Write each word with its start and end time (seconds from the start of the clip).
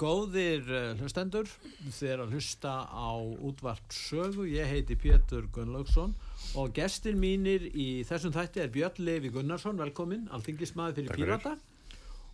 Góðir 0.00 0.66
uh, 0.68 0.92
hlustendur, 0.98 1.48
þið 1.94 2.10
er 2.12 2.22
að 2.24 2.34
hlusta 2.34 2.72
á 2.90 3.12
útvart 3.16 3.94
sögu, 3.94 4.44
ég 4.50 4.68
heiti 4.68 4.96
Pétur 4.98 5.46
Gunnlaugsson 5.54 6.12
og 6.58 6.72
gestin 6.76 7.20
mínir 7.20 7.68
í 7.70 8.02
þessum 8.08 8.34
þætti 8.34 8.64
er 8.64 8.72
Björn 8.74 9.00
Levi 9.06 9.30
Gunnarsson, 9.32 9.78
velkomin, 9.80 10.26
alþingismæði 10.34 10.98
fyrir 10.98 11.16
Pírata 11.16 11.54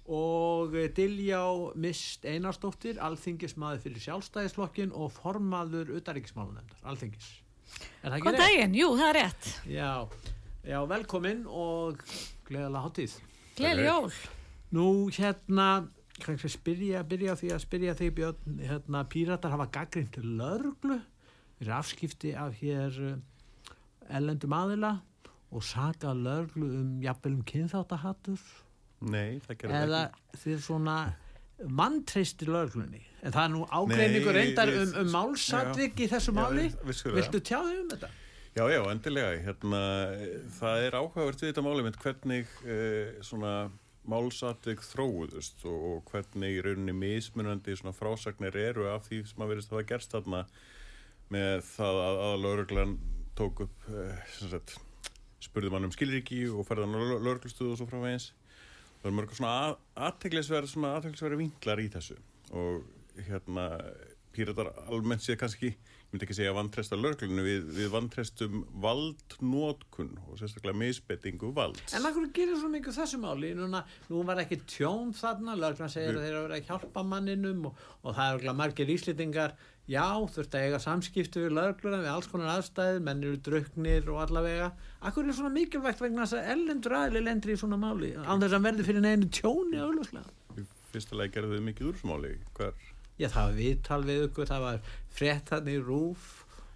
og 0.06 0.74
Diljá 0.96 1.42
Mist 1.78 2.27
Einarstóttir, 2.27 3.01
alþingismæði 3.02 3.82
fyrir 3.84 4.04
sjálfstæðisflokkin 4.06 4.95
og 4.95 5.12
formaður 5.15 5.92
utaríkismálunendar, 5.98 6.78
alþingis. 6.87 7.28
Er 8.02 8.10
það 8.10 8.16
ekki 8.16 8.30
rétt? 8.30 8.30
Góð 8.30 8.40
daginn, 8.42 8.78
jú, 8.78 8.88
það 8.98 9.10
er 9.10 9.18
rétt. 9.20 9.51
Já, 9.70 9.92
já 10.66 10.78
velkomin 10.95 11.45
og 11.51 12.01
gleðilega 12.48 12.87
hátíð. 12.87 13.20
Gleðilega 13.59 13.92
jól. 13.92 14.16
Nú 14.76 14.88
hérna 15.15 15.68
kannski 16.22 16.50
spyrja, 16.52 17.02
byrja 17.09 17.36
því 17.38 17.50
að 17.54 17.64
spyrja 17.64 17.96
því 17.98 18.10
björn, 18.20 18.60
hérna, 18.64 19.02
píratar 19.12 19.54
hafa 19.54 19.68
gaggrind 19.74 20.16
lörglu 20.22 21.00
við 21.59 21.66
erum 21.66 21.78
afskipti 21.78 22.32
af 22.36 22.56
hér 22.60 22.96
ellendum 24.09 24.54
eh, 24.54 24.62
aðila 24.62 24.92
og 25.50 25.64
saga 25.64 26.14
lörglu 26.16 26.70
um 26.80 26.96
jafnvel 27.04 27.37
um 27.38 27.44
kynþáttahattur 27.46 28.40
Nei, 29.06 29.38
það 29.44 29.54
ekki 29.54 29.72
eða 29.76 30.02
því 30.40 30.59
svona 30.64 30.96
manntreistir 31.64 32.50
lörglunni 32.52 33.02
en 33.22 33.34
það 33.34 33.42
er 33.42 33.52
nú 33.52 33.64
ágreiningur 33.70 34.37
reyndar 34.37 34.72
um, 34.72 34.94
um 35.02 35.10
málsatvik 35.14 36.04
í 36.04 36.09
þessu 36.10 36.34
máli. 36.37 36.68
viltu 36.84 37.40
tjáðu 37.40 37.80
um 37.80 37.90
þetta? 37.94 38.10
Já, 38.56 38.62
já, 38.72 38.80
endilega. 38.88 39.32
Hérna, 39.44 39.80
það 40.56 40.84
er 40.87 40.96
áhugavert 40.96 41.42
við 41.42 41.50
þetta 41.50 41.64
máli 41.66 41.90
hvernig 42.00 42.54
uh, 42.64 43.18
svona 43.26 43.52
málsatveik 44.10 44.82
þróuðust 44.87 45.65
og, 45.68 46.01
hvernig 46.10 46.57
í 46.57 46.65
rauninni 46.65 46.95
mismunandi 46.96 47.76
frásagnir 47.96 48.57
eru 48.57 48.88
af 48.93 49.07
því 49.09 49.23
sem 49.29 49.45
að 49.45 49.52
verðist 49.52 49.73
að 49.73 49.79
það 49.80 49.90
gerst 49.93 50.16
þarna 50.16 50.43
með 51.35 51.62
það 51.73 52.01
að 52.02 52.21
aðalauruglan 52.24 52.96
tók 53.37 53.62
upp 53.66 53.88
eh, 53.90 54.34
sagt, 54.38 54.77
spurði 55.43 55.73
mann 55.74 55.88
um 55.88 55.95
skilriki 55.95 56.45
og 56.49 56.66
ferði 56.68 56.87
hann 56.87 56.96
á 56.96 57.02
lauruglustuðu 57.27 57.74
og 57.74 57.80
svo 57.80 57.88
frá 57.90 57.99
vegins 58.04 58.30
það 59.01 59.10
er 59.10 59.16
mörg 59.18 59.34
svona 59.37 59.57
aðteglisverði 60.09 61.40
vinklar 61.43 61.82
í 61.82 61.90
þessu 61.93 62.16
og 62.57 62.87
hérna 63.27 63.66
pýratar 64.37 64.72
almennt 64.87 65.25
séð 65.25 65.41
kannski 65.43 65.72
myndi 66.16 66.26
ekki 66.26 66.38
segja 66.38 66.54
vantresta 66.56 66.97
lörglunni 66.97 67.44
við, 67.44 67.69
við 67.76 67.91
vantrestum 67.92 68.62
valdnótkun 68.81 70.14
og 70.25 70.41
sérstaklega 70.41 70.78
misbettingu 70.81 71.53
vald 71.56 71.81
En 71.92 72.06
hvað 72.06 72.31
gerir 72.36 72.56
svo 72.56 72.70
mikið 72.72 72.97
þessu 72.97 73.20
máli? 73.20 73.53
Núna, 73.56 73.82
nú 74.09 74.22
var 74.26 74.41
ekki 74.41 74.62
tjón 74.64 75.12
þarna 75.16 75.56
lörglann 75.60 75.92
segir 75.92 76.16
að 76.16 76.25
þeir 76.25 76.38
eru 76.41 76.56
að 76.56 76.70
hjálpa 76.70 77.04
manninum 77.04 77.69
og, 77.69 77.82
og 78.03 78.16
það 78.16 78.38
eru 78.38 78.56
margir 78.56 78.92
íslitingar 78.97 79.56
já, 79.87 80.06
þurft 80.32 80.56
að 80.56 80.66
eiga 80.66 80.81
samskipti 80.82 81.44
við 81.44 81.55
lörgluna 81.59 82.00
við 82.03 82.10
alls 82.15 82.31
konar 82.32 82.56
aðstæðir, 82.56 83.05
menn 83.06 83.22
eru 83.22 83.43
drauknir 83.49 84.10
og 84.10 84.25
allavega, 84.25 84.72
akkur 85.06 85.28
er 85.28 85.37
svona 85.37 85.53
mikilvægt 85.55 86.03
vegna 86.03 86.25
þess 86.25 86.41
að 86.41 86.50
ellendur 86.56 86.97
aðli 86.99 87.22
lendri 87.22 87.55
í 87.55 87.60
svona 87.60 87.78
máli 87.78 88.16
án 88.16 88.43
þess 88.43 88.56
að 88.56 88.66
verði 88.66 88.88
fyrir 88.88 89.05
neinu 89.05 89.31
tjóni 89.31 89.78
auðvitað 89.84 90.32
Fyrstulega 90.91 91.34
gerðu 91.37 91.59
þið 91.59 91.66
mikið 91.69 91.88
úrsmáli 91.93 92.34
hver 92.56 92.75
Já, 93.16 93.28
það 93.28 93.43
var 93.43 93.54
viðtal 93.56 94.03
við 94.04 94.25
ykkur, 94.27 94.50
það 94.50 94.66
var 94.66 94.91
frett 95.16 95.54
hann 95.54 95.71
í 95.72 95.77
rúf 95.81 96.32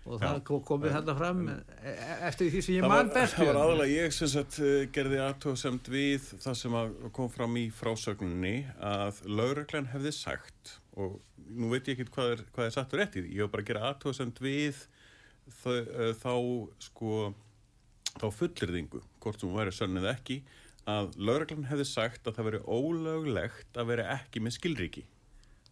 og 0.08 0.20
það 0.22 0.38
Já, 0.38 0.60
komið 0.70 0.94
þetta 0.94 1.14
fram. 1.18 1.40
E, 1.52 1.56
e, 1.92 2.14
eftir 2.30 2.48
því 2.54 2.62
sem 2.64 2.76
ég 2.78 2.86
mann 2.88 3.10
best 3.12 3.36
Það 3.36 3.50
var 3.50 3.58
aðalega 3.60 3.96
ég 4.06 4.14
sem 4.16 4.30
sagt 4.32 4.56
eh, 4.64 4.86
gerði 4.94 5.20
aðtóðsemt 5.26 5.90
við 5.92 6.30
það 6.40 6.56
sem 6.62 6.78
kom 7.16 7.28
fram 7.32 7.58
í 7.60 7.66
frásögninni 7.74 8.54
að 8.78 9.20
lauröklann 9.28 9.90
hefði 9.92 10.14
sagt 10.16 10.78
og 10.96 11.20
nú 11.50 11.68
veit 11.72 11.90
ég 11.90 11.98
ekki 12.00 12.14
hvað 12.14 12.34
er, 12.36 12.42
hvað 12.54 12.70
er 12.70 12.74
satt 12.78 12.96
og 12.96 13.02
rétt 13.02 13.20
í 13.20 13.24
því, 13.26 13.36
ég 13.36 13.44
var 13.44 13.52
bara 13.52 13.66
að 13.66 13.70
gera 13.70 13.84
aðtóðsemt 13.90 14.42
við 14.42 14.82
þau, 15.60 15.76
uh, 15.76 16.10
þá 16.16 16.34
sko 16.86 17.14
þá 18.16 18.26
fullirðingu, 18.40 19.04
hvort 19.22 19.44
hún 19.44 19.56
væri 19.58 19.74
sönn 19.74 20.00
eða 20.00 20.16
ekki 20.16 20.40
að 20.90 21.12
lauröklann 21.20 21.68
hefði 21.68 21.86
sagt 21.86 22.26
að 22.26 22.38
það 22.38 22.48
veri 22.48 22.60
ólöglegt 22.66 23.78
að 23.78 23.92
veri 23.92 24.06
ekki 24.16 24.42
með 24.42 24.56
skilriki 24.56 25.04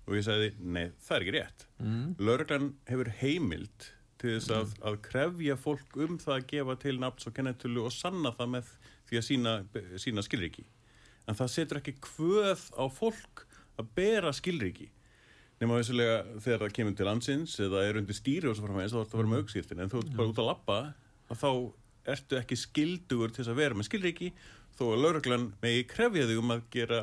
og 0.08 0.16
ég 0.16 0.24
sagði, 0.24 0.50
nei, 0.64 0.88
það 1.04 1.16
er 1.16 1.24
ekki 1.24 1.36
rétt. 1.36 1.64
Mm. 1.84 2.04
Lörglann 2.24 2.68
hefur 2.88 3.12
heimild 3.20 3.90
til 4.18 4.34
þess 4.34 4.50
að, 4.50 4.72
mm. 4.72 4.84
að 4.90 4.98
krefja 5.04 5.56
fólk 5.60 5.98
um 6.04 6.18
það 6.18 6.34
að 6.38 6.48
gefa 6.52 6.76
til 6.82 6.96
nafns 6.98 7.28
og 7.28 7.36
kennetölu 7.36 7.84
og 7.86 7.94
sanna 7.94 8.32
það 8.34 8.52
með 8.56 8.74
því 9.08 9.20
að 9.20 9.26
sína, 9.28 9.54
sína 10.00 10.24
skilriki 10.26 10.66
en 11.28 11.36
það 11.38 11.52
setur 11.54 11.80
ekki 11.80 11.96
hvöð 12.04 12.64
á 12.74 12.84
fólk 12.92 13.44
að 13.78 13.90
bera 13.98 14.32
skilriki 14.34 14.88
nema 15.58 15.80
þessulega 15.80 16.20
þegar 16.44 16.62
það 16.64 16.76
kemur 16.78 16.96
til 16.98 17.08
landsins 17.08 17.56
eða 17.62 17.84
er 17.86 17.98
undir 18.00 18.16
stýri 18.16 18.50
og 18.50 18.56
svo 18.56 18.66
framvegis 18.66 18.94
þá 18.94 19.00
er 19.00 19.04
þetta 19.04 19.18
að 19.18 19.22
vera 19.22 19.32
með 19.32 19.42
aukskýrtin 19.42 19.82
en 19.82 19.92
þú 19.92 20.02
ert 20.02 20.16
bara 20.18 20.32
út 20.32 20.40
að 20.42 20.48
lappa 20.50 20.78
að 21.28 21.42
þá 21.42 21.50
ertu 22.14 22.38
ekki 22.38 22.58
skildugur 22.58 23.32
til 23.32 23.42
þess 23.42 23.52
að 23.52 23.60
vera 23.60 23.78
með 23.78 23.88
skilriki 23.90 24.30
þó 24.78 24.84
að 24.88 25.04
lauruglan 25.04 25.46
megi 25.62 25.84
krefja 25.90 26.26
þig 26.30 26.40
um 26.42 26.52
að 26.54 26.64
gera 26.74 26.98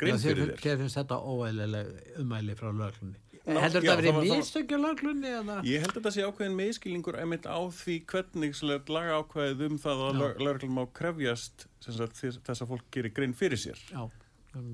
grein 0.00 0.20
fyrir 0.22 0.44
þér. 0.44 0.60
Þegar 0.62 0.78
finnst 0.82 0.98
þetta 1.00 1.18
óæðilega 1.22 2.20
umæli 2.22 2.56
frá 2.58 2.68
lauruglunni? 2.68 3.24
Heldur 3.48 3.80
þetta 3.84 3.94
að 3.94 4.02
vera 4.04 4.22
místökja 4.24 4.78
lauruglunni? 4.82 5.34
Ég 5.68 5.84
held 5.84 5.92
að 5.92 5.98
þetta 5.98 6.12
sé 6.16 6.24
ákveðin 6.28 6.56
meðskilningur 6.58 7.18
einmitt 7.20 7.48
á 7.48 7.58
því 7.78 7.98
hvernig 8.12 8.62
laga 8.92 9.20
ákveðið 9.22 9.66
um 9.68 9.78
það 9.84 10.04
að 10.08 10.22
lauruglan 10.42 10.76
má 10.76 10.84
krefjast 10.98 11.68
þess 11.84 12.60
að 12.62 12.68
fólk 12.72 12.88
gerir 12.92 13.14
grein 13.16 13.36
fyrir 13.36 13.60
sér. 13.60 13.80
Já. 13.92 14.08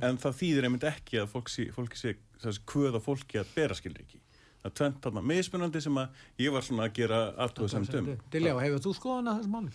En 0.06 0.18
það 0.22 0.38
þýðir 0.40 0.68
einmitt 0.68 0.86
ekki 0.88 1.20
að 1.22 1.32
fólki 1.34 1.98
sé, 1.98 2.14
sé 2.40 2.52
hvöða 2.70 3.02
fólki 3.02 3.40
að 3.42 3.50
bera 3.56 3.76
skilriki. 3.78 4.20
Það 4.64 4.70
er 4.70 4.76
tvent 4.78 5.00
þarna 5.04 5.22
meðspunandi 5.28 5.80
sem 5.84 5.98
að 6.00 6.20
ég 6.40 6.54
var 6.54 6.64
svona 6.64 6.86
að 6.86 6.94
gera 6.96 7.18
aftöðu 7.44 7.66
samt 7.68 7.96
um. 7.98 8.06
Diljá, 8.32 8.54
hefur 8.62 8.80
þú 8.86 8.92
skoðan 8.96 9.28
að 9.28 9.42
þessu 9.42 9.50
máli? 9.52 9.72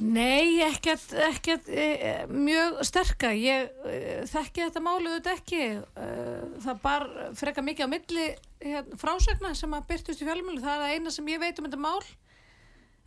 Nei, 0.00 0.62
ekkert, 0.64 1.12
ekkert 1.12 1.66
e, 1.68 2.24
mjög 2.32 2.78
sterka. 2.88 3.34
Ég 3.36 3.68
e, 3.84 3.96
þekki 4.30 4.62
þetta 4.64 4.80
málu 4.80 5.10
auðvitað 5.10 5.34
ekki. 5.34 5.64
E, 5.76 6.06
það 6.64 6.78
bar 6.84 7.04
freka 7.36 7.64
mikið 7.64 7.84
á 7.84 7.92
milli 7.92 8.24
hérna, 8.64 8.96
frásögna 9.00 9.50
sem 9.58 9.76
að 9.76 9.90
byrtust 9.90 10.22
í 10.22 10.28
fjölmjölu. 10.28 10.62
Það 10.64 10.72
er 10.72 10.80
það 10.84 10.94
eina 10.94 11.12
sem 11.12 11.28
ég 11.28 11.42
veit 11.42 11.60
um 11.60 11.68
þetta 11.68 11.82
mál. 11.84 12.00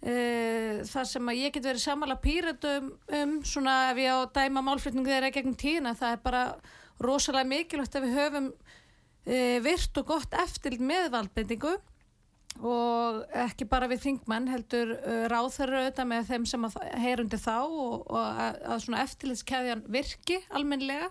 Það 0.03 1.05
sem 1.07 1.29
að 1.31 1.37
ég 1.39 1.53
get 1.55 1.63
verið 1.63 1.79
samála 1.79 2.17
pýratum 2.19 2.89
um, 2.91 3.35
svona 3.47 3.75
ef 3.93 4.01
ég 4.03 4.11
á 4.11 4.27
dæma 4.35 4.59
málflutningu 4.67 5.07
þeirra 5.07 5.29
gegnum 5.31 5.55
tíðina, 5.55 5.93
það 5.95 6.17
er 6.17 6.19
bara 6.25 6.41
rosalega 6.99 7.47
mikilvægt 7.47 7.95
að 7.95 8.09
við 8.09 8.17
höfum 8.19 8.49
virt 9.63 10.01
og 10.01 10.09
gott 10.09 10.35
eftirl 10.35 10.81
með 10.83 11.07
valdbendingu 11.13 11.77
og 12.61 13.23
ekki 13.43 13.65
bara 13.69 13.89
við 13.91 14.03
þingmann 14.05 14.51
heldur 14.51 14.93
uh, 14.99 15.25
ráþarra 15.31 15.81
auðvitað 15.81 16.09
með 16.11 16.29
þeim 16.29 16.47
sem 16.51 16.69
heyrundi 17.01 17.39
þá 17.41 17.57
og, 17.65 18.05
og 18.07 18.41
að, 18.45 18.79
svona 18.85 19.03
eftirlitskæðjan 19.07 19.85
virki 19.93 20.39
almenlega 20.53 21.09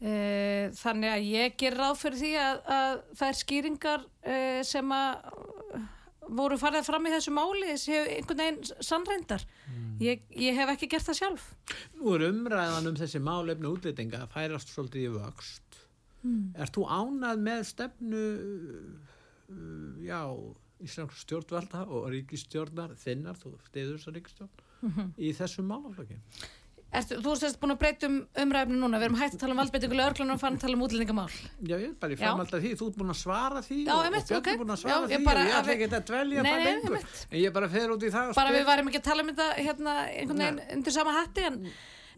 e, 0.00 0.70
þannig 0.80 1.12
að 1.12 1.28
ég 1.28 1.56
ger 1.60 1.76
ráð 1.78 1.96
fyrir 2.00 2.20
því 2.22 2.32
að, 2.40 2.60
að 2.76 2.92
það 3.20 3.26
er 3.28 3.40
skýringar 3.40 4.06
e, 4.24 4.36
sem 4.66 4.94
að 4.96 5.88
voru 6.30 6.58
farið 6.60 6.86
fram 6.86 7.08
í 7.08 7.12
þessu 7.12 7.32
máli 7.34 7.68
þessi 7.72 7.96
einhvern 7.98 8.42
veginn 8.42 8.84
sannreindar 8.86 9.44
mm. 9.44 9.92
ég, 10.04 10.24
ég 10.38 10.58
hef 10.58 10.74
ekki 10.74 10.90
gert 10.94 11.08
það 11.08 11.20
sjálf 11.20 11.46
Nú 11.98 12.14
er 12.14 12.26
umræðan 12.28 12.90
um 12.92 12.98
þessi 12.98 13.22
málefni 13.24 13.70
útlýtinga 13.70 14.24
að 14.24 14.34
færast 14.36 14.72
svolítið 14.72 15.08
í 15.08 15.14
vöxt 15.16 15.80
mm. 16.22 16.44
Er 16.60 16.72
þú 16.74 16.86
ánað 16.86 17.42
með 17.48 17.64
stefnu 17.72 18.26
uh, 18.36 19.16
já, 20.04 20.22
Íslands 20.80 21.20
stjórnvalda 21.24 21.84
og 21.88 22.08
ríkistjórnar 22.14 22.96
þinnar, 23.00 23.36
þú 23.40 23.56
stiður 23.66 23.98
þessar 23.98 24.16
ríkistjórn 24.16 24.64
mm 24.80 24.90
-hmm. 24.90 25.12
í 25.18 25.34
þessum 25.36 25.68
málaflöki 25.68 26.20
Ertu, 26.90 27.20
þú 27.22 27.36
sérst 27.38 27.58
búin 27.62 27.70
að 27.70 27.78
breyta 27.84 28.08
um 28.10 28.16
umræfni 28.42 28.74
núna, 28.74 28.98
við 28.98 29.06
erum 29.06 29.18
hægt 29.20 29.34
að 29.36 29.42
tala 29.44 29.54
um 29.54 29.60
valdbeitingu 29.60 29.94
lögurklunum 29.94 30.34
og 30.34 30.40
fann 30.42 30.56
að 30.56 30.62
tala 30.64 30.74
um 30.74 30.80
útlendingamál. 30.82 31.28
Já, 31.62 31.76
ég 31.78 31.84
er 31.86 31.92
bara 32.02 32.16
í 32.16 32.18
framhald 32.18 32.54
af 32.56 32.64
því, 32.64 32.72
þú 32.80 32.88
ert 32.90 32.98
búin 32.98 33.12
að 33.14 33.18
svara 33.20 33.62
því 33.62 33.78
Já, 33.84 33.92
og, 33.94 34.00
og 34.00 34.16
Björn 34.16 34.40
ok. 34.40 34.50
er 34.50 34.58
búin 34.58 34.74
að 34.74 34.80
svara 34.82 34.96
Já, 34.96 35.06
því 35.06 35.24
bara- 35.28 35.44
og 35.44 35.46
ég 35.46 35.54
að 35.54 35.60
ætla 35.60 35.76
ekki 35.76 35.88
að 35.90 36.04
dvelja 36.10 36.42
Nei, 36.42 36.50
það 36.50 36.64
nei, 36.64 36.72
einmitt. 36.74 37.22
en 37.30 37.38
ég 37.38 37.54
bara 37.54 37.68
fer 37.68 37.94
út 37.94 38.02
í 38.02 38.10
það 38.10 38.34
Bara 38.34 38.50
við 38.56 38.66
varum 38.66 38.90
ekki 38.90 38.98
að 38.98 39.06
tala 39.06 39.22
um 39.22 39.30
þetta 39.30 39.48
hérna 39.54 39.94
einhvern 40.10 40.42
veginn 40.42 40.60
undir 40.74 40.92
sama 40.98 41.12
hatti 41.14 41.46
en 41.46 41.60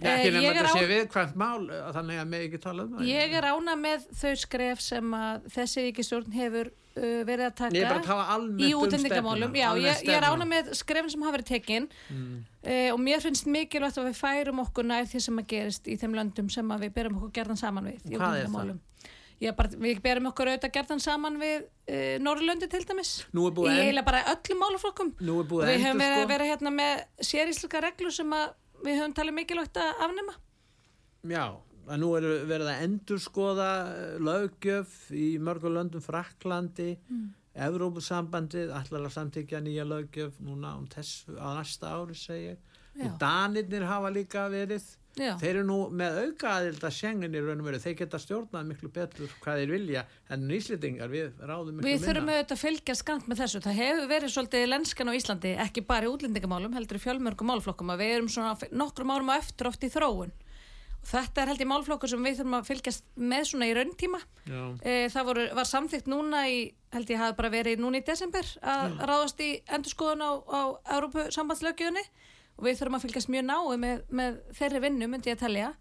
Nei, 0.03 0.09
eh, 0.09 0.25
ekki 0.25 0.41
er 0.41 0.57
þetta 0.57 0.73
á, 0.73 0.81
sé 0.81 0.89
viðkvæmt 0.89 1.37
mál 1.37 1.69
eh, 1.69 1.93
þannig 1.93 2.23
að 2.23 2.29
mig 2.33 2.47
ekki 2.49 2.63
tala 2.65 2.83
um 2.87 2.97
það 2.97 3.11
ég 3.13 3.37
er 3.37 3.45
ána 3.53 3.77
með 3.77 4.09
þau 4.23 4.33
skref 4.41 4.81
sem 4.81 5.15
að 5.21 5.51
þessi 5.53 5.85
ríkistjórn 5.85 6.33
hefur 6.33 6.73
verið 7.01 7.45
að 7.49 7.55
taka 7.59 7.77
Ég 7.77 7.83
er 7.83 7.89
bara 7.89 8.01
að 8.03 8.07
tala 8.07 8.27
almennt 8.35 8.63
í 8.63 8.71
um 8.75 8.83
útlendingamálum. 8.85 9.55
Já, 9.57 9.69
ég, 9.81 10.03
ég 10.09 10.17
er 10.19 10.27
ána 10.29 10.47
með 10.49 10.73
skrefin 10.77 11.11
sem 11.15 11.23
hafa 11.25 11.37
verið 11.39 11.49
tekin 11.53 11.89
Mm. 12.13 12.45
uh, 12.67 12.89
og 12.93 13.01
mér 13.01 13.21
finnst 13.25 13.47
mikilvægt 13.49 13.99
að 13.99 14.09
við 14.11 14.19
færum 14.21 14.61
okkur 14.63 14.85
nær 14.85 15.07
því 15.09 15.21
sem 15.25 15.39
að 15.41 15.47
gerist 15.55 15.89
í 15.89 15.97
þeim 16.01 16.15
löndum 16.19 16.51
sem 16.53 16.69
að 16.75 16.85
við 16.87 16.93
berum 16.99 17.17
okkur 17.21 17.33
gerðan 17.41 17.61
saman 17.61 17.89
við 17.89 18.01
í 18.13 18.17
útlendingamálum. 18.19 18.81
Bara, 19.57 19.69
við 19.75 20.01
berum 20.05 20.29
okkur 20.31 20.53
auðvitað 20.53 20.75
gerðan 20.77 21.01
saman 21.03 21.39
við 21.41 21.65
uh, 21.65 22.19
Norrlöndi 22.23 22.69
til 22.71 22.85
dæmis. 22.87 23.25
Í 23.33 23.39
að 23.43 23.81
eiginlega 23.83 24.07
bara 24.07 24.23
öllum 24.37 24.63
búið 25.51 25.65
við 25.67 25.75
að 25.75 25.87
höfum 25.87 26.03
verið 26.05 26.13
að 26.13 26.23
endur 26.23 26.33
vera 26.35 26.51
hérna 26.53 26.71
með 26.77 27.03
sérísluka 27.33 27.81
reglur 27.83 28.15
sem 28.15 28.37
að 28.39 28.53
við 28.87 29.01
höfum 29.01 29.17
talið 29.19 29.35
mikilvægt 29.41 29.81
að 29.83 30.05
afnema. 30.07 30.37
Já, 31.33 31.45
að 31.87 32.03
nú 32.03 32.11
er 32.19 32.27
verið 32.49 32.71
að 32.73 32.83
endurskoða 32.87 33.71
eh, 33.91 34.17
löggjöf 34.23 34.97
í 35.17 35.29
mörgum 35.43 35.77
löndum 35.77 36.05
Fraklandi, 36.05 36.95
mm. 37.11 37.31
Evrópusambandið, 37.67 38.73
ætlar 38.73 39.07
að 39.09 39.15
samtíkja 39.19 39.61
nýja 39.61 39.85
löggjöf 39.85 40.39
núna 40.41 40.77
um 40.79 40.87
þessu 40.93 41.37
á 41.37 41.53
næsta 41.59 41.93
ári 41.93 42.17
segja. 42.17 42.57
Og 43.01 43.15
Danirnir 43.21 43.87
hafa 43.89 44.11
líka 44.13 44.45
verið, 44.53 44.85
Já. 45.17 45.35
þeir 45.41 45.51
eru 45.51 45.63
nú 45.69 45.77
með 45.97 46.19
auka 46.27 46.51
aðild 46.59 46.85
að 46.85 47.65
veru, 47.65 47.81
þeir 47.81 47.97
geta 47.97 48.21
stjórnað 48.21 48.69
miklu 48.69 48.91
betur 48.93 49.33
hvað 49.43 49.63
þeir 49.63 49.73
vilja 49.73 50.05
en 50.33 50.47
nýslitingar 50.49 51.13
við 51.13 51.41
ráðum 51.41 51.77
miklu 51.77 51.89
Við 51.89 52.05
þurfum 52.07 52.29
minna. 52.29 52.37
auðvitað 52.39 52.57
að 52.57 52.63
fylgja 52.63 52.97
skant 52.97 53.29
með 53.29 53.43
þessu. 53.43 53.63
Það 53.65 53.81
hefur 53.81 54.09
verið 54.13 54.35
svolítið 54.37 54.69
lenskan 54.69 55.13
á 55.13 55.17
Íslandi, 55.17 55.53
ekki 55.67 55.85
bara 55.89 56.09
í 56.09 56.13
útlendingamálum, 56.13 56.77
heldur 56.77 57.01
í 57.01 57.05
fjölmörgum 57.05 57.53
málflokkum 57.53 57.93
að 57.93 58.05
við 58.05 58.15
erum 58.17 58.33
svona 58.33 58.73
nokkrum 58.73 59.13
árum 59.13 59.33
á 59.33 59.41
eftir 59.41 59.69
oft 59.73 59.85
í 59.85 59.93
þróun. 59.93 60.33
Þetta 61.03 61.43
er 61.43 61.51
held 61.51 61.63
ég 61.65 61.69
málflokkur 61.69 62.11
sem 62.11 62.23
við 62.23 62.39
þurfum 62.39 62.57
að 62.61 62.69
fylgjast 62.69 63.07
með 63.19 63.47
svona 63.51 63.69
í 63.69 63.75
rauntíma. 63.75 64.21
Já. 64.47 64.61
E, 64.87 64.93
það 65.11 65.29
voru, 65.29 65.47
var 65.59 65.69
samþygt 65.69 66.11
núna 66.11 66.43
í, 66.47 66.59
held 66.95 67.11
ég 67.11 67.23
hafi 67.23 67.37
bara 67.41 67.51
verið 67.53 67.83
núna 67.83 67.99
í 67.99 68.05
desember 68.07 68.47
að 68.63 69.01
ráðast 69.11 69.43
í 69.43 69.51
endurskoðun 69.67 70.23
á, 70.23 70.31
á 70.47 70.61
Európu 70.97 71.27
sambandslögjöfunni 71.35 72.05
og 72.59 72.69
við 72.69 72.79
þurfum 72.79 72.99
að 72.99 73.07
fylgjast 73.07 73.33
mjög 73.35 73.49
náu 73.49 73.73
með, 73.83 74.05
með 74.15 74.39
þeirri 74.59 74.85
vinnu 74.87 75.09
myndi 75.11 75.33
ég 75.33 75.41
að 75.41 75.47
telja. 75.49 75.73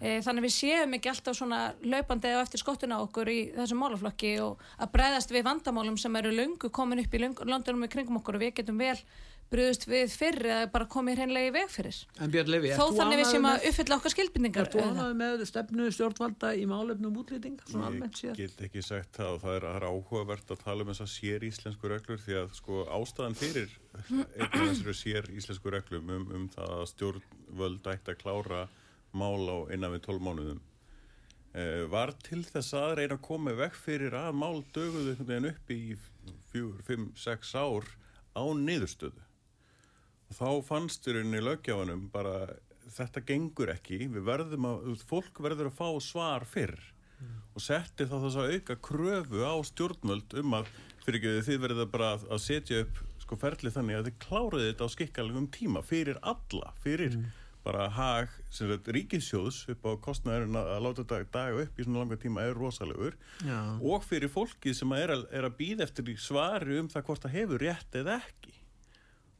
E, 0.00 0.18
þannig 0.24 0.40
að 0.40 0.46
við 0.46 0.54
séum 0.54 0.96
ekki 0.96 1.10
alltaf 1.12 1.36
svona 1.36 1.58
laupandi 1.84 2.30
og 2.34 2.42
eftir 2.42 2.62
skottuna 2.62 3.02
okkur 3.04 3.30
í 3.30 3.38
þessum 3.52 3.82
málaflokki 3.84 4.32
og 4.40 4.62
að 4.80 4.92
bregðast 4.96 5.34
við 5.34 5.44
vandamálum 5.46 5.98
sem 6.00 6.16
eru 6.18 6.32
löngu 6.32 6.70
komin 6.72 7.02
upp 7.04 7.14
í 7.14 7.20
löndunum 7.20 7.84
í 7.84 7.90
kringum 7.92 8.18
okkur 8.22 8.38
og 8.38 8.46
við 8.46 8.54
getum 8.62 8.80
vel 8.80 8.96
brugðust 9.52 9.86
við 9.88 10.14
fyrr 10.18 10.46
eða 10.48 10.68
bara 10.72 10.88
komið 10.90 11.20
hreinlega 11.20 11.50
í 11.50 11.54
veg 11.54 11.70
fyrir. 11.72 11.98
En 12.18 12.32
Björn 12.32 12.50
Levi, 12.50 12.72
Þó 12.74 12.84
þannig 12.96 13.20
við 13.20 13.28
séum 13.30 13.48
að 13.50 13.66
uppfylla 13.70 13.98
okkar 13.98 14.14
skilbindingar. 14.14 14.68
Er 14.68 14.72
þú 14.72 14.84
ánægð 14.88 15.16
með 15.20 15.44
stefnu 15.50 15.88
stjórnvalda 15.94 16.52
í 16.58 16.66
málefnum 16.70 17.18
útlýtinga, 17.22 17.68
svona 17.70 17.88
almennt 17.90 18.22
Ég 18.24 18.38
get 18.40 18.64
ekki 18.68 18.84
sagt 18.84 19.18
það 19.18 19.32
og 19.36 19.42
það 19.44 19.56
er, 19.58 19.66
er 19.70 19.88
áhugavert 19.90 20.54
að 20.54 20.62
tala 20.64 20.84
um 20.84 20.92
þessar 20.92 21.10
sér 21.14 21.48
íslensku 21.48 21.90
reglur 21.92 22.22
því 22.24 22.38
að 22.42 22.54
sko 22.58 22.84
ástæðan 22.98 23.38
fyrir 23.38 23.74
einn 23.94 24.24
af 24.24 24.54
þessari 24.58 24.96
sér 24.98 25.30
íslensku 25.34 25.74
reglum 25.74 26.14
um, 26.14 26.28
um 26.34 26.46
það 26.54 26.76
að 26.78 26.86
stjórnvöld 26.94 27.90
ætti 27.94 28.14
að 28.14 28.22
klára 28.22 28.62
mál 29.14 29.44
á 29.46 29.58
innan 29.74 29.94
við 29.94 30.06
12 30.08 30.24
mánuðum 30.26 30.62
eh, 31.54 31.84
var 31.90 32.14
til 32.26 32.42
þess 32.46 32.74
að 32.78 32.96
reyna 33.00 33.18
að 33.18 33.26
koma 33.28 33.54
veg 33.58 33.76
fyrir 33.78 34.16
að 34.18 34.32
mál 34.40 34.64
döguðu 34.74 35.14
upp 35.52 35.70
í 35.70 35.82
4, 36.54 36.82
5, 36.88 37.06
6 37.22 37.54
ár 37.58 37.86
á 38.34 38.44
niðurstöðu 38.58 39.22
og 40.23 40.23
þá 40.36 40.48
fannst 40.66 41.06
í 41.08 41.14
rauninni 41.14 41.42
löggjáfanum 41.44 42.08
bara 42.12 42.34
þetta 42.94 43.22
gengur 43.26 43.72
ekki, 43.74 44.04
við 44.12 44.26
verðum 44.26 44.68
að 44.68 45.04
fólk 45.08 45.40
verður 45.42 45.70
að 45.70 45.78
fá 45.78 45.88
svar 46.04 46.46
fyrr. 46.48 46.76
Og 47.54 47.62
setti 47.62 48.06
þá 48.10 48.16
þess 48.18 48.40
að 48.40 48.52
auka 48.56 48.76
kröfu 48.82 49.44
á 49.46 49.54
stjórnvöld 49.64 50.34
um 50.40 50.56
að 50.58 50.70
fyrir 51.04 51.20
ekki 51.20 51.46
þið 51.46 51.62
verður 51.62 51.90
bara 51.92 52.10
að, 52.16 52.40
setja 52.42 52.82
upp 52.84 52.98
sko 53.22 53.38
ferli 53.40 53.72
þannig 53.72 53.98
að 53.98 54.08
þið 54.08 54.18
kláruðu 54.24 54.66
þetta 54.66 54.88
á 54.90 54.94
skikkalegum 54.94 55.46
tíma 55.54 55.82
fyrir 55.86 56.18
alla, 56.20 56.72
fyrir 56.82 57.16
bara 57.64 57.86
hag 57.88 58.32
sem 58.52 58.68
sagt 58.68 58.90
ríkissjóðs 58.92 59.62
upp 59.72 59.86
á 59.88 59.92
kostnæðurinn 60.04 60.58
að, 60.60 60.72
láta 60.84 61.04
þetta 61.04 61.20
daga 61.32 61.62
upp 61.62 61.78
í 61.78 61.86
svona 61.86 62.02
langa 62.02 62.18
tíma 62.20 62.44
er 62.44 62.58
rosalegur. 62.58 63.16
Já. 63.46 63.60
og 63.80 64.04
fyrir 64.04 64.32
fólkið 64.32 64.76
sem 64.76 64.92
er 64.98 65.14
að, 65.14 65.24
er 65.32 65.48
að 65.48 65.56
býða 65.62 65.86
eftir 65.86 66.12
svari 66.20 66.82
um 66.82 66.90
það 66.92 67.08
hvort 67.08 67.24
það 67.24 67.36
hefur 67.38 67.64
rétt 67.64 67.98
eða 68.02 68.18
ekki 68.20 68.58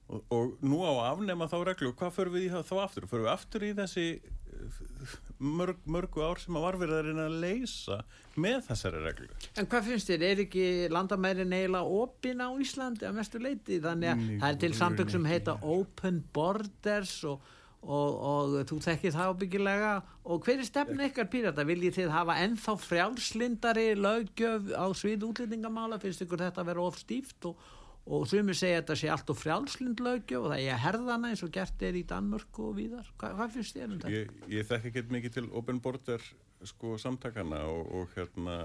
og, 0.09 0.25
og 0.29 0.57
nú 0.65 0.83
á 0.85 0.91
að 0.93 1.07
afnema 1.15 1.49
þá 1.49 1.59
reglu 1.71 1.93
hvað 1.97 2.17
förum 2.19 2.37
við 2.37 2.57
þá 2.69 2.75
aftur? 2.85 3.07
Förum 3.09 3.27
við 3.27 3.33
aftur 3.33 3.65
í 3.65 3.73
þessi 3.79 4.07
eh, 4.21 5.15
mörg, 5.39 5.81
mörgu 5.89 6.25
ár 6.25 6.41
sem 6.43 6.57
að 6.59 6.67
var 6.67 6.79
verið 6.83 6.99
að 6.99 7.09
reyna 7.09 7.27
að 7.31 7.39
leysa 7.45 7.99
með 8.41 8.61
þessari 8.69 9.03
reglu? 9.05 9.29
En 9.57 9.69
hvað 9.71 9.91
finnst 9.91 10.13
þér, 10.13 10.25
er 10.29 10.45
ekki 10.45 10.69
landamærin 10.93 11.57
eiginlega 11.57 11.99
opin 12.05 12.45
á 12.45 12.49
Íslandi 12.53 13.09
að 13.09 13.19
mestu 13.19 13.43
leiti? 13.43 13.81
Þannig 13.85 14.13
að 14.13 14.25
það 14.31 14.49
er 14.51 14.63
til 14.65 14.73
samtök 14.79 15.13
sem 15.15 15.29
heita 15.29 15.59
Open 15.75 16.19
Borders 16.37 17.15
og, 17.31 17.55
og, 17.85 18.19
og 18.33 18.59
þú 18.69 18.81
þekkir 18.85 19.15
það 19.15 19.33
ábyggilega 19.33 19.95
og 20.25 20.45
hver 20.45 20.61
er 20.61 20.69
stefnu 20.69 21.09
ykkar 21.09 21.31
pírata? 21.33 21.65
Viljið 21.69 22.03
þið 22.03 22.13
hafa 22.13 22.37
ennþá 22.45 22.77
frjálslindari 22.85 23.89
löggjöf 23.97 24.69
á 24.77 24.87
svið 24.93 25.25
útlendingamála? 25.31 26.01
Finnst 26.03 26.27
ykkur 26.27 26.45
þetta 26.45 26.61
að 26.61 26.71
vera 26.75 26.85
of 26.85 27.01
stíft 27.01 27.49
og, 27.49 27.73
og 28.07 28.27
sumir 28.29 28.57
segja 28.59 28.79
að 28.79 28.83
þetta 28.83 28.97
sé 29.01 29.09
allt 29.15 29.31
of 29.33 29.39
frjálslind 29.41 30.01
löggjöf 30.05 30.43
og 30.45 30.51
það 30.53 30.63
er 30.67 30.75
að 30.75 30.83
herðana 30.85 31.31
eins 31.33 31.43
og 31.47 31.53
gert 31.55 31.85
er 31.89 31.97
í 31.97 32.03
Danmörku 32.11 32.67
og 32.69 32.75
víðar. 32.77 33.07
Hva, 33.17 33.31
hvað 33.39 33.55
finnst 33.55 33.77
þér 33.79 33.87
um 33.89 33.95
þetta? 34.03 34.11
Ég, 34.13 34.35
ég 34.59 34.67
þekk 34.69 34.89
ekki 34.91 35.05
mikið 35.17 35.37
til 35.39 35.47
Open 35.57 35.81
Border 35.85 36.27
sko 36.65 36.95
samtakana 37.01 37.63
og, 37.69 37.89
og 38.01 38.13
hérna 38.17 38.59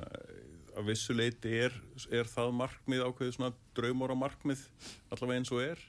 að 0.80 0.86
vissu 0.92 1.16
leiti 1.16 1.54
er, 1.66 1.74
er 2.16 2.28
það 2.30 2.52
markmið 2.60 3.06
ákveðið 3.08 3.34
svona 3.38 3.54
draumóra 3.76 4.16
markmið 4.16 4.62
allavega 5.12 5.40
eins 5.42 5.52
og 5.56 5.64
er. 5.66 5.82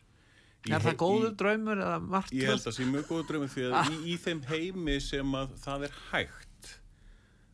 Í 0.69 0.73
Er 0.77 0.83
það 0.85 0.97
góður 1.01 1.31
í- 1.33 1.37
draumur 1.41 1.79
eða 1.81 1.99
margt? 2.05 2.33
Ég 2.37 2.51
held 2.51 2.61
að 2.61 2.67
það 2.69 2.75
sé 2.79 2.87
mjög 2.91 3.07
góð 3.11 3.23
draumur 3.31 3.53
því 3.55 3.67
að 3.69 3.93
í, 3.95 4.01
í 4.13 4.17
þeim 4.25 4.41
heimi 4.51 4.97
sem 5.05 5.37
að 5.39 5.55
það 5.63 5.87
er 5.89 5.95
hægt 6.11 6.73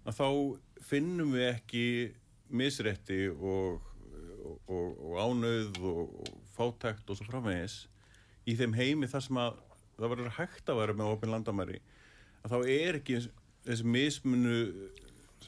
að 0.06 0.16
þá 0.20 0.28
finnum 0.88 1.32
við 1.36 1.44
ekki 1.50 1.84
misrætti 2.60 3.20
og, 3.32 3.80
og, 4.66 4.98
og, 4.98 5.14
ánauð 5.20 5.80
og, 5.86 6.30
fátækt 6.56 7.10
og 7.10 7.18
svo 7.18 7.28
framvegis 7.28 7.80
í 8.48 8.56
þeim 8.58 8.76
heimi 8.78 9.10
þar 9.10 9.26
sem 9.26 9.40
að 9.42 9.58
það 9.96 10.12
verður 10.12 10.36
hægt 10.38 10.70
að 10.70 10.80
vera 10.82 10.96
með 10.96 11.12
opin 11.14 11.34
landamæri 11.34 11.80
að 12.44 12.54
þá 12.54 12.58
er 12.76 13.00
ekki 13.00 13.20
þessi 13.66 13.90
mismunu 13.96 14.60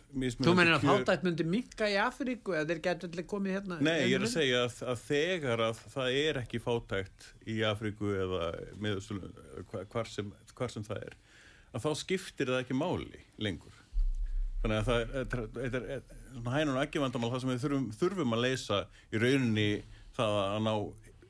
Þú 0.09 0.53
meinir 0.57 0.77
að 0.77 0.85
fátækt 0.87 1.25
myndi 1.27 1.45
minka 1.49 1.89
í 1.91 1.97
Afríku 2.01 2.55
eða 2.57 2.69
þeir 2.71 2.81
getur 2.85 3.11
allir 3.11 3.27
komið 3.29 3.55
hérna 3.57 3.79
Nei, 3.85 4.07
ég 4.09 4.15
er 4.17 4.25
að 4.25 4.31
segja 4.33 4.61
að, 4.65 4.77
að 4.93 5.03
þegar 5.05 5.63
að 5.67 5.81
það 5.93 6.19
er 6.21 6.39
ekki 6.43 6.61
fátækt 6.65 7.27
í 7.49 7.57
Afríku 7.67 8.13
eða 8.15 8.47
með, 8.81 9.11
hvar, 9.93 10.09
sem, 10.09 10.31
hvar 10.57 10.73
sem 10.73 10.87
það 10.87 11.03
er 11.11 11.17
að 11.75 11.85
þá 11.85 11.91
skiptir 12.01 12.53
það 12.53 12.63
ekki 12.63 12.79
máli 12.79 13.23
lengur 13.43 13.83
þannig 14.63 14.79
að 14.79 14.89
það 14.89 15.03
er, 15.03 15.35
er, 15.65 15.91
er, 15.97 16.07
hænun 16.49 16.77
og 16.77 16.83
ekki 16.83 17.03
vandamál 17.03 17.33
það 17.35 17.45
sem 17.45 17.53
við 17.53 17.65
þurfum, 17.65 17.91
þurfum 18.01 18.37
að 18.37 18.45
leysa 18.47 18.81
í 19.13 19.23
rauninni 19.23 19.69
það 20.19 20.39
að 20.45 20.63
ná 20.67 20.73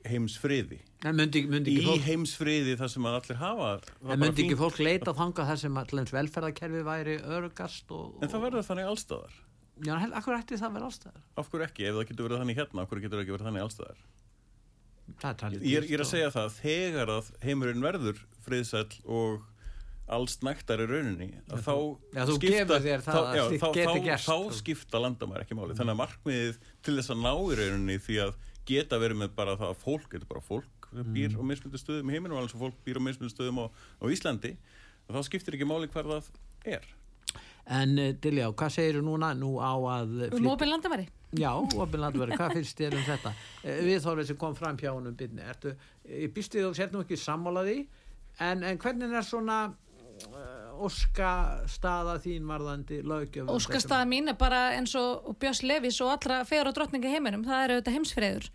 heimsfriði. 0.09 0.79
Myndi, 1.03 1.43
myndi, 1.47 1.75
í 1.79 1.83
fólk, 1.85 2.01
heimsfriði 2.03 2.73
það 2.79 2.89
sem 2.95 3.05
að 3.07 3.19
allir 3.19 3.37
hafa 3.39 3.67
það 3.83 4.13
en 4.15 4.19
myndi 4.23 4.43
ekki 4.45 4.57
fólk 4.59 4.79
leita 4.83 5.13
þanga 5.15 5.45
þar 5.47 5.59
sem 5.61 5.77
allins 5.79 6.11
velferðarkerfi 6.11 6.81
væri 6.87 7.13
örugast 7.23 7.93
og... 7.95 8.17
en 8.19 8.31
það 8.31 8.43
verður 8.47 8.65
þannig 8.67 8.89
allstaðar 8.89 9.37
Já, 9.79 9.93
akkur 9.95 10.35
ætti 10.35 10.57
það 10.59 10.67
að 10.67 10.73
vera 10.75 10.87
allstæðar? 10.89 11.21
af 11.39 11.51
hverju 11.51 11.65
ekki, 11.69 11.85
ef 11.87 11.95
það 11.95 12.09
getur 12.09 12.27
verið 12.27 12.41
þannig 12.41 12.57
hérna 12.59 12.83
af 12.83 12.89
hverju 12.89 13.03
getur 13.05 13.15
það 13.15 13.23
ekki 13.23 13.35
verið 13.37 13.47
þannig 13.49 14.01
Það 15.19 15.37
talið 15.39 15.63
ég 15.65 15.87
ég 15.87 15.95
er 15.95 16.03
að 16.03 16.09
segja 16.11 16.33
það 16.35 16.49
að 16.49 16.57
þegar 16.59 17.11
að 17.15 17.29
heimurinn 17.41 17.85
verður 17.85 18.19
friðsæll 18.45 18.99
og 19.07 19.47
alls 20.15 20.35
nægtar 20.45 20.81
í 20.83 20.87
rauninni 20.89 21.27
að 21.53 21.63
þá 21.65 21.73
Já, 22.17 22.23
þú 22.29 22.35
gefur 22.43 22.83
þér 22.85 23.03
það 23.05 23.15
þá, 23.15 23.21
að 23.21 23.37
já, 23.37 23.43
þá, 23.61 23.67
þá, 23.77 24.25
þá 24.25 24.57
skipta 24.59 25.01
landamæri 25.03 25.45
ekki 25.45 25.57
máli 25.59 25.77
þannig 25.77 25.95
að 25.95 26.01
markmiðið 26.03 26.59
til 26.87 26.95
þess 26.99 27.13
að 27.15 27.21
ná 27.25 27.31
í 27.37 27.57
rauninni 27.61 27.97
því 28.07 28.19
að 28.25 28.33
geta 28.69 28.99
verið 29.01 29.21
með 29.23 29.33
bara 29.37 29.55
það 29.57 29.71
að 29.73 29.81
fólk 29.85 30.07
þetta 30.13 30.25
er 30.25 30.31
bara 30.33 30.45
fólk 30.49 30.75
sem 30.89 31.05
Mm. 31.05 31.13
býr 31.13 31.35
á 31.37 31.41
mismundu 31.45 31.77
stöðum 31.77 32.07
í 32.09 32.13
heiminum 32.15 32.37
alveg 32.39 32.49
sem 32.55 32.61
fólk 32.63 32.77
býr 32.81 32.97
á 32.97 33.01
mismundu 33.05 33.29
stöðum 33.29 33.59
á, 33.61 33.65
á 33.69 34.05
Íslandi 34.09 34.55
þá 35.05 35.19
skiptir 35.27 35.53
ekki 35.53 35.67
máli 35.69 35.85
hver 35.93 36.07
það 36.09 36.31
er 36.65 36.87
En 37.69 37.91
uh, 38.01 38.07
Dilja, 38.17 38.47
hvað 38.57 38.71
segir 38.73 38.95
þú 38.97 39.03
núna 39.05 39.27
nú 39.37 39.51
á 39.61 39.69
að 39.77 40.15
Um 40.33 40.47
opin 40.49 40.71
landamæri. 40.71 41.03
Já, 41.37 41.51
opin 41.53 42.01
landveri, 42.01 42.33
hvað 42.39 42.55
finnst 42.57 42.79
þér 42.81 42.95
um 42.97 43.03
þetta? 43.05 43.33
Eh, 43.61 43.83
Við 43.85 43.99
þorfið 44.07 44.29
sem 44.31 44.39
kom 44.41 44.55
fram 44.57 44.79
hjá 44.81 44.89
honum 44.95 45.13
byrni, 45.19 45.43
ertu, 45.45 45.75
ég 46.09 46.33
býst 46.33 46.57
við 46.57 46.65
þú 46.65 46.71
sér 46.79 46.89
nú 46.95 47.03
ekki 47.05 47.19
sammálaði, 47.21 47.75
en, 48.41 48.63
en 48.65 48.81
hvernig 48.81 49.13
er 49.13 49.27
svona, 49.27 49.59
óska 50.79 51.31
staða 51.67 52.17
þín 52.23 52.47
varðandi 52.47 53.01
lögjöf 53.03 53.49
Óskastaða 53.51 54.05
mín 54.07 54.29
er 54.31 54.37
bara 54.39 54.69
eins 54.77 54.93
og 54.99 55.35
Björns 55.39 55.63
Levís 55.67 55.99
og 56.05 56.13
allra 56.15 56.41
fegur 56.47 56.71
og 56.71 56.75
drottninga 56.77 57.11
heiminum, 57.11 57.43
það 57.47 57.63
er 57.65 57.73
auðvitað 57.75 57.97
heimsfriður. 57.97 58.49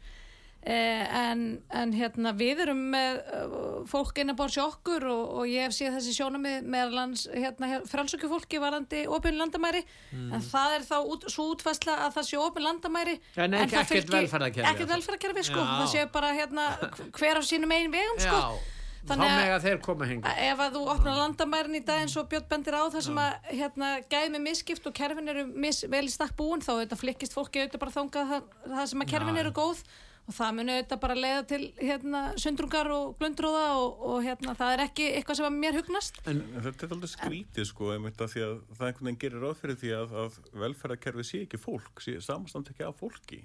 Eh, 0.64 1.04
en, 1.28 1.40
en 1.76 1.90
hérna 1.92 2.30
við 2.32 2.62
erum 2.64 2.78
með 2.94 3.18
uh, 3.20 3.82
fólk 3.84 4.16
inn 4.22 4.32
að 4.32 4.38
borða 4.38 4.54
sér 4.54 4.62
okkur 4.70 5.04
og, 5.12 5.24
og 5.42 5.50
ég 5.52 5.66
hef 5.66 5.74
séð 5.76 5.98
þessi 5.98 6.14
sjónum 6.16 6.40
með 6.40 6.94
hérna, 7.36 7.68
frálsökju 7.90 8.30
fólki 8.32 8.62
varandi 8.62 9.02
opin 9.12 9.36
landamæri. 9.36 9.82
En 10.14 10.40
það 10.40 10.78
er 10.78 10.86
þá 10.88 10.94
út, 11.04 11.26
svo 11.28 11.50
útfæsla 11.52 11.98
að 12.06 12.16
það 12.16 12.28
sé 12.30 12.40
opin 12.40 12.64
landamæri 12.64 13.18
Mm. 13.20 13.42
En 13.44 13.52
ekki- 13.58 13.74
það 13.76 13.82
ekkert 13.82 13.92
fylgi- 13.92 14.16
velferðarkerfi, 14.16 14.70
ekkert 14.72 14.88
velferðarkerfi 14.94 15.44
sko, 15.50 15.60
það 15.68 15.88
sé 15.92 16.06
bara 16.16 16.32
hérna 16.32 16.64
hver 17.12 17.36
á 17.36 17.42
sínum 17.44 17.72
einn 17.76 17.92
vegum 17.92 18.18
sko. 18.24 18.40
Já, 18.40 18.73
Þannig 19.04 19.28
að- 19.30 19.40
mega 19.42 19.58
þeir 19.64 19.80
koma 19.84 20.06
hengi 20.08 20.34
ef 20.48 20.62
að 20.64 20.78
þú 20.78 20.82
opnar 20.94 21.18
landamærin 21.20 21.76
í 21.76 21.84
dag 21.84 22.00
eins 22.04 22.16
og 22.16 22.28
Björn 22.32 22.48
bendir 22.48 22.78
á 22.78 22.82
það 22.88 23.04
sem 23.08 23.20
að 23.20 23.50
hérna, 23.50 23.90
gæði 24.08 24.32
með 24.32 24.42
misskipt 24.48 24.86
og 24.88 24.94
kerfin 24.96 25.28
eru 25.28 25.44
mis, 25.52 25.82
vel 25.92 26.06
í 26.08 26.14
stakk 26.14 26.34
búin 26.38 26.64
þá 26.64 26.72
þetta 26.80 26.96
flikkist 27.02 27.36
fólki 27.36 27.60
auðvitað 27.62 27.84
bara 27.84 27.96
þangað 27.98 28.32
það, 28.32 28.50
það 28.72 28.90
sem 28.94 29.04
að 29.04 29.10
kerfin 29.14 29.36
Já. 29.36 29.40
eru 29.44 29.52
góð. 29.60 29.84
Og 30.24 30.32
það 30.32 30.54
muni 30.56 30.72
auðvitað 30.72 31.00
bara 31.02 31.14
leiða 31.20 31.40
til 31.50 31.64
hérna, 31.84 32.20
sundrungar 32.40 32.88
og 32.88 33.10
glundróða 33.18 33.64
og, 33.76 33.98
og 34.08 34.22
hérna, 34.24 34.54
það 34.56 34.70
er 34.72 34.82
ekki 34.86 35.08
eitthvað 35.18 35.36
sem 35.36 35.48
að 35.50 35.58
mér 35.60 35.76
hugnast. 35.76 36.20
En 36.24 36.38
En 36.40 36.62
Þetta 36.64 36.86
er 36.86 36.94
alveg 36.96 37.10
skrítið 37.12 37.66
sko, 37.68 37.90
það 37.92 38.86
einhvern 38.88 39.04
veginn 39.04 39.20
gerir 39.20 39.44
ráð 39.44 39.58
fyrir 39.60 39.76
því 39.82 39.90
að, 39.98 40.14
að 40.22 40.38
velferðarkerfi 40.62 41.24
sé 41.28 41.42
ekki 41.44 41.60
fólk, 41.60 42.00
sé 42.00 42.16
samastand 42.24 42.72
ekki 42.72 42.88
af 42.88 42.96
fólki 42.96 43.42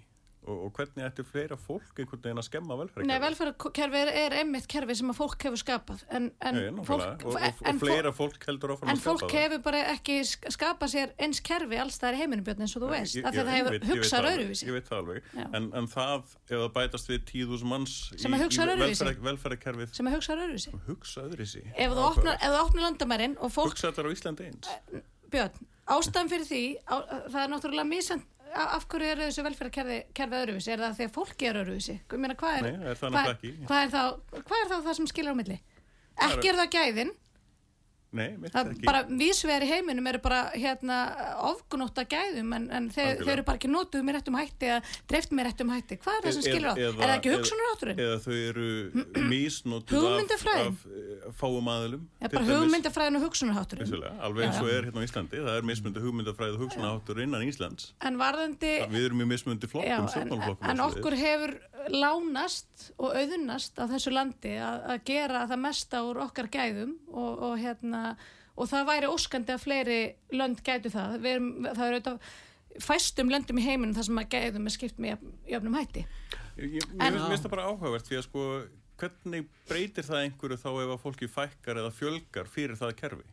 og, 0.48 0.56
og 0.66 0.72
hvernig 0.78 1.04
ættir 1.06 1.26
fleira 1.28 1.58
fólk 1.60 2.00
einhvern 2.00 2.22
veginn 2.24 2.40
að 2.42 2.46
skemma 2.48 2.78
velferðarkerfi? 2.80 3.08
Nei, 3.10 3.20
velferðarkerfi 3.24 4.00
er, 4.00 4.12
er 4.24 4.36
einmitt 4.40 4.68
kerfi 4.72 4.96
sem 5.00 5.12
að 5.12 5.18
fólk 5.20 5.44
hefur 5.46 5.60
skapað. 5.62 6.04
En, 6.16 6.30
en, 6.42 6.56
Nei, 6.56 6.70
nákvæmlega. 6.78 7.16
og, 7.26 7.36
og, 7.36 7.66
en, 7.70 7.80
fleira 7.84 8.12
fólk 8.16 8.48
heldur 8.48 8.74
áfram 8.76 8.90
En 8.90 8.96
að 8.96 9.02
skapa 9.04 9.12
fólk 9.20 9.26
það. 9.34 9.44
hefur 9.44 9.62
bara 9.68 9.82
ekki 9.94 10.16
sk- 10.30 10.50
skapað 10.56 10.94
sér 10.96 11.14
eins 11.20 11.42
kerfi 11.50 11.80
alls 11.84 12.00
það 12.02 12.10
er 12.14 12.20
heiminum 12.24 12.48
björn 12.48 12.64
eins 12.66 12.76
og 12.80 12.86
þú 12.86 12.92
veist, 12.96 13.20
af 13.20 13.36
því 13.36 13.44
að 13.44 13.52
það 13.52 13.58
hefur 13.60 13.88
hugsað 13.92 14.30
öðruvísi. 14.32 14.70
Ég 14.70 14.78
veit 14.80 14.90
það 14.90 15.02
alveg, 15.04 15.30
en, 15.60 15.70
en 15.82 15.92
það 15.94 16.16
ef 16.30 16.56
það 16.56 16.68
bætast 16.80 17.12
við 17.14 17.22
tíðús 17.34 17.66
manns 17.74 17.98
Sem 18.16 18.34
að 18.40 18.46
hugsa 18.48 18.66
öðruvísi. 18.70 19.02
sem 19.94 20.08
að 20.10 20.16
hugsa 20.90 21.22
öðruvísi. 21.28 21.62
Ef 21.76 21.94
þú 21.94 22.06
opnar, 22.10 22.38
ef 22.40 22.54
þú 22.56 22.62
opnar 22.64 22.84
landamærin 22.88 23.36
og 23.44 23.52
fólk 23.54 23.74
hugsa 23.74 23.92
þetta 23.92 24.08
á 24.08 24.14
Íslandi 24.16 24.48
eins. 24.50 24.72
Björn, 25.30 25.68
ástæðan 25.96 26.32
fyrir 26.32 26.48
því 26.50 26.64
á, 26.86 26.96
það 27.30 27.42
er 27.44 27.52
náttúrulega 27.54 27.90
mísand 27.90 28.28
af 28.50 28.86
hverju 28.90 29.10
eru 29.14 29.26
þessu 29.28 29.46
velferðarkerfi 29.46 29.98
kerfi 30.18 30.38
öðruvísi? 30.40 30.72
Er 30.74 30.84
það 30.84 30.96
því 30.98 31.08
að 31.08 31.16
fólki 31.16 31.50
er 31.50 31.60
öðruvísi? 31.64 31.96
Er, 32.60 32.78
er 32.92 33.00
er 33.94 33.94
hvað 34.50 34.64
er 34.64 34.72
þá 34.72 34.78
það 34.88 34.94
sem 35.00 35.10
skilur 35.12 35.36
á 35.36 35.40
milli? 35.40 35.60
Ekki 36.30 36.50
er 36.50 36.60
það 36.60 36.72
gæðin 36.76 37.12
Nei, 38.10 38.30
mitt 38.42 38.54
það 38.56 38.72
ekki. 38.74 38.86
bara 38.88 39.04
vísvegar 39.06 39.66
í 39.66 39.70
heiminum 39.70 40.08
eru 40.10 40.22
bara 40.24 40.40
hérna 40.56 40.96
ofgunótt 41.50 42.00
að 42.02 42.08
gæðum 42.16 42.56
en, 42.58 42.64
en 42.74 42.88
þeir, 42.94 43.20
þeir 43.22 43.34
eru 43.36 43.46
bara 43.46 43.60
ekki 43.60 43.70
notuð 43.70 44.06
með 44.08 44.18
réttum 44.18 44.38
hætti 44.40 44.70
eða 44.72 44.80
dreift 45.12 45.36
með 45.36 45.50
réttum 45.50 45.74
hætti. 45.76 46.00
Hvað 46.02 46.18
er 46.18 46.26
það 46.26 46.34
sem 46.34 46.42
Eð- 46.42 46.50
skilur 46.50 46.70
á? 46.70 46.74
eða- 46.74 46.90
Er 46.90 47.06
það 47.06 47.16
ekki 47.20 47.30
eða- 47.30 47.40
hugsunarátturinn? 47.40 48.02
Eða 48.06 48.18
þau 48.26 48.36
eru 48.50 48.70
mísnotuð 49.30 50.08
af, 50.10 50.34
af 50.34 50.86
eh, 50.90 51.32
fáum 51.38 51.70
Já, 51.70 52.28
til 52.28 52.34
bara 52.34 52.46
hugmyndafræðin 52.50 53.20
og 53.20 53.24
hugsunarátturinn 53.28 53.86
Vissulega, 53.86 54.16
alveg 54.26 54.48
eins 54.48 54.62
og 54.64 54.70
er 54.74 54.90
hérna 54.90 55.02
á 55.02 55.06
Íslandi 55.06 55.44
það 55.46 55.58
er 55.60 55.68
mismundi 55.70 56.04
hugmyndafræð 56.04 56.56
og 56.58 56.64
hugsunaháttur 56.66 57.22
innan 57.24 57.46
Íslands. 57.46 57.92
En 58.02 58.18
varðandi 58.20 58.74
við 58.90 59.06
erum 59.10 59.22
í 59.22 59.30
mismundi 59.30 59.70
flokkum, 59.70 60.10
stjórnmálflokkum 60.10 60.70
en 60.74 60.84
okkur 60.88 61.18
hefur 61.20 61.56
lánast 61.94 62.90
og 63.00 63.16
auðnast 63.16 63.80
á 63.80 63.84
þessu 63.90 64.12
landi 64.14 64.52
að, 64.62 64.84
að 64.94 65.04
gera 65.10 65.44
það 65.50 65.62
mesta 65.64 66.02
úr 66.06 66.20
okkar 66.26 66.50
gæðum 66.52 66.96
og, 67.10 67.32
og, 67.50 67.54
hérna, 67.62 67.99
og 68.60 68.70
það 68.72 68.88
væri 68.92 69.10
óskandi 69.14 69.56
að 69.56 69.64
fleiri 69.64 70.00
lönd 70.36 70.62
gætu 70.68 70.92
það. 70.94 71.18
Erum, 71.34 71.50
það 71.70 71.86
er 71.86 71.96
auðvitað 71.98 72.32
fæstum 72.86 73.32
löndum 73.34 73.60
í 73.60 73.66
heiminum 73.66 73.96
þar 73.98 74.08
sem 74.10 74.20
að 74.22 74.30
gæðum 74.36 74.68
er 74.70 74.76
skipt 74.76 75.00
með 75.02 75.14
jöfn- 75.16 75.34
jöfnum 75.54 75.78
hætti. 75.80 76.06
Ég, 76.60 76.86
finnst 77.00 77.46
það 77.46 77.54
bara 77.56 77.68
áhugavert 77.72 78.08
því 78.10 78.20
að 78.20 78.26
sko 78.28 78.46
hvernig 79.00 79.46
breytir 79.70 80.04
það 80.08 80.24
einhverju 80.26 80.58
þá 80.60 80.70
ef 80.84 80.90
að 80.94 81.04
fólki 81.06 81.30
fækkar 81.32 81.80
eða 81.82 81.92
fjölgar 81.96 82.50
fyrir 82.52 82.80
það 82.80 82.96
kerfi 83.00 83.28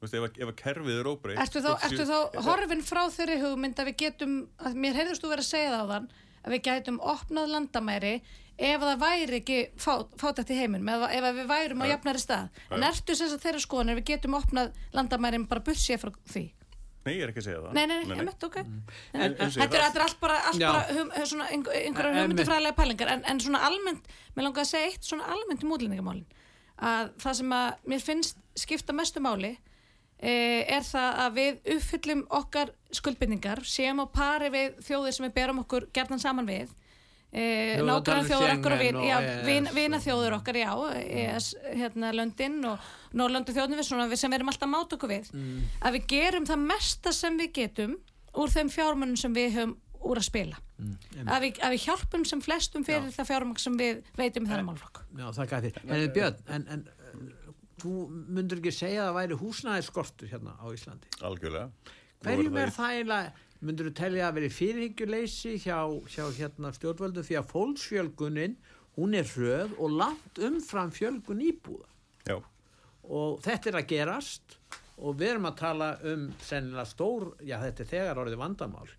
Þú 0.00 0.04
veist, 0.06 0.14
ef, 0.16 0.24
að, 0.26 0.36
ef 0.40 0.50
að 0.50 0.58
kerfið 0.60 0.98
er 1.00 1.08
óbreytt 1.10 1.40
Ertu 1.44 1.60
þá, 1.64 1.70
ertu 1.86 2.04
þá 2.08 2.44
horfin 2.46 2.84
frá 2.84 3.00
þeirri 3.12 3.38
hugmynd 3.42 3.80
að 3.80 3.88
við 3.90 3.96
getum, 4.04 4.34
að 4.64 4.76
mér 4.84 4.96
heyrðust 5.00 5.24
þú 5.24 5.32
verið 5.32 5.44
að 5.44 5.50
segja 5.50 5.72
það 5.74 5.80
á 5.80 5.90
þann, 5.94 6.06
að 6.40 6.54
við 6.54 6.62
gætum 6.68 7.00
opnað 7.14 7.50
landamæri 7.54 8.12
ef 8.60 8.82
það 8.84 8.98
væri 9.00 9.38
ekki 9.40 9.58
fá, 9.80 9.92
fátækt 10.20 10.50
í 10.52 10.58
heiminum, 10.60 10.88
ef, 10.92 11.04
ef 11.16 11.24
að 11.30 11.38
við 11.40 11.46
værum 11.50 11.82
á 11.82 11.84
Ja. 11.88 11.92
jafnari 11.96 12.20
stað. 12.20 12.48
En 12.70 12.82
Ja. 12.84 12.90
ertu 12.90 13.14
þess 13.16 13.32
að 13.36 13.44
þeirra 13.44 13.60
skoðanir 13.64 13.96
við 14.00 14.04
getum 14.12 14.34
opnað 14.36 14.72
landamærin 14.92 15.46
bara 15.48 15.60
bussið 15.64 16.00
frá 16.02 16.12
því? 16.28 16.44
Nei, 17.06 17.14
ég 17.16 17.22
er 17.24 17.28
ekki 17.32 17.40
að 17.40 17.46
segja 17.48 17.60
það 17.64 17.72
Nei, 17.72 17.86
nei, 17.86 18.04
nei, 18.04 18.16
einmitt, 18.18 18.44
ok. 18.44 18.56
En- 18.58 18.82
En, 19.14 19.22
en- 19.22 19.36
þetta, 19.36 19.62
er, 19.64 19.70
þetta 19.80 19.96
er 19.96 20.02
allt 20.04 20.20
bara, 20.20 20.34
allt 20.50 20.58
bara 20.60 20.82
hum, 20.92 21.10
svona 21.24 21.46
einhver, 21.48 21.72
einhverja 21.72 22.12
En- 22.12 22.18
hugmyndafræðilega 22.30 22.76
pælingar, 22.76 23.08
en, 23.08 23.24
en 23.24 23.40
svona 23.40 23.60
almennt, 23.64 24.04
mér 24.36 24.44
langar 24.44 24.60
að 24.64 24.68
segja 24.68 24.86
eitt 24.92 25.02
svona 25.08 25.24
almennt 25.32 25.64
um 25.64 25.72
útlendingamálin, 25.72 26.26
að 26.82 27.10
það 27.16 27.34
sem 27.40 27.50
að 27.56 27.74
mér 27.88 28.00
finnst 28.04 28.36
skipta 28.54 28.92
mestu 28.92 29.20
máli 29.20 29.56
e, 30.22 30.64
er 30.68 30.82
það 30.84 31.16
að 31.24 31.32
við 31.40 31.60
uppfyllum 31.78 32.26
okkar 32.28 32.70
skuldbindningar, 32.92 33.64
séum 33.64 34.04
á 34.04 34.06
pari 34.12 34.50
við 34.52 34.76
þjóðir 34.84 35.14
sem 35.16 35.26
við 35.30 35.34
berum 35.34 35.58
okkur 35.64 35.86
gerðan 35.96 36.20
saman 36.20 36.46
við, 36.46 36.68
e, 37.32 37.42
Þjóðarnir 37.78 37.88
nákvæmlega 37.90 38.28
þjóður 38.30 38.52
okkar 38.56 38.72
og 38.76 38.80
vin, 38.84 38.96
og 39.00 39.04
já, 39.06 39.18
vin, 39.46 39.68
vina 39.74 40.00
þjóður 40.02 40.36
okkar, 40.40 40.58
já, 40.60 40.70
ES, 41.00 41.50
hérna 41.78 42.12
löndin 42.16 42.58
og 42.66 42.88
Norrlöndu 43.14 43.54
þjóðnum 43.56 43.78
við 43.80 43.86
svona, 43.90 44.08
við 44.10 44.20
sem 44.22 44.30
við 44.30 44.40
erum 44.40 44.50
alltaf 44.52 44.68
að 44.68 44.74
máta 44.74 44.96
okkur 44.98 45.12
við, 45.14 45.30
Mm. 45.34 45.62
að 45.82 45.92
við 45.98 46.06
gerum 46.14 46.46
það 46.46 46.64
mesta 46.66 47.12
sem 47.12 47.38
við 47.38 47.52
getum 47.60 47.96
úr 48.34 48.48
þeim 48.50 48.70
fjármunum 48.70 49.16
sem 49.18 49.34
við 49.34 49.54
höfum 49.58 49.76
úr 50.00 50.16
að 50.16 50.26
spila 50.30 50.56
Mm. 50.80 50.96
að, 51.28 51.40
við, 51.44 51.58
að 51.60 51.72
við 51.74 51.82
hjálpum 51.84 52.22
sem 52.24 52.40
flestum 52.40 52.84
fyrir 52.86 53.10
Já. 53.10 53.16
það 53.18 53.26
fjármagn 53.28 53.58
sem 53.60 53.74
við 53.76 53.98
veitum 54.16 54.46
þennan 54.48 54.64
málflokk 54.70 55.02
Já, 55.18 55.26
það 55.36 55.50
gæti. 55.50 55.72
En 55.84 56.12
Björn, 56.14 56.38
en, 56.48 56.64
en 56.72 56.86
þú 57.82 57.92
myndur 58.32 58.58
ekki 58.62 58.72
segja 58.72 59.02
að 59.04 59.10
það 59.10 59.18
væri 59.18 59.36
húsnæðiskortur 59.42 60.30
hérna 60.32 60.54
á 60.56 60.64
Íslandi. 60.72 61.06
Algjörlega 61.20 61.68
Hverjum 62.24 62.56
er 62.60 62.72
það 62.72 62.94
eiginlega, 62.96 63.32
myndur 63.60 63.90
þú 63.90 63.94
telja 63.98 64.28
að 64.28 64.38
veri 64.38 64.50
fyrirhyggjuleysi 64.56 65.56
hjá, 65.64 65.78
hjá 66.08 66.24
hérna 66.36 66.72
stjórnvöldu 66.76 67.24
því 67.26 67.38
að 67.40 67.50
fólksfjölgunin, 67.50 68.56
hún 68.96 69.16
er 69.16 69.28
hröð 69.34 69.74
og 69.78 69.98
langt 70.00 70.40
umfram 70.42 70.92
fjölgun 70.94 71.44
íbúða. 71.44 71.88
Já, 72.28 72.38
Og 73.10 73.40
þetta 73.42 73.70
er 73.70 73.76
að 73.80 73.90
gerast 73.90 74.56
og 75.00 75.16
við 75.18 75.32
erum 75.32 75.48
að 75.48 75.56
tala 75.58 75.86
um 76.06 76.26
sennilega 76.44 76.84
stór, 76.86 77.30
já 77.42 77.56
þetta 77.62 77.82
er 77.82 77.88
þegar 77.94 78.20
orðið 78.22 78.42
vandamál. 78.42 78.90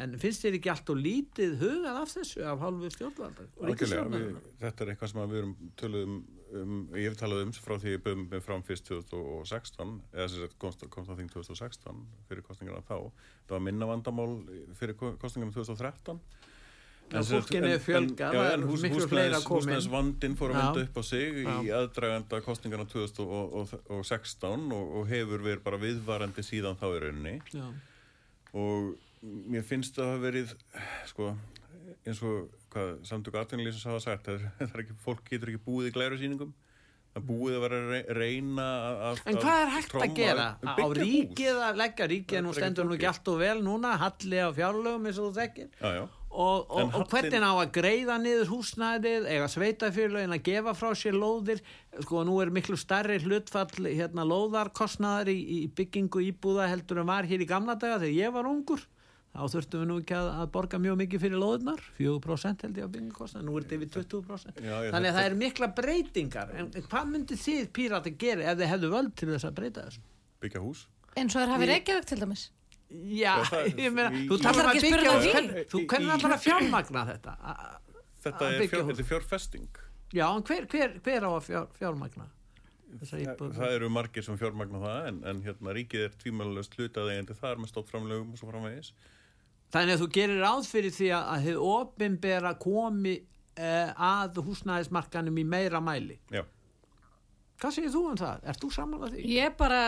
En 0.00 0.14
finnst 0.16 0.40
þér 0.40 0.54
ekki 0.56 0.70
allt 0.72 0.90
og 0.94 1.00
lítið 1.04 1.58
hugað 1.60 1.98
af 2.00 2.12
þessu 2.14 2.44
af 2.48 2.62
hálfu 2.62 2.88
stjórnvalda? 2.94 3.48
algjörlega 3.60 4.04
við, 4.14 4.38
Þetta 4.62 4.84
er 4.84 4.92
eitthvað 4.92 5.10
sem 5.12 5.20
við 5.24 5.40
erum 5.42 5.52
töluðum 5.82 6.14
um, 6.56 6.78
ég 6.96 7.10
hef 7.10 7.18
talað 7.20 7.42
um 7.46 7.52
frá 7.56 7.74
því 7.82 7.92
ég 7.96 8.04
byrjum 8.06 8.22
með 8.30 8.46
fram 8.46 8.64
fyrst 8.64 8.88
2016 8.88 9.92
eða 10.14 10.30
sem 10.32 10.46
sagt 10.46 10.56
komst, 10.62 10.86
komst 10.94 11.12
á 11.12 11.14
þing 11.18 11.28
2016 11.34 12.00
fyrir 12.30 12.46
kostningarna 12.46 12.80
þá 12.88 12.96
það 13.10 13.54
var 13.56 13.66
minna 13.68 13.90
vandamál 13.90 14.30
fyrir 14.78 14.96
kostningarna 14.96 15.52
2013 15.58 16.22
En 17.12 17.26
fólkinu 17.28 17.68
er 17.68 17.80
fjölgað, 17.82 18.36
það 18.38 18.46
er 18.48 18.62
miklu 18.64 19.06
fleira 19.10 19.40
komin. 19.44 19.66
Húsnæðisvandin 19.66 20.36
fór 20.38 20.54
að 20.54 20.60
venda 20.62 20.84
upp 20.86 20.94
á 20.96 21.02
sig 21.04 21.40
í 21.42 21.44
Já. 21.44 21.74
aðdraganda 21.82 22.38
kostningarna 22.46 22.86
2016 22.88 24.72
og, 24.72 24.94
og 24.96 25.10
hefur 25.10 25.44
verið 25.44 25.64
bara 25.66 25.80
viðvarandi 25.82 26.44
síðan 26.46 26.78
þá 26.80 26.86
í 26.88 27.02
rauninni 27.02 27.34
Já. 27.52 27.66
og 28.62 28.94
mér 29.22 29.62
finnst 29.66 29.94
það 29.96 30.04
að 30.06 30.10
hafa 30.12 30.24
verið 30.26 30.54
sko, 31.10 31.28
eins 32.06 32.22
og 32.26 32.50
hvað 32.72 32.92
samtök 33.06 33.36
atvinnulísins 33.42 33.86
hafa 33.86 34.00
sagt 34.02 34.26
það 34.28 34.40
er, 34.40 34.48
það 34.66 34.74
er 34.78 34.84
ekki, 34.86 34.98
fólk 35.04 35.24
getur 35.30 35.52
ekki 35.54 35.64
búið 35.66 35.90
í 35.90 35.94
glæru 35.98 36.18
síningum 36.20 36.52
það 37.12 37.26
búið 37.28 37.54
að 37.58 37.62
vera 37.66 37.78
að 37.82 37.90
re- 37.92 38.16
reyna 38.16 38.66
að, 39.10 39.18
En 39.28 39.36
hvað 39.42 39.58
er 39.66 39.70
hægt 39.74 39.94
að 40.00 40.14
gera? 40.16 40.46
Á 40.64 40.72
byggja 40.72 40.86
hús. 40.88 41.00
ríkið 41.02 41.58
að 41.66 41.80
leggja 41.82 42.06
ríkið, 42.14 42.40
nú 42.46 42.54
stendur 42.56 42.88
nú 42.88 42.96
ekki 42.96 43.08
allt 43.10 43.28
og 43.28 43.38
vel 43.42 43.58
núna, 43.66 43.90
halli 44.00 44.38
á 44.40 44.48
fjárlögum 44.56 45.08
eins 45.10 45.18
og 45.20 45.26
þú 45.28 45.34
þekkir. 45.42 45.68
já, 45.82 45.90
já. 46.00 46.04
Og, 46.32 46.62
og, 46.72 46.78
og 46.80 46.94
hallinn- 46.94 47.10
hvernig 47.12 47.44
á 47.44 47.52
að 47.60 47.72
greiða 47.76 48.14
niður 48.24 48.48
húsnæðið, 48.54 49.26
eiga 49.28 49.48
sveitafélögin 49.52 50.32
að 50.32 50.42
gefa 50.48 50.72
frá 50.80 50.88
sér 50.96 51.18
lóðir, 51.20 51.60
sko 52.00 52.22
nú 52.24 52.38
er 52.40 52.48
miklu 52.56 52.78
starri 52.80 53.18
hlutfall 53.20 53.90
hérna 53.92 54.24
lóðarkostnaðar 54.24 55.28
í, 55.28 55.36
í 55.36 55.58
byggingu 55.76 56.24
íbúða 56.30 56.70
heldur 56.72 57.02
en 57.04 57.10
var 57.12 57.28
hér 57.28 57.44
í 57.44 57.50
gamla 57.52 57.76
daga 57.76 58.00
þegar 58.06 58.16
ég 58.16 58.32
var 58.38 58.48
ungur. 58.48 58.80
Þá 59.32 59.42
þurftum 59.48 59.80
við 59.80 59.86
nú 59.88 59.94
ekki 60.02 60.12
að, 60.18 60.26
að 60.42 60.48
borga 60.52 60.78
mjög 60.78 60.96
mikið 61.00 61.22
fyrir 61.22 61.38
lóðunar, 61.40 61.80
4% 61.96 62.64
held 62.66 62.76
ég 62.76 62.84
á 62.84 62.90
byggingukostnaðar, 62.92 63.44
nú 63.48 63.54
er 63.56 63.64
þetta 63.64 63.76
yfir 63.78 63.90
20%. 63.94 64.58
Já, 64.60 64.74
Þannig 64.76 64.92
að 64.92 64.92
þetta- 64.92 65.12
það 65.16 65.28
eru 65.28 65.36
mikla 65.40 65.68
breytingar, 65.78 66.50
en 66.60 66.66
hvað 66.72 67.06
myndi 67.14 67.38
þið 67.40 67.70
pírati 67.72 68.12
gera 68.20 68.42
ef 68.52 68.58
þið 68.60 68.68
hefðu 68.74 68.90
völd 68.92 69.14
til 69.16 69.28
þess 69.32 69.44
að 69.48 69.54
breyta 69.56 69.86
þessu? 69.88 70.00
byggja 70.42 70.60
hús 70.60 70.86
eins 71.16 71.32
og 71.36 71.40
þeir 71.42 71.52
hafi 71.54 71.64
Í- 71.64 71.70
Reykjavík 71.72 72.04
til 72.12 72.18
dæmis 72.20 72.50
Já, 72.92 73.34
ég 73.78 73.92
meina, 73.94 74.10
í- 74.12 74.26
þú 74.28 74.36
talar 74.42 74.64
um 74.66 74.68
að 74.68 74.76
ekki 74.76 74.90
að 74.92 74.96
byggja 74.98 75.12
því? 75.22 75.64
þú 75.72 75.78
hvernig 75.88 76.08
í- 76.10 76.16
ætlar 76.18 76.32
að 76.36 76.42
fjármagna 76.44 77.02
þetta 77.08 77.32
A- 77.40 77.56
a- 77.56 77.80
þetta 78.26 78.42
að 78.42 78.52
er, 78.52 78.68
fjár, 78.68 78.84
hús? 78.84 78.98
er 78.98 79.04
fjárfesting 79.12 79.68
já, 80.12 80.26
en 80.36 80.42
hver, 80.42 80.66
hver, 80.68 81.00
hver 81.00 81.22
á 81.24 81.30
að 81.32 81.44
fjár, 81.48 81.66
fjármagna 81.80 82.26
það 83.00 83.72
eru 83.78 83.88
margir 83.88 84.22
sem 84.26 84.36
fjármagna 84.36 84.78
það 84.82 85.06
en, 85.08 85.22
en 85.24 85.40
hérna 85.46 85.72
ríkið 85.72 86.04
er 86.04 86.12
tvímælulegst 86.20 86.76
hlutað 86.76 87.08
Þannig 89.72 89.94
að 89.96 90.02
þú 90.04 90.08
gerir 90.16 90.42
ráð 90.44 90.66
fyrir 90.68 90.92
því 90.92 91.10
að, 91.16 91.28
að 91.34 91.46
þið 91.46 91.60
opinbera 91.72 92.54
komi 92.60 93.14
uh, 93.22 93.92
að 93.96 94.42
húsnæðismarkanum 94.48 95.38
í 95.40 95.46
meira 95.48 95.80
mæli. 95.84 96.18
Já. 96.32 96.42
Hvað 97.62 97.74
segir 97.76 97.92
þú 97.94 98.00
um 98.10 98.16
það? 98.18 98.46
Ert 98.50 98.64
þú 98.64 98.68
saman 98.74 99.02
að 99.06 99.12
því? 99.14 99.24
Ég 99.36 99.52
bara 99.60 99.80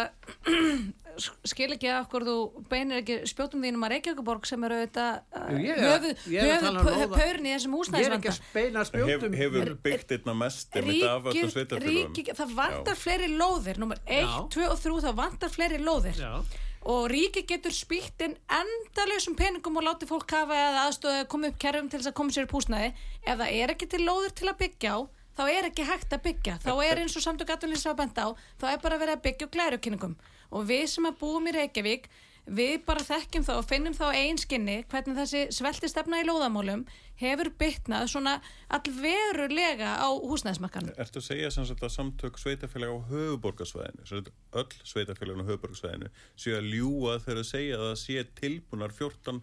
skil 1.51 1.69
ekki 1.75 1.89
að 1.91 2.01
okkur 2.05 2.25
þú 2.29 2.35
beinir 2.71 3.01
ekki 3.01 3.17
spjótum 3.31 3.65
þínum 3.65 3.87
að 3.87 3.93
Reykjavíkuborg 3.95 4.47
sem 4.49 4.67
eru 4.67 4.77
auðvitað 4.79 5.11
er- 5.41 5.83
höfuð 5.83 6.13
er 6.45 6.65
um 6.69 7.15
pörn 7.15 7.49
í 7.49 7.55
þessum 7.55 7.77
Ég 7.95 8.07
er 8.09 8.17
ekki 8.19 8.31
að 8.31 8.39
Hef, 8.55 8.89
spjótum. 8.91 9.37
hefur 9.41 9.73
byggt 9.87 10.15
einna 10.19 10.37
mest 10.39 10.79
einmitt 10.79 11.07
af 11.09 11.29
öllum 11.33 11.53
sveitarfélagum. 11.55 12.31
það 12.41 12.55
vantar 12.59 13.01
fleiri 13.01 13.31
lóðir 13.35 13.83
nummer 13.83 14.03
1, 14.07 14.23
Já. 14.23 14.37
2 14.55 14.69
og 14.71 14.79
3 14.87 15.03
það 15.09 15.19
vantar 15.23 15.55
fleiri 15.55 15.83
lóðir 15.83 16.23
Já. 16.23 16.33
Og 16.85 17.09
ríki 17.09 17.45
getur 17.49 17.73
spýtt 17.73 18.21
inn 18.27 18.37
endalausum 18.53 19.37
peningum 19.39 19.79
og 19.81 19.87
látið 19.87 20.11
fólk 20.11 20.35
hafa 20.37 20.57
eða 20.59 20.83
aðstöðu 20.89 21.21
að 21.23 21.29
koma 21.33 21.51
upp 21.51 21.61
kerfum 21.63 21.89
til 21.89 22.01
þess 22.01 22.11
að 22.11 22.17
koma 22.19 22.35
sér 22.37 22.49
upp 22.49 22.57
húsnæði 22.59 22.91
ef 23.25 23.39
það 23.41 23.55
er 23.61 23.73
ekki 23.73 23.89
til 23.95 24.03
lóðir 24.05 24.35
til 24.37 24.51
að 24.51 24.59
byggja 24.61 24.93
á 24.93 24.99
þá 25.35 25.43
er 25.51 25.69
ekki 25.71 25.89
hægt 25.89 26.13
að 26.15 26.25
byggja. 26.29 26.59
Þá 26.63 26.73
er 26.85 27.01
eins 27.03 27.17
og 27.19 27.25
samtök 27.25 27.55
aðtunlýs 27.55 27.87
að 27.89 27.99
benda 28.03 28.29
á 28.29 28.29
þá 28.61 28.67
er 28.71 28.83
bara 28.85 29.01
verið 29.01 29.17
að 29.17 29.25
byggja 29.25 29.49
á 29.49 29.55
glærukynningum. 29.57 30.15
Og 30.55 30.69
við 30.69 30.85
sem 30.93 31.09
að 31.09 31.19
búum 31.25 31.49
í 31.51 31.55
Reykjavík 31.57 32.07
við 32.47 32.83
bara 32.85 33.01
þekkjum 33.07 33.45
þá 33.47 33.53
og 33.57 33.65
finnum 33.71 33.95
þá 33.97 34.05
einskinni 34.19 34.75
hvernig 34.93 35.17
þessi 35.17 35.45
svelti 35.57 35.89
stefna 35.89 36.19
í 36.21 36.27
lóðamálum 36.29 36.83
hefur 37.23 37.49
bytnað 37.59 38.09
svona 38.13 38.35
allverulega 38.69 39.95
á 39.97 40.09
húsnæðismakkanum 40.13 40.95
Ertu 41.01 41.21
að 41.23 41.27
segja 41.29 41.51
sem 41.55 41.67
sagt 41.69 41.83
að 41.87 41.93
samtök 41.95 42.39
sveitafélag 42.41 42.93
á 42.93 42.99
höfuborgarsvæðinu, 43.11 44.07
sem 44.07 44.21
sagt 44.21 44.33
öll 44.61 44.79
sveitafélagun 44.93 45.45
á 45.45 45.49
höfuborgarsvæðinu, 45.51 46.11
séu 46.37 46.57
að 46.59 46.69
ljúa 46.75 47.17
þegar 47.25 47.43
að 47.43 47.49
segja 47.51 47.79
að 47.79 47.87
það 47.89 48.01
sé 48.05 48.25
tilbúnar 48.41 48.95
14, 48.99 49.41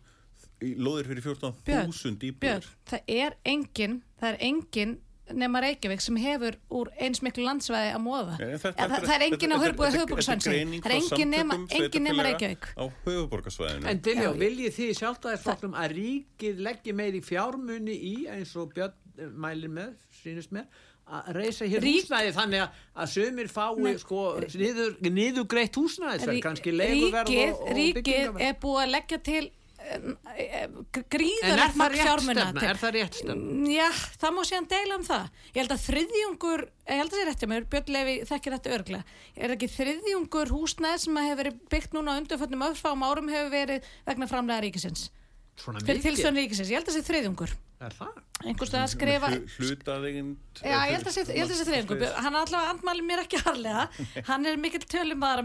í- 0.61 0.75
lóðir 0.77 1.09
fyrir 1.11 1.25
14.000 1.25 1.63
Björn, 1.65 2.19
íbúður. 2.29 2.69
það 2.91 3.15
er 3.17 3.37
engin 3.55 4.01
það 4.21 4.29
er 4.35 4.41
engin 4.51 4.97
nema 5.37 5.61
Reykjavík 5.63 6.01
sem 6.03 6.15
hefur 6.21 6.55
úr 6.71 6.91
eins 6.99 7.21
miklu 7.25 7.43
landsvæði 7.47 7.93
að 7.95 8.01
móða 8.03 8.35
þetta- 8.37 8.59
það, 8.61 8.75
þetta- 8.75 9.01
það 9.07 9.15
er 9.15 9.25
engin 9.27 9.51
á 9.51 9.57
höfuborgarsvæðinu 9.63 10.75
er 10.75 10.81
það 10.81 10.91
er 10.91 10.97
engin 10.97 11.31
nema, 11.35 11.57
engin 11.79 12.03
nema 12.09 12.23
Reykjavík 12.27 12.69
á 12.77 12.83
höfuborgarsvæðinu. 13.05 13.87
En 13.91 14.01
Diljó, 14.01 14.29
Já. 14.31 14.39
viljið 14.43 14.77
þið 14.77 14.93
sjálfstæðisflokknum 15.01 15.75
að 15.81 15.97
ríkið 15.97 16.63
leggji 16.67 16.93
meiri 16.93 17.21
fjármunni 17.21 17.95
í 17.95 18.15
eins 18.31 18.55
og 18.55 18.73
Björn 18.73 18.93
eh, 19.19 19.27
mælir 19.35 19.69
með, 19.69 19.93
sínist 20.23 20.51
mér, 20.55 20.65
að 21.11 21.31
reysa 21.35 21.65
hér 21.67 21.81
Rík- 21.83 22.05
húsnæði 22.05 22.33
þannig 22.37 22.61
að, 22.63 22.69
að 22.95 23.09
sömur 23.11 23.49
fái 23.51 23.97
sko 23.99 24.19
niður, 24.55 24.93
niður 25.11 25.47
greitt 25.51 25.75
húsnæði, 25.75 26.27
Rí- 26.29 26.41
kannski 26.45 26.71
leiguverð 26.71 27.27
ríkið, 27.27 27.51
og, 27.51 27.61
og 27.61 27.75
ríkið 27.75 27.93
byggingaverð. 27.99 28.41
er 28.47 28.53
búið 28.61 28.83
að 28.85 28.91
leggja 28.95 29.17
til 29.23 29.41
er 29.43 29.49
gríðar 31.11 31.61
það 31.75 31.93
rétt 31.95 32.23
stefna? 32.23 32.45
Er 32.69 32.79
það 32.81 32.93
rétt 32.95 33.17
stefna? 33.19 33.69
Já, 33.71 33.87
það 34.21 34.35
má 34.35 34.41
síðan 34.47 34.67
deila 34.71 34.97
um 34.99 35.05
það. 35.07 35.25
Ég 35.51 35.59
held 35.61 35.73
að 35.75 35.85
þriðjungur, 35.87 36.61
ég 36.91 37.01
held 37.01 37.07
að 37.07 37.15
það 37.15 37.21
sé 37.21 37.25
rétt 37.29 37.45
mér 37.51 37.67
Björn 37.71 37.93
Levi 37.95 38.15
þekkir 38.29 38.55
þetta 38.57 38.75
örglega 38.77 39.03
er 39.45 39.55
ekki 39.55 39.69
þriðjungur 39.75 40.53
húsnæð 40.55 40.97
sem 41.05 41.15
hefur 41.21 41.39
verið 41.41 41.55
byggt 41.73 41.91
núna 41.97 42.09
á 42.15 42.19
undanföllum 42.21 42.65
öfsfáum 42.69 43.05
árum 43.07 43.31
hefur 43.31 43.51
verið 43.55 43.79
vegna 44.07 44.29
framlega 44.31 44.63
ríkisins? 44.67 45.01
Fyrir 45.61 46.01
tilsvön 46.01 46.37
ríkisins, 46.39 46.69
ég 46.71 46.77
held 46.79 46.87
að 46.87 46.93
það 46.95 46.97
sé 47.01 47.07
þriðjungur. 47.11 47.51
Er 47.81 47.93
það? 47.97 48.13
einhvers 48.41 48.71
veginn 48.71 48.85
að 48.85 48.93
skrifa 48.93 49.27
Hlutaðegnd. 49.57 50.37
Já, 50.61 50.77
ég 50.85 50.93
held 50.95 51.07
að 51.09 51.13
sé- 51.13 51.25
ég 51.25 51.41
held 51.41 51.49
að 51.49 51.51
það 51.51 51.59
sé 51.59 51.65
þriðjungur. 51.67 51.97
Hann 52.17 52.33
er 52.33 52.39
allavega 52.41 52.71
andmæli 52.73 53.03
mér 53.05 53.19
ekki 53.25 53.37
harlega 53.41 53.83
hann 54.29 54.43
er 54.45 54.55
mikill 54.61 54.85
tölumæðar 54.85 55.41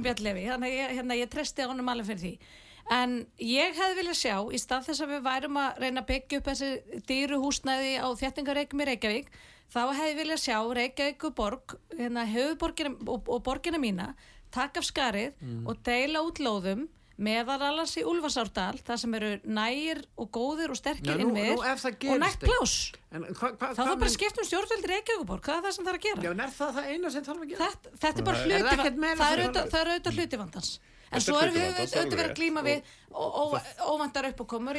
en 2.94 3.14
ég 3.42 3.74
hefði 3.78 3.96
viljað 4.00 4.18
sjá 4.20 4.36
í 4.54 4.58
stað 4.62 4.84
þess 4.90 5.02
að 5.02 5.12
við 5.16 5.22
værum 5.26 5.56
að 5.58 5.78
reyna 5.82 6.02
að 6.04 6.08
byggja 6.12 6.38
upp 6.40 6.50
þessi 6.52 7.02
dýru 7.08 7.40
húsnæði 7.42 7.94
á 7.98 8.06
þéttingareikum 8.20 8.82
í 8.84 8.88
Reykjavík 8.92 9.30
þá 9.74 9.80
hefði 9.98 10.18
viljað 10.20 10.42
sjá 10.44 10.58
Reykjavík 10.78 11.24
og 11.30 11.34
borg 11.40 11.76
hérna, 11.98 12.26
höfuborgina 12.30 12.94
og, 13.10 13.26
og 13.26 13.42
borgina 13.48 13.80
mína 13.82 14.12
taka 14.54 14.78
af 14.80 14.86
skarið 14.86 15.34
og 15.66 15.80
deila 15.84 16.22
út 16.22 16.38
lóðum 16.38 16.86
meðal 17.16 17.62
alans 17.64 17.94
í 17.96 18.02
Úlfarsárdal 18.04 18.76
það 18.84 18.98
sem 19.00 19.14
eru 19.16 19.28
nægir 19.48 20.02
og 20.20 20.28
góðir 20.36 20.68
og 20.74 20.76
sterkir 20.76 21.16
innviðir 21.24 21.56
það 21.56 22.10
og 22.12 22.18
nægt 22.20 22.42
plás 22.44 22.74
þá 23.10 23.72
þarf 23.72 23.94
bara 23.96 24.10
að 24.10 24.12
skipta 24.14 24.42
um 24.44 24.48
stjórnvöldi 24.50 24.90
Reykjavíkuborg 24.92 25.42
hvað 25.48 25.56
er 25.56 25.64
það 25.64 25.74
sem 25.78 25.86
það 25.86 25.92
er 25.94 25.98
að 25.98 26.04
gera? 26.06 26.22
Já, 26.26 26.32
er 26.44 26.52
það 26.58 26.74
það 26.76 26.90
eina 26.92 27.12
sem 27.14 27.24
þarf 27.24 27.40
að 27.40 27.48
gera? 27.54 27.70
þetta, 27.70 27.94
þetta 28.04 28.20
er 28.22 28.26
bara 28.28 28.42
hluti 28.44 28.52
það 28.52 28.68
það 28.68 28.76
er 28.76 29.40
sem- 29.40 29.46
auðvitað- 29.46 29.70
það 29.72 29.80
er 29.80 29.90
auðvitað 29.94 30.20
hluti 30.20 30.40
vandans 30.44 30.70
en 31.12 31.20
svo 31.24 31.38
erum 31.40 31.54
við 31.54 31.66
auðvitað 31.66 32.16
verið 32.16 32.22
að 32.24 32.28
rétt. 32.28 32.38
við 32.66 32.80
óvandar 33.16 34.28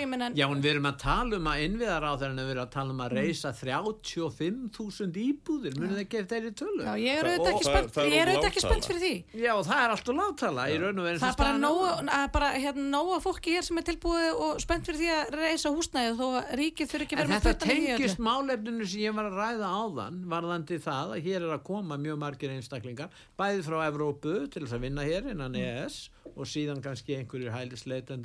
meina 0.08 0.30
Já, 0.38 0.46
en 0.48 0.62
við 0.62 0.72
erum 0.76 0.88
að 0.90 0.98
tala 1.02 1.38
um 1.38 1.48
að 1.52 1.62
innviðar 1.66 2.06
á 2.06 2.12
þeirra 2.22 2.46
við 2.48 2.52
erum 2.54 2.64
að 2.64 2.72
tala 2.76 2.94
um 2.94 3.02
að 3.04 3.16
reysa 3.18 3.52
35.000 3.58 5.20
íbúðir, 5.24 5.78
munið 5.82 6.02
ekki 6.04 6.20
eftir 6.22 6.38
þeirri 6.38 6.54
tölu? 6.62 6.84
já, 6.86 6.94
ég 7.02 7.22
er 7.22 7.30
auðvitað 7.32 7.52
ekki 7.54 7.68
spennt 7.68 7.98
ég 7.98 8.18
er 8.22 8.32
auðvitað 8.32 8.50
ekki 8.52 8.64
spennt 8.64 8.90
fyrir 8.90 9.04
því. 9.04 9.14
Já, 9.42 9.54
það 9.68 9.84
er 9.84 9.96
alltaf 9.96 10.18
látala 10.22 10.68
í 10.68 10.78
raun 10.82 11.02
og 11.02 11.08
veru 11.08 11.22
það 11.24 11.34
er 11.34 11.40
bara 11.42 11.62
nóg, 11.62 11.84
að 12.18 12.28
bara, 12.38 12.52
hérna, 12.58 13.04
fólki 13.24 13.56
hér 13.56 13.68
sem 13.68 13.82
er 13.82 13.88
tilbúið 13.88 14.44
og 14.48 14.62
spennt 14.64 14.90
fyrir 14.90 15.02
því 15.02 15.10
að 15.16 15.34
reysa 15.38 15.74
húsnæði 15.74 16.14
þó 16.18 16.26
að 16.28 16.52
ríkið 16.62 16.92
þurfi 16.94 17.08
ekki 17.08 17.20
vera 17.22 17.32
með 17.32 17.48
þetta 17.48 17.72
tengist 17.72 18.22
málefninu 18.28 18.88
sem 18.88 19.04
ég 19.06 19.18
var 19.18 19.30
að 19.32 19.40
ræða 19.42 19.72
áðan 19.82 20.22
varðandi 20.32 20.80
það 20.84 21.16
að 21.18 21.26
hér 21.28 21.48
er 21.48 21.56
að 21.56 21.66
koma 21.68 22.00
mjög 22.02 22.22
margir 22.22 22.54
einstaklingar, 22.54 23.10
bæði 23.40 23.66
frá 23.68 23.80
Evrópu 23.88 24.36
til 24.52 24.64
þess 24.64 24.78
að 24.78 24.86
vinna 24.88 25.08
hér 25.08 25.32
innan 25.34 25.58
ES 25.58 26.00
og 26.36 26.48
síðan 26.50 26.84
kannski 26.84 27.16
einhverjir 27.18 27.56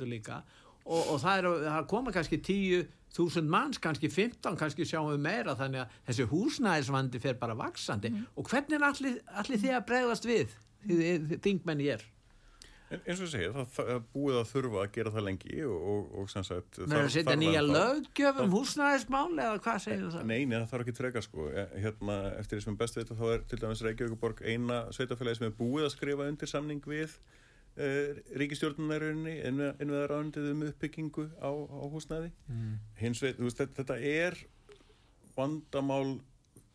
hælisleitendur 0.03 0.09
líka 0.09 0.43
og, 0.85 1.13
og 1.13 1.19
það 1.21 1.37
er 1.37 1.47
að 1.47 1.65
það 1.69 1.87
koma 1.87 2.11
kannski 2.11 2.39
10.000 2.43 3.49
manns, 3.49 3.79
kannski 3.79 4.09
15, 4.11 4.57
kannski 4.59 4.87
sjáum 4.87 5.13
við 5.13 5.21
meira 5.23 5.55
þannig 5.55 5.83
að 5.85 5.99
þessi 6.09 6.29
húsnæðisvandi 6.31 7.21
fer 7.23 7.37
bara 7.39 7.55
vaksandi 7.55 8.11
og 8.35 8.49
hvernig 8.49 8.79
er 8.79 8.89
allir, 8.89 9.21
allir 9.31 9.61
þið 9.61 9.77
að 9.77 9.85
bregðast 9.91 10.27
við, 10.27 10.57
þið, 10.83 11.05
þið, 11.29 11.39
þingmenn 11.47 11.85
hér? 11.87 12.09
En 12.93 12.99
eins 13.09 13.21
og 13.23 13.25
ég 13.25 13.31
segja, 13.31 13.51
það, 13.55 13.69
það 13.73 13.87
er 13.89 14.01
búið 14.13 14.35
að 14.37 14.49
þurfa 14.51 14.81
að 14.83 14.89
gera 14.93 15.11
það 15.15 15.23
lengi 15.25 15.61
og, 15.65 15.85
og, 15.93 16.09
og 16.19 16.27
sem 16.29 16.43
sagt... 16.45 16.77
Með 16.83 16.99
að 16.99 17.07
setja 17.15 17.35
nýja 17.39 17.63
löggjöf 17.65 18.41
um 18.43 18.51
húsnæðismál 18.53 19.31
eða 19.31 19.61
hvað 19.63 19.79
segir 19.87 20.11
það? 20.13 20.27
Nei, 20.29 20.43
nei, 20.43 20.57
það 20.59 20.67
þarf 20.73 20.83
ekki 20.83 20.95
freka 20.99 21.23
sko. 21.25 21.47
Eh, 21.49 21.71
Hérna, 21.87 22.17
eftir 22.37 22.59
því 22.59 22.65
sem 22.67 22.75
er 22.75 22.81
best 22.83 22.99
við 22.99 23.07
þetta, 23.07 23.17
þá 23.17 23.31
er 23.31 23.47
til 23.49 23.59
dæmis 23.63 23.81
Reykjavíkuborg 23.87 24.43
eina 24.45 24.77
sveitafélagi 24.93 25.39
sem 25.39 25.47
er 25.47 25.55
búið 25.57 25.87
að 25.87 25.95
skrifa 25.95 26.29
undir 26.29 26.51
samning 26.53 26.85
við 26.91 27.17
uh, 27.77 28.19
ríkistjórnunarunni 28.41 29.37
innveðar 29.49 30.15
ánundið 30.19 30.51
um 30.53 30.65
uppbyggingu 30.69 31.27
á, 31.41 31.49
á 31.51 31.85
húsnæði. 31.93 32.31
Mm. 32.49 32.75
Hins 33.01 33.23
veit, 33.23 33.39
veist, 33.41 33.57
þetta, 33.61 33.81
þetta 33.83 33.99
er 34.01 34.37
vandamál 35.37 36.19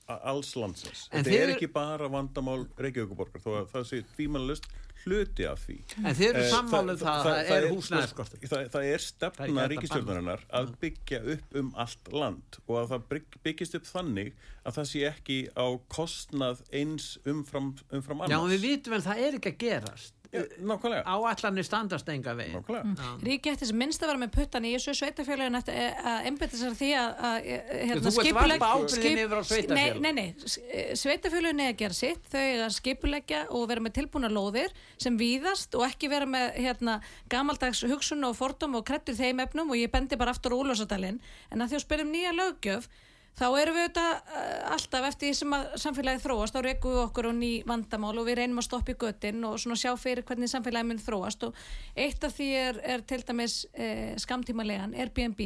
alls 0.08 0.54
landsins. 0.56 1.06
En 1.12 1.20
þetta 1.26 1.40
er 1.44 1.50
ekki 1.52 1.68
bara 1.72 2.06
vandamál 2.08 2.62
Reykjavíkuborgar, 2.80 3.42
þó 3.44 3.50
að 3.60 3.66
það 3.74 3.82
sé 3.90 3.98
tvímannlust 4.16 4.68
hluti 5.04 5.44
af 5.46 5.60
því. 5.66 5.76
En 6.00 6.16
þið 6.16 6.24
eru 6.30 6.40
Eh, 6.40 6.48
sammáluð 6.50 6.94
um 6.96 7.02
það, 7.04 7.18
það, 7.26 7.36
það 7.48 7.56
er 7.58 7.66
sko, 7.66 7.74
húsnæðiskortur. 7.76 8.40
það, 8.50 8.62
það 8.72 8.86
er 8.94 9.04
stefna 9.04 9.62
að 9.62 9.68
ríkistjórnarinnar 9.74 10.42
að 10.58 10.72
byggja 10.80 11.20
upp 11.34 11.54
um 11.60 11.68
allt 11.84 12.10
land 12.12 12.58
og 12.66 12.74
að 12.80 12.88
það 12.94 13.04
bygg- 13.12 13.38
byggist 13.44 13.76
upp 13.78 13.86
þannig 13.92 14.32
að 14.64 14.78
það 14.80 14.88
sé 14.94 15.04
ekki 15.12 15.38
á 15.54 15.66
kostnað 15.92 16.64
eins 16.72 17.06
umfram, 17.28 17.70
umfram 17.92 18.24
annars. 18.24 18.32
Já, 18.32 18.40
en 18.42 18.52
við 18.56 18.64
vitum 18.66 18.96
en 18.98 19.06
það 19.06 19.22
er 19.28 19.38
ekki 19.38 19.52
að 19.54 19.60
gerast. 19.68 20.14
Áallanir 20.28 21.64
standast 21.64 22.08
enga 22.12 22.34
veginn. 22.36 22.58
nákvæmlega. 22.60 23.12
Ríki 23.24 23.52
ætti 23.52 23.68
sem 23.68 23.78
minnst 23.80 24.02
að 24.02 24.10
vera 24.12 24.20
með 24.20 24.32
puttan 24.34 24.66
í 24.68 24.74
þessu 24.74 24.94
sveitafélagin 24.98 25.56
ætti 25.56 25.76
að 25.78 26.28
einbetta 26.28 26.60
sér 26.60 26.76
því 26.76 26.90
að, 27.00 27.22
að 27.28 27.48
hérna, 27.88 28.58
ábyrgðinni 28.68 29.24
yfir 29.24 29.40
á 29.40 29.44
sveitarfélög. 29.48 30.00
Nei, 30.04 30.12
nei, 30.12 30.28
nei, 30.36 30.94
sveitafélagin 31.00 31.64
er 31.64 31.72
að 31.72 31.80
gera 31.80 31.96
sitt 31.96 32.28
þau 32.28 32.44
er 32.44 32.64
að 32.66 32.76
skipuleggja 32.76 33.42
og 33.56 33.66
vera 33.72 33.84
með 33.86 33.96
tilbúna 34.02 34.32
lóðir 34.32 34.76
sem 35.00 35.16
víðast 35.16 35.76
og 35.78 35.88
ekki 35.88 36.12
vera 36.12 36.28
með 36.28 36.60
hérna, 36.60 37.00
gamaldags 37.32 37.84
hugsun 37.88 38.28
og 38.28 38.36
fordóm 38.36 38.76
og 38.76 38.84
krettur 38.88 39.16
þeim 39.16 39.40
efnum 39.46 39.72
og 39.72 39.80
ég 39.80 39.92
bendi 39.92 40.20
bara 40.20 40.36
aftur 40.36 40.52
á 40.52 40.60
Úlfarsadalinn 40.60 41.22
en 41.48 41.64
að 41.64 41.72
því 41.72 41.80
að 41.80 41.86
spyrjum 41.86 42.12
nýja 42.12 42.36
löggjöf 42.36 42.90
þá 43.38 43.46
erum 43.46 43.76
við 43.78 43.84
auðvitað 43.86 44.10
uh, 44.12 44.72
alltaf 44.74 45.06
eftir 45.08 45.28
því 45.28 45.38
sem 45.38 45.54
að 45.58 45.68
samfélagið 45.84 46.24
þróast, 46.26 46.56
þá 46.56 46.66
rekum 46.66 46.94
við 46.96 47.02
okkur 47.04 47.30
á 47.30 47.32
ný 47.38 47.52
vandamál 47.68 48.14
og 48.16 48.26
við 48.28 48.40
reynum 48.40 48.62
að 48.62 48.68
stoppa 48.68 48.94
í 48.94 48.98
göttin 48.98 49.46
og 49.48 49.56
svona 49.62 49.78
sjá 49.78 49.92
fyrir 50.00 50.26
hvernig 50.26 50.50
samfélagið 50.52 50.90
mun 50.90 51.02
þróast. 51.04 51.46
Og 51.48 51.62
eitt 51.94 52.26
af 52.26 52.34
því 52.34 52.50
er, 52.64 52.82
er 52.96 53.06
til 53.06 53.22
dæmis 53.28 53.60
eh, 53.74 54.14
skamtímalegan, 54.18 54.96
Airbnb 54.98 55.42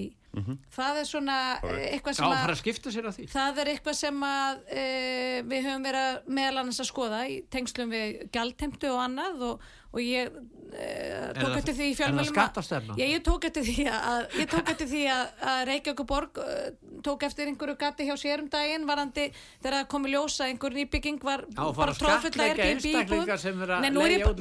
það 0.73 0.99
er 1.03 1.09
svona 1.11 1.37
eh, 1.61 1.83
eitthvað 1.93 2.15
Já, 2.15 2.19
sem 2.21 2.31
að 2.31 2.39
fara 2.41 2.57
að 2.57 2.63
skipta 2.63 2.93
sér 2.95 3.09
að 3.11 3.19
því. 3.19 3.27
Það 3.35 3.61
er 3.63 3.71
eitthvað 3.75 3.99
sem 3.99 4.23
að 4.29 4.63
e, 4.73 4.87
við 5.53 5.67
höfum 5.69 5.85
verið 5.91 6.09
að 6.09 6.33
meðal 6.39 6.63
annars 6.63 6.81
að 6.81 6.89
skoða 6.89 7.21
í 7.29 7.37
tengslum 7.53 7.93
við 7.93 8.19
gjaldheimtu 8.33 8.91
og 8.95 9.03
annað 9.05 9.45
og, 9.51 9.67
og 9.93 10.01
ég 10.01 10.31
e, 10.73 10.87
tók 11.37 11.43
það- 11.43 11.59
eftir 11.61 11.77
því 11.77 11.85
í 11.85 11.91
er 11.91 11.93
það 11.93 12.01
fjölmjölum 12.01 12.31
skattastefna? 12.33 12.97
ég, 12.97 13.13
ég 13.13 13.25
tók 13.29 13.45
eftir 13.51 13.67
því 13.69 13.85
að, 13.93 14.23
ég 14.41 14.49
tók 14.55 14.73
eftir 14.73 14.91
því 14.95 15.03
að, 15.13 15.35
að 15.53 15.61
Reykjavík 15.69 16.03
borg 16.15 16.41
uh, 16.41 16.65
tók 17.05 17.27
eftir 17.29 17.51
einhverju 17.53 17.77
gati 17.83 18.09
hjá 18.09 18.17
sér 18.17 18.41
um 18.45 18.49
daginn 18.49 18.89
varandi 18.89 19.29
þegar 19.61 19.77
það 19.83 19.87
kom 19.93 20.09
í 20.09 20.15
ljósa 20.15 20.49
einhver 20.49 20.77
nýbygging 20.79 21.21
var 21.29 21.45
Já, 21.45 21.63
bara 21.77 21.93
að 21.93 22.01
tróðfull 22.01 22.33
að 22.41 22.55
sem 23.45 23.61
að 23.61 23.77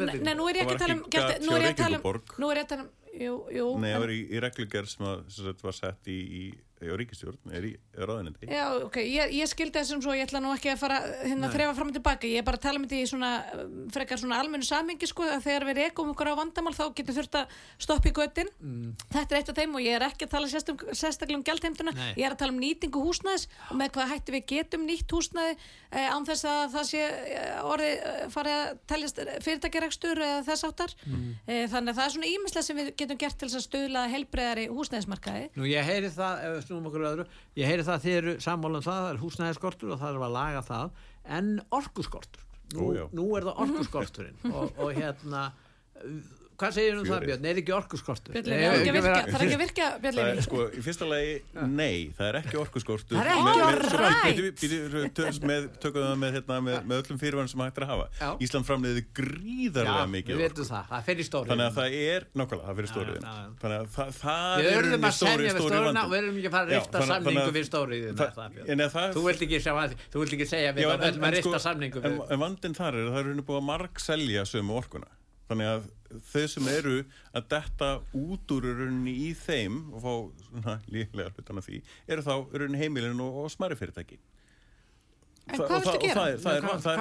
er. 0.08 0.24
Nei, 0.24 0.36
nú 0.40 0.48
er 0.48 0.62
ég 0.62 0.72
Það 0.72 0.72
ekki 0.72 0.72
að 0.72 0.72
var 0.72 0.82
tala 0.86 0.96
um 0.96 1.04
ekki 1.04 1.20
er 1.60 1.68
að 1.68 1.78
tala 1.84 2.00
um 2.00 2.02
Reykjavíkurborg. 2.02 2.36
nú 2.40 2.52
er 2.52 2.62
ég 2.62 2.68
að 2.68 2.74
tala 2.76 2.88
um 2.88 2.92
jú, 3.14 3.36
jú, 3.52 3.68
Nei, 3.82 3.92
það 3.94 4.04
var 4.06 4.14
í, 4.14 4.20
í 4.32 4.42
reglugerð 4.44 4.92
sem, 4.94 5.08
að, 5.08 5.24
sem 5.36 5.64
var 5.64 5.78
sett 5.78 6.12
í, 6.12 6.20
í, 6.42 6.44
í 6.82 6.98
ríkistjórn, 7.02 7.54
er 7.54 7.68
í 7.68 7.72
ráðinandi. 7.96 8.50
Já, 8.52 8.66
ok, 8.86 8.98
ég, 9.06 9.34
ég 9.38 9.50
skildi 9.50 9.78
þessum 9.80 10.02
svo, 10.04 10.16
ég 10.18 10.26
ætla 10.28 10.42
nú 10.44 10.52
ekki 10.56 10.72
að 10.74 10.82
fara 10.82 11.00
hérna 11.22 11.50
að 11.50 11.56
þrefa 11.58 11.76
fram 11.78 11.92
og 11.92 11.98
tilbaka, 11.98 12.30
ég 12.30 12.42
er 12.42 12.48
bara 12.48 12.60
að 12.60 12.66
tala 12.66 12.82
um 12.82 12.88
þetta 12.88 13.02
í 13.02 13.10
svona, 13.12 13.32
frekar 13.94 14.22
svona 14.22 14.40
almennu 14.42 14.68
samhengi 14.68 15.10
sko, 15.10 15.28
að 15.28 15.46
þegar 15.46 15.68
við 15.70 15.80
rekum 15.82 16.12
okkur 16.14 16.32
á 16.32 16.40
vandamál 16.42 16.74
þá 16.78 16.84
getur 16.98 17.18
þurft 17.20 17.38
að 17.42 17.56
stoppa 17.86 18.10
í 18.10 18.16
göttin 18.18 18.52
þetta 19.12 19.36
er 19.36 19.40
eitt 19.42 19.52
af 19.54 19.60
þeim 19.62 19.78
og 19.78 19.86
ég 19.86 19.98
er 19.98 20.06
ekki 20.08 20.28
að 20.28 20.34
tala 20.36 20.50
sérstum, 20.52 20.80
sérstaklega 20.92 21.40
um 21.40 21.46
gjaldheimtuna, 21.48 21.94
Nei. 21.98 22.12
ég 22.18 22.26
er 22.28 22.36
að 22.36 22.42
tala 22.42 22.56
um 22.56 22.62
nýtingu 22.62 23.04
húsnæðis 23.06 23.48
og 23.70 23.80
með 23.82 23.94
hvað 23.98 24.12
hætti 24.16 24.36
við 24.36 24.46
getum 24.52 24.86
nýtt 24.88 25.16
húsnæði 25.16 25.56
eh, 25.92 26.08
án 26.12 26.28
þess 26.28 26.48
að 26.50 26.64
það 26.76 26.88
sé 26.92 27.04
eh, 27.06 27.62
orðið 27.68 27.94
eh, 28.12 28.26
farið 28.34 28.58
að 28.58 28.82
teljast 28.92 29.22
fyrirtækjarekstur 29.46 30.24
eða 30.26 30.42
þess 30.48 30.68
áttar 30.68 30.96
eh, 31.06 31.66
þannig 31.72 31.94
að 31.94 32.00
það 32.00 32.06
er 32.06 32.14
svona 32.16 32.32
ímislega 32.32 32.68
sem 32.68 32.80
við 32.82 32.92
getum 33.02 33.22
gert 33.22 33.40
til 33.42 33.50
að 33.52 33.66
stöðla 33.66 34.06
helbreiðari 34.12 34.68
húsnæðismarkaði. 34.72 35.48
Nú 35.58 35.68
ég 35.70 35.88
heyri 35.88 36.12
það, 36.14 36.46
við 36.72 36.78
snúum 36.78 36.88
okkur 36.90 37.08
öðru, 37.12 37.26
ég 37.60 37.68
heyri 37.68 37.84
það 37.88 37.98
að 37.98 38.06
þið 38.06 38.18
eru 38.22 38.34
sammála 38.46 38.80
um 38.80 38.86
það, 38.86 39.02
það 39.02 39.12
er 39.12 39.20
húsnæðiskortur 39.26 39.92
og 39.94 40.00
það 40.02 40.16
er 40.16 40.26
að 40.28 40.36
laga 40.38 40.62
það, 40.68 40.94
en 41.38 41.52
orkuskortur. 41.82 42.46
Nú, 42.72 42.86
Ó, 42.96 43.08
nú 43.12 43.26
er 43.36 43.48
það 43.50 43.58
orkuskorturinn. 43.66 44.38
Og, 44.48 44.78
og 44.80 44.94
hérna, 44.96 45.42
hvað 46.62 46.72
segir 46.78 46.94
um 47.02 47.06
það. 47.10 47.26
Björn? 47.28 47.46
Er 47.52 47.56
ekki 47.62 47.74
orkuskortur? 47.76 48.32
Björn 48.36 48.46
það 48.48 48.56
er 48.62 48.76
ekki 48.78 48.92
að 48.92 48.98
virka- 48.98 49.26
það 49.26 49.36
er 49.38 49.46
ekki 49.46 49.58
að 49.58 49.64
virka 49.66 49.86
Björn 50.02 50.16
Það 50.16 50.28
Leifur. 50.32 50.46
sko, 50.48 50.60
í 50.72 50.82
fyrsta 50.86 51.06
lagi, 51.12 51.34
nei, 51.82 51.98
það 52.18 52.28
er 52.32 52.36
ekki 52.42 52.56
orkuskortur. 52.62 53.16
Það 53.18 53.22
er 53.22 53.30
ekki 53.32 53.52
orkuskortur. 53.72 55.40
Með- 55.52 55.68
Tökum 55.82 56.02
það 56.06 56.18
með, 56.22 56.32
hérna, 56.38 56.56
með, 56.62 56.78
með 56.86 56.96
öllum 57.02 57.20
fyrirvæðan 57.22 57.50
sem 57.52 57.62
hægt 57.66 57.78
er 57.78 57.86
að 57.86 57.92
hafa. 57.92 58.06
Já. 58.22 58.30
Ísland 58.46 58.66
framleiði 58.68 59.02
gríðarlega 59.18 60.02
Já, 60.02 60.12
mikið 60.16 60.36
við 60.42 60.46
það, 60.72 60.84
það 60.92 61.04
í 61.22 61.26
stóri. 61.28 61.48
Þannig 61.52 61.68
að 61.68 61.76
það 61.80 61.96
er, 62.02 62.22
nákvæmlega, 62.42 62.68
það 62.68 62.76
fyrir 62.82 62.90
já. 62.92 63.22
Þannig 63.62 63.78
að 63.82 63.88
það, 63.96 64.10
það 64.22 64.56
Við 64.62 64.68
er 64.72 64.76
við 65.02 65.58
stóri 65.58 65.72
stóruna 65.72 65.82
vandinn. 65.82 66.02
og 66.02 66.12
við 66.12 66.18
verðum 66.22 66.38
ekki 66.42 66.50
að 66.52 66.56
fara 66.56 66.66
að 66.66 66.74
rifta 66.76 66.98
samningu 67.12 67.52
við 67.56 67.66
það- 68.22 68.36
ef 68.86 68.92
það- 68.96 69.14
Þú 69.16 69.24
vilt 69.28 69.42
ekki, 69.48 69.58
sjá, 69.62 69.74
þú 70.12 70.18
vilt 70.22 70.34
ekki 70.38 70.48
segja 70.52 70.72
við 70.76 70.82
Já, 70.82 70.90
að 70.92 71.00
við 71.02 71.32
rifta 71.36 71.52
sko, 71.52 71.64
samningu 71.68 71.98
en, 72.06 72.18
við 72.20 72.32
en 72.32 72.40
vandinn 72.46 72.76
þar 72.78 72.94
er 72.94 73.02
að 73.02 73.12
það 73.12 73.20
er 73.22 73.26
rauninni 73.32 73.46
búið 73.50 73.60
að 73.62 73.68
marg 73.72 73.94
selja 74.00 74.42
sömu 74.46 74.78
orkuna 74.82 75.08
þannig 75.52 75.72
að 75.72 75.88
þau 76.32 76.44
sem 76.54 76.70
eru 76.72 76.98
að 77.38 77.48
detta 77.54 77.92
út 78.18 78.56
úr 78.56 78.68
rauninni 78.72 79.14
í 79.28 79.32
þeim 79.38 79.80
og 79.96 80.04
fá 80.04 80.14
svona 80.48 80.78
líklega 80.92 81.36
hlutan 81.36 81.62
af 81.62 81.68
því 81.70 81.82
eru 82.08 82.26
þá 82.28 82.34
rauninni 82.36 82.82
heimilin 82.82 83.24
og, 83.24 83.44
og 83.44 83.54
smæri 83.54 83.80
fyrirtæki 83.80 84.20
En 85.52 85.60
hvað 85.60 85.72
og 85.78 85.84
það- 85.84 85.96
og 85.96 86.02
gera? 86.02 86.14
það 86.22 86.28
er- 86.32 86.38
það 86.42 86.56
er- 86.56 86.62
Hvað- 86.62 86.82
það 86.82 86.94
er 86.94 86.98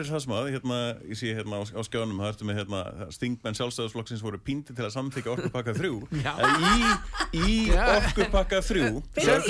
er 0.00 0.04
það 0.08 0.20
sem 0.24 0.32
að 0.32 0.46
hérna, 0.54 0.76
ég 1.10 1.16
sé 1.20 1.32
hérna 1.36 1.56
á, 1.60 1.62
á 1.68 1.80
skjánum 1.84 2.20
það 2.20 2.30
ertu 2.32 2.44
með 2.48 2.56
hérna, 2.60 2.80
stingmenn 3.12 3.56
sjálfstæðisflokksins 3.58 4.22
voru 4.24 4.38
píndi 4.40 4.72
til 4.74 4.84
að 4.86 4.94
samþykja 4.94 5.32
orkupakka 5.34 5.74
þrjú. 5.76 5.96
Já. 6.24 6.32
Að 6.40 6.64
í, 6.70 6.78
í 7.36 7.56
orkupakka 7.76 8.60
þrjú 8.64 9.02
Sem- 9.20 9.44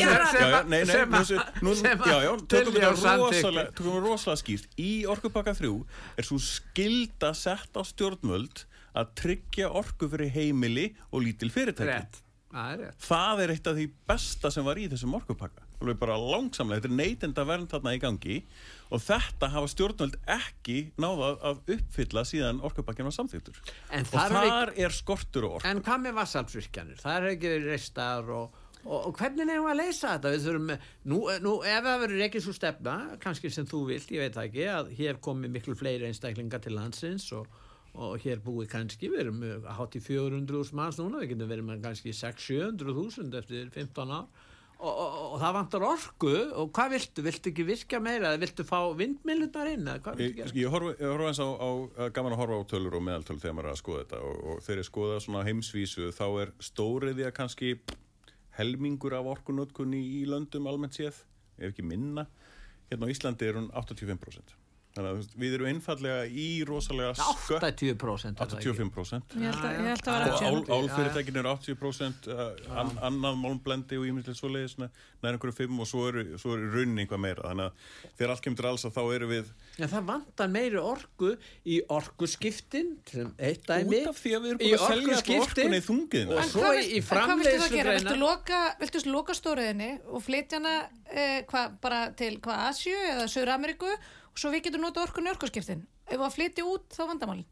nú, 1.62 1.74
sem- 1.78 2.02
já, 2.10 2.16
já, 2.26 2.32
tökum 2.50 2.74
við 2.74 2.88
rosalega, 2.90 3.70
tökum 3.70 3.94
við 3.94 4.02
rosalega 4.08 4.42
skýrt. 4.42 4.66
Í 4.78 4.90
orkupakka 5.06 5.54
þrjú 5.60 5.74
er 6.18 6.26
svo 6.26 6.38
skilda 6.42 7.32
sett 7.38 7.70
á 7.78 7.82
stjórnvöld 7.86 8.64
að 8.96 9.14
tryggja 9.14 9.70
orku 9.70 10.08
fyrir 10.10 10.30
heimili 10.34 10.88
og 11.12 11.22
lítil 11.22 11.50
fyrirtæki. 11.54 11.86
Rétt, 11.86 12.22
það 12.50 12.72
er 12.74 12.78
rétt. 12.84 12.98
Það 13.06 13.42
er 13.44 13.54
eitt 13.54 13.66
af 13.70 13.76
því 13.78 13.90
besta 14.10 14.50
sem 14.50 14.64
var 14.66 14.74
í 14.82 14.88
þessum 14.90 15.14
orkupakka 15.14 15.62
alveg 15.80 16.00
bara 16.00 16.16
langsamlega, 16.20 16.82
þetta 16.82 16.90
er 16.90 16.98
neytenda 16.98 17.44
vernd 17.48 17.70
þarna 17.72 17.92
í 17.96 18.00
gangi 18.02 18.38
og 18.90 19.02
þetta 19.04 19.50
hafa 19.54 19.70
stjórnvöld 19.72 20.16
ekki 20.28 20.78
náða 21.00 21.30
að 21.50 21.60
uppfylla 21.76 22.24
síðan 22.28 22.60
orkupakkin 22.66 23.08
var 23.08 23.16
samþýttur 23.16 23.60
og 23.60 24.10
þar 24.10 24.74
er 24.76 24.96
skortur 24.96 25.46
og 25.48 25.58
orku 25.58 25.70
En 25.70 25.80
hvað 25.84 26.02
með 26.04 26.18
vassalsvirkjanir? 26.18 27.00
Það 27.00 27.16
er 27.16 27.28
ekki 27.30 27.54
reistar 27.64 28.28
og, 28.34 28.58
og, 28.82 28.98
og 28.98 29.16
hvernig 29.16 29.46
nefnum 29.46 29.68
við 29.68 29.72
að 29.72 29.80
leysa 29.80 30.12
þetta? 30.16 30.34
Við 30.34 30.46
þurfum, 30.48 30.74
nú, 31.14 31.22
nú 31.46 31.56
ef 31.62 31.88
það 31.88 32.04
verður 32.04 32.26
ekki 32.28 32.44
svo 32.44 32.54
stefna, 32.56 32.98
kannski 33.24 33.54
sem 33.54 33.70
þú 33.70 33.82
vilt, 33.94 34.12
ég 34.12 34.26
veit 34.26 34.38
ekki, 34.44 34.68
að 34.74 34.92
hér 35.00 35.20
komi 35.24 35.52
miklu 35.52 35.78
fleiri 35.78 36.10
einstaklingar 36.10 36.64
til 36.64 36.76
landsins 36.76 37.30
og, 37.36 37.48
og 37.96 38.20
hér 38.22 38.44
búið 38.44 38.68
kannski, 38.74 39.08
við 39.08 39.24
erum 39.24 39.40
með 39.46 39.66
hátt 39.78 39.96
í 39.96 40.04
400.000 40.04 40.76
manns 40.76 41.00
núna, 41.00 41.24
við 41.24 41.34
getum 41.34 41.50
verið 41.54 41.70
með 41.70 41.82
kannski 41.88 42.16
600-700.000 42.20 43.40
eftir 43.40 43.74
15 43.80 44.16
ár. 44.20 44.48
Og, 44.80 44.88
og, 44.88 45.16
og 45.34 45.40
það 45.42 45.56
vantar 45.58 45.82
orku 45.84 46.30
og 46.56 46.70
hvað 46.72 46.92
viltu? 46.94 47.22
Viltu 47.26 47.50
ekki 47.50 47.64
virka 47.68 47.98
meira 48.00 48.30
eða 48.30 48.40
viltu 48.40 48.64
fá 48.64 48.78
vindmillunar 48.96 49.68
inn 49.74 49.82
eða 49.84 50.00
hvað 50.06 50.20
viltu 50.22 50.30
Ég, 50.30 50.38
gera? 50.38 50.54
ég 50.56 50.72
horfa, 50.72 51.26
eins 51.28 51.40
á, 51.44 51.48
á 51.52 51.68
gaman 52.16 52.32
að 52.32 52.40
horfa 52.40 52.60
á 52.64 52.70
tölur 52.70 52.96
og 52.96 53.04
meðaltölu 53.04 53.42
þegar 53.42 53.56
maður 53.58 53.68
er 53.68 53.74
að 53.74 53.80
skoða 53.82 54.04
þetta 54.06 54.20
og, 54.30 54.38
og 54.54 54.62
þegar 54.64 54.80
ég 54.80 54.88
skoða 54.88 55.18
svona 55.26 55.42
heimsvísu 55.50 56.08
þá 56.16 56.24
er 56.46 56.54
stóriðja 56.70 57.32
kannski 57.36 57.74
helmingur 58.56 59.18
af 59.20 59.28
orkunotkunni 59.34 60.00
í 60.00 60.22
löndum 60.28 60.70
almennt 60.72 60.96
séð, 60.96 61.20
ef 61.60 61.74
ekki 61.74 61.84
minna 61.86 62.24
hérna 62.88 63.04
á 63.04 63.12
Íslandi 63.12 63.50
er 63.52 63.60
hún 63.60 63.68
85% 63.76 64.56
þannig 64.94 65.10
að 65.10 65.36
við 65.42 65.56
erum 65.56 65.70
einfallega 65.70 66.24
í 66.26 66.48
rosalega 66.68 67.12
skött 67.18 67.66
80% 67.68 68.40
er 68.40 68.50
það 68.50 68.56
ekki? 68.58 68.72
85% 68.74 69.36
Ég 69.40 69.46
held 69.46 69.64
að, 69.64 69.76
ég 69.76 69.90
held 69.90 70.10
að 70.10 70.26
og 70.30 70.42
ál, 70.50 70.80
álfyrirtækin 70.80 71.40
eru 71.42 71.52
80% 71.54 72.30
uh, 72.34 72.42
an, 72.82 72.92
annað 73.10 73.38
málmblendi 73.44 74.00
og 74.00 74.08
ímyndilegt 74.10 74.40
svoleiðis 74.40 74.76
nær 75.20 75.36
einhverju 75.36 75.56
fimm 75.56 75.80
og 75.82 75.88
svo 75.88 76.06
eru, 76.08 76.24
svo 76.40 76.54
eru 76.56 76.70
raunin 76.72 77.02
eitthvað 77.02 77.20
meira. 77.22 77.50
Þannig 77.50 77.66
að 77.66 78.14
þegar 78.18 78.32
allt 78.34 78.44
kemur 78.44 78.60
til 78.60 78.68
alls 78.70 78.86
að 78.88 78.94
þá 78.96 79.02
eru 79.16 79.28
við 79.30 79.50
Já, 79.80 79.86
það 79.86 80.06
vantar 80.10 80.50
meiri 80.52 80.80
orku 80.80 81.32
í 81.64 81.80
orkuskiptin 81.96 82.94
sem 83.08 83.32
eitt 83.38 83.66
dæmi. 83.68 84.00
Út 84.02 84.12
af 84.12 84.20
því 84.20 84.32
að 84.36 84.46
við 84.46 84.54
erum 84.54 84.62
í 84.62 84.70
búin 84.70 84.76
að 84.76 84.86
selja 84.86 85.16
alltaf 85.16 85.20
orkuskiptin. 85.20 85.44
orkunni 85.44 85.80
í 85.80 85.86
þungiðina 85.88 86.38
og 86.40 86.48
svo 86.50 86.72
í, 86.76 88.20
loka, 88.20 88.62
viltu 88.80 89.04
loka 89.08 89.36
stóriðinni 89.36 89.90
og 90.08 90.24
flytja 90.24 90.60
hana 90.60 90.74
eh, 91.08 91.40
hva, 91.50 91.66
bara 91.82 92.00
til 92.16 92.34
hvað 92.42 92.64
Asju 92.70 92.96
eða 93.12 93.28
Söður 93.30 93.54
Ameríku 93.56 93.92
og 94.32 94.38
svo 94.38 94.50
við 94.54 94.62
getum 94.68 94.80
nota 94.86 95.02
orkunni 95.06 95.30
í 95.30 95.34
orkuskiptin 95.34 95.86
ef 96.10 96.16
við 96.18 96.26
að 96.28 96.36
flytja 96.36 96.64
út 96.66 96.88
þá 96.94 97.02
vandamálin. 97.14 97.48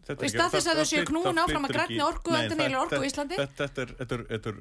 Þetta 0.00 0.16
Og 0.16 0.24
í 0.24 0.26
er 0.26 0.32
stað 0.32 0.50
þess 0.54 0.66
að 0.66 0.74
það- 0.74 0.78
þau 0.80 0.90
séu 0.90 0.98
það 1.00 1.08
knúin 1.10 1.38
áfram 1.38 1.64
að 1.66 1.70
ekki- 1.70 1.98
orku, 2.02 2.30
það- 2.30 2.76
orku 2.80 2.94
þetta- 2.96 3.08
Íslandi? 3.10 3.36
þetta- 3.36 3.58
Þetta 3.60 3.82
er- 3.82 3.92
þetta 4.00 4.14
er- 4.16 4.24
þetta 4.30 4.48
er 4.50 4.56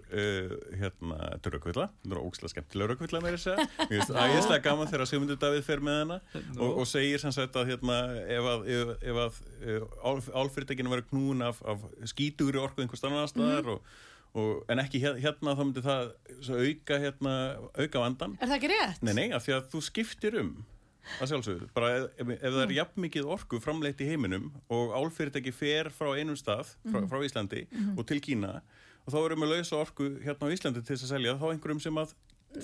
hérna, 0.82 1.16
þetta 1.32 1.48
er 1.50 1.54
raukvilla 1.56 1.86
þetta 1.90 2.12
er 2.12 2.20
ógslag 2.20 2.52
skemmtilega 2.54 2.90
raukvilla 2.92 3.22
meira 3.24 3.38
að 3.40 3.44
segja. 3.46 3.68
Mér 3.90 4.62
gaman 4.68 4.88
þegar 4.92 5.08
Sigmundur 5.10 5.40
Davíð 5.40 5.64
fer 5.64 5.80
með 5.80 5.98
hana 6.04 6.20
og, 6.60 6.78
og 6.78 6.86
segir 6.86 7.20
sem 7.20 7.32
sagt 7.32 7.54
að 7.56 7.72
hérna, 7.72 7.98
ef 8.30 8.44
að, 8.52 8.68
ef, 8.68 8.88
ef 9.02 9.16
að 9.24 9.34
uh, 10.06 10.44
álfyrirtekinu 10.44 10.90
verður 10.92 11.10
knúin 11.10 11.42
af, 11.48 11.64
af 11.66 11.80
skítugri 12.06 12.60
orku 12.62 12.84
einhvers 12.84 13.04
annar 13.08 13.26
staðar 13.32 13.64
Mhm. 13.64 13.70
og, 13.70 13.82
og, 14.36 14.66
en 14.70 14.78
ekki 14.84 15.02
hér- 15.02 15.18
hérna 15.24 15.56
þá 15.56 15.64
myndi 15.66 15.82
það 15.82 16.14
auka, 16.60 17.00
hérna, 17.00 17.34
auka 17.80 18.00
vandan 18.06 18.38
Er 18.42 18.48
það 18.48 18.60
ekki 18.60 18.70
rétt? 18.76 19.02
Nei, 19.02 19.14
nei, 19.14 19.32
af 19.32 19.48
því 19.48 19.56
að 19.58 19.72
þú 19.72 19.82
skiptir 19.82 20.40
um 20.44 20.66
að 21.22 21.32
sjálfsögðu, 21.34 21.70
bara 21.74 21.90
ef, 21.98 22.06
ef 22.20 22.42
það 22.42 22.60
Mm. 22.60 22.64
er 22.70 22.76
jafn 22.78 23.02
mikið 23.06 23.26
orku 23.36 23.60
framleitt 23.64 24.00
í 24.02 24.10
heiminum 24.10 24.52
og 24.70 24.94
álfyrirtæki 25.00 25.54
fer 25.54 25.90
frá 25.90 26.14
einum 26.18 26.36
stað 26.38 26.76
frá, 26.88 27.00
Mm. 27.02 27.10
frá 27.10 27.20
Íslandi 27.26 27.68
Mm-hmm. 27.68 27.98
og 28.00 28.06
til 28.08 28.20
Kína 28.22 28.62
og 29.08 29.14
þá 29.14 29.26
erum 29.26 29.40
við 29.44 29.56
lausa 29.58 29.76
orku 29.82 30.10
hérna 30.24 30.46
á 30.46 30.54
Íslandi 30.54 30.86
til 30.86 30.96
þess 30.96 31.04
að 31.10 31.14
selja 31.16 31.38
þá 31.40 31.46
einhverjum 31.54 31.82
sem 31.82 31.96
að 31.98 32.14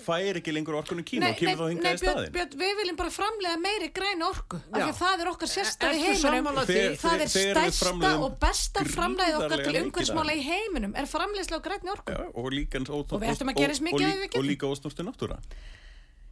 fær 0.01 0.33
ekki 0.39 0.49
lengur 0.53 0.73
orkunni 0.81 1.03
Kína 1.05 1.29
og 1.29 1.35
kemur 1.37 1.59
þá 1.61 1.67
hingað 1.69 1.93
í 1.93 1.99
Björn, 2.01 2.01
staðin 2.01 2.31
Björn, 2.33 2.55
við 2.57 2.71
viljum 2.79 2.95
bara 2.97 3.09
framlega 3.13 3.57
meiri 3.61 3.89
græni 3.93 4.23
orku 4.25 4.57
af 4.57 4.79
því 4.81 4.89
að 4.89 4.97
það 4.97 5.19
er 5.21 5.29
okkar 5.29 5.49
sérstæði 5.51 5.99
Ertu 6.09 6.31
heiminum? 6.33 6.65
Þegar- 6.65 6.97
það 7.05 7.21
er 7.21 7.29
stærsta 7.29 8.13
og 8.25 8.39
besta 8.41 8.81
framleið 8.81 9.35
okkar 9.41 9.61
til 9.63 9.75
umhverfsmála 9.83 10.33
í 10.33 10.41
heiminum 10.41 10.95
er 10.97 11.05
framleiðsla 11.05 11.59
á 11.61 11.61
græni 11.61 11.89
orku 11.93 12.11
Já, 12.17 12.25
og 12.33 12.49
líka 12.51 12.81
Og 12.81 12.97
og, 12.97 13.21
og 13.21 14.43
líka 14.43 14.65
ósnústu 14.65 15.05
náttúra 15.05 15.37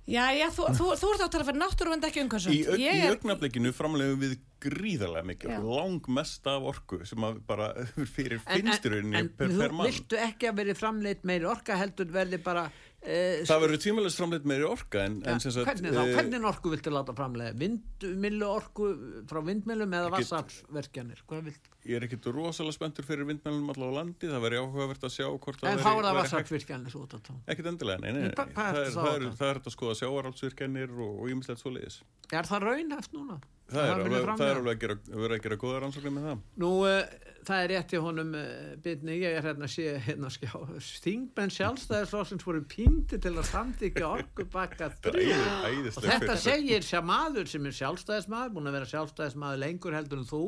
Já, 0.03 0.23
já, 0.35 0.49
þú, 0.51 0.65
þú, 0.75 0.87
þú 0.99 1.09
ert 1.13 1.21
á 1.23 1.25
að 1.25 1.31
tala 1.31 1.45
fyrir 1.47 1.59
náttúruvend 1.61 2.05
ekki 2.09 2.19
í, 2.19 2.23
umhverfsvend 2.25 2.65
aug- 2.73 2.79
í 2.81 2.83
Ég 2.83 3.03
er, 3.05 3.13
augnablikinu 3.15 3.69
framleiðum 3.71 4.17
við 4.19 4.33
gríðarlega 4.63 5.27
mikið 5.29 5.53
Já. 5.53 5.59
langmest 5.63 6.47
af 6.51 6.65
orku 6.73 6.99
sem 7.07 7.23
að 7.23 7.37
bara 7.47 7.69
fyrir 8.15 8.41
en, 8.41 8.43
en, 8.43 8.57
finnsturinn 8.65 9.15
en 9.15 9.29
per, 9.31 9.47
þú 9.53 9.61
per 9.63 9.75
mann 9.79 9.87
viltu 9.87 10.19
ekki 10.19 10.49
að 10.51 10.59
verið 10.59 10.79
framleitt 10.81 11.23
meiri 11.27 11.47
orka 11.53 11.79
heldur 11.79 12.11
verði 12.15 12.41
bara 12.43 12.65
Eh, 13.03 13.41
Það 13.43 13.59
verður 13.65 13.79
tímalist 13.83 14.15
framleitt 14.15 14.45
meiri 14.47 14.63
orka 14.63 15.01
en, 15.03 15.17
Ja, 15.25 15.33
en 15.33 15.41
sem 15.43 15.51
sagt, 15.51 15.67
hvernig 15.67 15.91
þá? 15.91 16.03
eh, 16.07 16.11
Hvernig 16.15 16.45
orku 16.47 16.69
viltu 16.71 16.91
láta 16.95 17.11
framlega? 17.17 17.51
Vindmilu 17.59 18.47
orku 18.47 18.85
frá 19.27 19.41
vindmilum 19.43 19.91
eða 19.99 20.11
vassafsverkjanir? 20.13 21.19
Hvað 21.27 21.49
vilt? 21.49 21.67
Ég 21.83 21.97
er 21.99 22.05
ekkit 22.07 22.27
rosalega 22.31 22.77
spenntur 22.77 23.03
fyrir 23.03 23.27
vindmælunum 23.27 23.71
allavega 23.73 23.91
á 23.91 23.97
landi, 23.99 24.27
það 24.31 24.43
væri 24.45 24.59
áhugavert 24.61 25.03
að 25.03 25.11
sjá 25.17 25.25
hvort 25.27 25.65
En 25.67 25.67
það 25.67 25.83
þá 25.83 25.89
er 25.89 26.05
það 26.05 26.13
væri 26.13 26.13
hægt 26.13 26.19
vassafsverkjanir 26.21 26.93
svo 26.93 27.01
þá. 27.11 27.33
Ekkert 27.51 27.69
endilega, 27.73 27.99
nei, 28.05 28.13
nei, 28.15 28.21
En 28.21 28.29
nei. 28.29 28.37
það, 28.37 28.53
ertu 28.63 28.83
er, 28.83 28.93
það, 28.93 29.09
að 29.09 29.15
er, 29.17 29.25
það 29.41 29.49
er 29.49 29.59
hægt 29.59 29.67
að 29.67 29.75
skoða 29.75 29.97
sjáarhaldsvirkjanir 29.99 30.95
og, 30.95 31.11
og 31.19 31.33
ímislegt 31.33 31.63
svo 31.63 31.73
leiðis. 31.75 31.99
Er 32.31 32.47
það 32.47 32.65
raunhæft 32.69 33.17
núna? 33.17 33.41
Það, 33.73 33.89
er 33.89 34.01
alveg, 34.05 34.25
það 34.37 34.49
alveg 34.61 34.73
að 34.73 34.81
gera, 34.83 34.97
vera 35.23 35.35
að 35.37 35.43
gera 35.43 35.59
góða 35.59 35.83
rannsóknir 35.83 36.13
með 36.13 36.25
það. 36.29 36.41
Nú, 36.63 36.71
uh, 36.87 37.29
það 37.47 37.61
er 37.63 37.71
rétt 37.73 37.93
í 37.93 38.01
honum 38.03 38.33
uh, 38.37 38.49
bitni, 38.83 39.15
ég 39.19 39.37
er 39.37 39.47
hérna 39.47 39.67
að 39.67 39.73
sé 39.73 39.93
hérna 40.07 40.29
að 40.29 40.35
skjá 40.37 40.83
Stingmenn 40.87 41.53
sjálfstæðisflóksins 41.55 42.45
voru 42.47 42.61
píndi 42.69 43.19
til 43.23 43.33
að 43.33 43.47
samtíkja 43.49 44.09
orkubakka 44.09 44.91
Það 44.93 45.09
er 45.09 45.17
þrjú 45.17 45.23
æði- 45.23 45.47
og 45.47 45.65
æðisleg 45.71 46.11
þetta 46.11 46.37
segir 46.43 46.85
sér 46.87 47.07
maður 47.07 47.49
sem 47.53 47.67
er 47.69 47.77
sjálfstæðismadur 47.79 48.53
búin 48.57 48.69
að 48.71 48.77
vera 48.77 48.91
sjálfstæðismadur 48.93 49.63
lengur 49.63 49.97
heldur 49.97 50.21
en 50.21 50.29
þú 50.29 50.43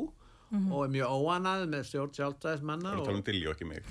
og 0.46 0.84
er 0.84 0.90
mjög 0.94 1.08
óanað 1.10 1.62
með 1.72 1.82
stjórn 1.88 2.12
sjálfstæðismanna 2.16 2.92
er 2.92 3.00
og 3.00 3.06
tala 3.08 3.18
um 3.18 3.24
Dilljó, 3.26 3.50
ekki 3.56 3.66
mig. 3.66 3.82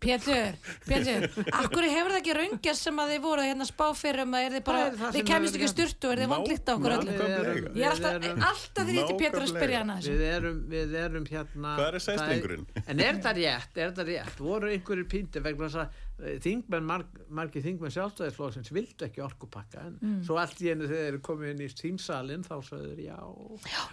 Pétur, 0.00 0.58
Pétur, 0.84 1.24
akkur 1.56 1.86
hefur 1.88 2.12
það 2.12 2.18
ekki 2.20 2.34
raungjast 2.36 2.86
sem 2.86 3.00
að 3.02 3.12
þið 3.14 3.22
voru 3.24 3.46
hérna 3.46 3.64
að 3.66 3.70
spá 3.72 3.86
fyrir 3.96 4.22
um 4.26 4.36
að 4.36 4.46
er 4.48 4.56
þið 4.58 4.64
bara, 4.68 4.82
þið 5.16 5.24
kemist 5.30 5.58
ekki 5.58 5.70
styrtu 5.72 6.10
og 6.10 6.14
er 6.16 6.22
þið 6.24 6.32
vant 6.34 6.50
líkt 6.52 6.68
á 6.68 6.72
okkur 6.76 6.96
öllum. 6.96 7.14
Ég 7.16 7.86
er 7.86 7.94
alltaf, 7.94 8.28
alltaf 8.50 8.90
því 8.90 8.98
þetta 9.00 9.16
Pétur 9.24 9.46
að 9.46 9.50
spyrja 9.54 9.80
hana 9.82 9.96
þessu. 9.98 10.14
Við 10.20 10.28
erum, 10.36 10.60
við 10.74 10.94
erum 11.04 11.26
hérna 11.30 11.74
Hvað 11.80 11.88
er 11.88 11.98
er- 12.20 12.84
En 12.90 13.00
er 13.06 13.20
það 13.24 13.40
rétt, 13.40 13.80
er 13.86 13.96
það 13.96 14.12
rétt 14.14 14.44
voru 14.44 14.70
einhverjir 14.74 15.08
pínti 15.16 15.42
vegna 15.44 15.68
þess 15.68 15.82
að 15.84 15.98
þingmenn, 16.44 16.84
marg, 16.84 17.06
margir 17.30 17.62
þingmenn 17.64 17.92
sjálfstæðisflóksins 17.94 18.70
vildu 18.74 19.06
ekki 19.06 19.22
orkupakka 19.24 19.80
en 19.86 19.98
Mm. 20.02 20.22
svo 20.26 20.36
allt 20.40 20.60
í 20.60 20.70
einu 20.72 20.86
þegar 20.88 21.00
þeir 21.00 21.08
eru 21.12 21.20
komið 21.28 21.50
inn 21.54 21.60
í 21.64 21.68
þingsalinn 21.80 22.44
þá 22.44 22.54
sögður 22.68 23.00
já 23.04 23.18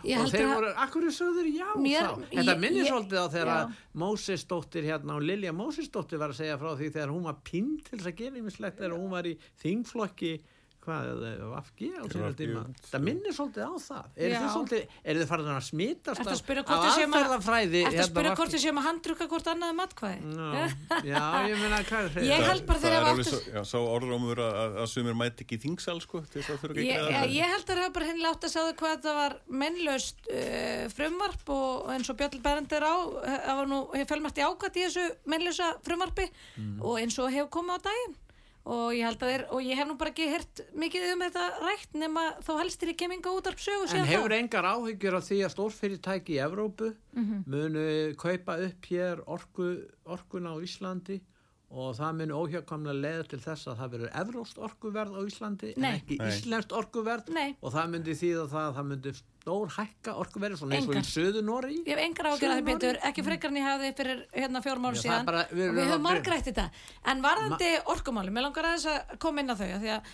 Ég 0.03 0.19
og 0.19 0.31
þeir 0.31 0.47
voru, 0.53 0.73
akkur 0.85 1.07
sögður 1.11 1.47
já 1.55 1.69
Mér- 1.77 2.07
þá 2.07 2.27
þetta 2.35 2.57
minnir 2.59 2.85
svolítið 2.89 3.19
á 3.21 3.27
þegar 3.31 3.47
já. 3.47 3.57
að 3.63 3.73
Móses 4.03 4.45
dóttir 4.47 4.83
hérna 4.83 5.15
og 5.15 5.23
Lilja 5.23 5.53
Móses 5.53 5.89
dóttir 5.89 6.19
var 6.19 6.29
að 6.29 6.39
segja 6.43 6.57
frá 6.57 6.75
því 6.77 6.91
þegar 6.93 7.09
hún 7.15 7.23
var 7.23 7.37
pínt 7.43 7.83
til 7.89 7.99
þess 7.99 8.07
að 8.11 8.17
gera 8.17 8.37
yfirslegt 8.43 8.77
þegar 8.77 8.97
hún 8.97 9.09
var 9.09 9.23
í 9.23 9.37
þingflokki 9.63 10.33
hvað, 10.87 11.09
VFG 11.43 11.89
á 11.93 12.03
VFG, 12.07 12.35
tíma. 12.39 12.61
það 12.87 13.03
minnir 13.07 13.35
svolítið 13.37 13.63
á 13.67 13.73
það. 13.83 14.05
Er 14.17 14.35
þið 14.37 14.47
svolítið, 14.55 14.95
er 15.03 15.19
þið 15.21 15.27
farin 15.31 15.51
að 15.53 15.65
smitast 15.67 16.21
Ertu 16.21 16.27
að 16.27 16.33
af- 16.33 16.41
spyrja 16.41 16.63
af 16.63 16.67
hvort 16.71 16.85
við 16.87 16.93
séum 16.97 17.11
að- 17.11 17.19
aðferðafræði 17.27 17.81
Ertu 17.81 17.87
að 17.87 17.97
hérna 17.97 18.07
spyrja 18.07 18.31
VFG? 18.31 18.37
hvort 18.41 18.55
við 18.57 18.63
séum 18.65 18.79
að 18.81 18.87
handruka 18.87 19.27
hvort 19.33 19.47
annað 19.53 19.73
um 19.75 19.81
atkvæði? 19.85 20.19
Já, 21.11 21.23
ég 21.51 21.57
meina 21.61 21.81
hvað 21.87 22.07
er 22.17 22.27
Ég 22.27 22.45
held 22.47 22.65
bara 22.67 22.79
þeir 22.83 22.95
það 22.97 23.19
er 23.19 23.27
svo, 23.27 23.39
já, 23.53 23.61
sá 23.67 23.77
orðrómur 23.83 24.41
að, 24.47 24.77
sumir 24.91 25.17
mæti 25.19 25.43
ekki 25.45 25.59
þingsal, 25.67 25.97
sko, 26.03 26.21
til 26.31 26.41
þess 26.41 26.53
að 26.55 26.61
þurfa 26.63 26.79
ekki 26.79 27.35
Ég, 27.37 27.51
held 27.51 27.67
að 27.67 27.81
það 27.83 27.93
bara 27.97 28.09
hennilega 28.11 28.33
átt 28.37 28.47
að 28.47 28.53
segja 28.55 28.75
hvað 28.81 29.01
það 29.07 29.17
var 29.21 29.37
mennlaust 29.63 30.29
uh, 30.31 30.85
frumvarp 30.95 31.51
og 31.57 31.91
eins 31.95 32.09
og 32.13 32.17
Björn 32.19 32.41
Berendir 32.45 32.83
á 32.87 32.95
það 33.47 33.55
var 33.61 33.67
nú, 33.71 33.81
hefur 33.93 34.09
fjölmært 34.13 34.39
í 34.41 34.45
ákvæmt 34.47 34.77
í 34.81 34.85
þessu 34.87 35.05
mennlausa 35.33 35.73
frumvarpi 35.85 36.29
Mm. 36.57 36.79
og 36.81 36.97
eins 37.01 37.15
og 37.21 37.29
hefur 37.33 37.49
komið 37.53 37.77
á 37.77 37.79
daginn 37.87 38.15
og 38.67 38.91
ég 38.93 39.03
held 39.07 39.21
að 39.23 39.29
þeir, 39.31 39.43
og 39.55 39.61
ég 39.63 39.75
hef 39.79 39.87
nú 39.87 39.95
bara 39.97 40.11
ekki 40.11 40.27
hert 40.31 40.61
mikið 40.75 41.05
um 41.13 41.21
þetta 41.23 41.43
rætt 41.63 41.93
nema 41.95 42.23
þá 42.43 42.51
helst 42.59 42.81
þér 42.83 42.91
í 42.91 42.97
keminga 42.99 43.31
útarp 43.37 43.61
sögu 43.63 43.87
En 43.95 44.05
hefur 44.09 44.33
þá. 44.33 44.39
engar 44.41 44.67
áhyggjur 44.73 45.15
af 45.17 45.23
því 45.29 45.37
að 45.45 45.53
stórfyrirtæki 45.55 46.35
í 46.35 46.41
Evrópu 46.43 46.93
Mhm. 47.15 47.43
munu 47.47 48.15
kaupa 48.17 48.57
upp 48.67 48.81
hér 48.91 49.23
orku, 49.27 49.69
orkuna 50.05 50.51
á 50.53 50.57
Íslandi 50.61 51.21
og 51.67 51.89
það 51.97 52.13
munu 52.21 52.35
óhjákamlega 52.39 52.95
leiða 53.03 53.23
til 53.27 53.39
þess 53.43 53.67
að 53.67 53.79
það 53.81 53.89
verður 53.93 54.11
evróst 54.21 54.59
orkuverð 54.63 55.17
á 55.19 55.21
Íslandi 55.27 55.71
Nei. 55.75 55.87
en 55.89 55.97
ekki 55.99 56.15
Nei. 56.21 56.27
íslenskt 56.31 56.71
orkuverð 56.77 57.31
Nei. 57.35 57.49
og 57.59 57.73
það 57.73 57.89
myndi 57.91 58.15
það 58.15 58.53
að 58.61 58.77
það 58.77 58.87
myndi 58.91 59.13
stór 59.17 59.73
hækka 59.75 60.13
orkuverð 60.23 60.61
svona 60.61 60.77
eins 60.77 60.87
og 60.87 60.95
í 60.95 61.03
söðu 61.09 61.41
Nóri 61.43 61.75
Ég 61.83 61.91
hef 61.91 62.03
engar 62.05 62.29
ágjörð 62.31 62.37
að 62.37 62.39
það 62.39 62.61
Suður-Noregi? 62.61 62.71
betur, 62.71 62.99
ekki 63.09 63.25
frekar 63.27 63.51
en 63.51 63.59
ég 63.59 63.67
hafði 63.67 63.91
fyrir 63.99 64.23
hérna 64.37 64.61
fjórum 64.63 64.87
það 64.87 65.01
síðan 65.03 65.27
bara- 65.27 65.43
við 65.51 65.67
og 65.67 65.75
við 65.75 65.83
að 65.83 65.91
höfum 65.91 66.07
margrætt 66.07 66.47
þetta 66.47 66.65
en 67.13 67.21
varðandi 67.27 67.69
orkumáli, 67.95 68.31
mér 68.31 68.47
langar 68.47 68.69
aðeins 68.71 68.87
að 68.87 69.17
koma 69.19 69.43
inn 69.43 69.51
á 69.51 69.55
þau 69.59 69.67
af 69.75 69.81
því 69.83 69.91
að 69.97 70.11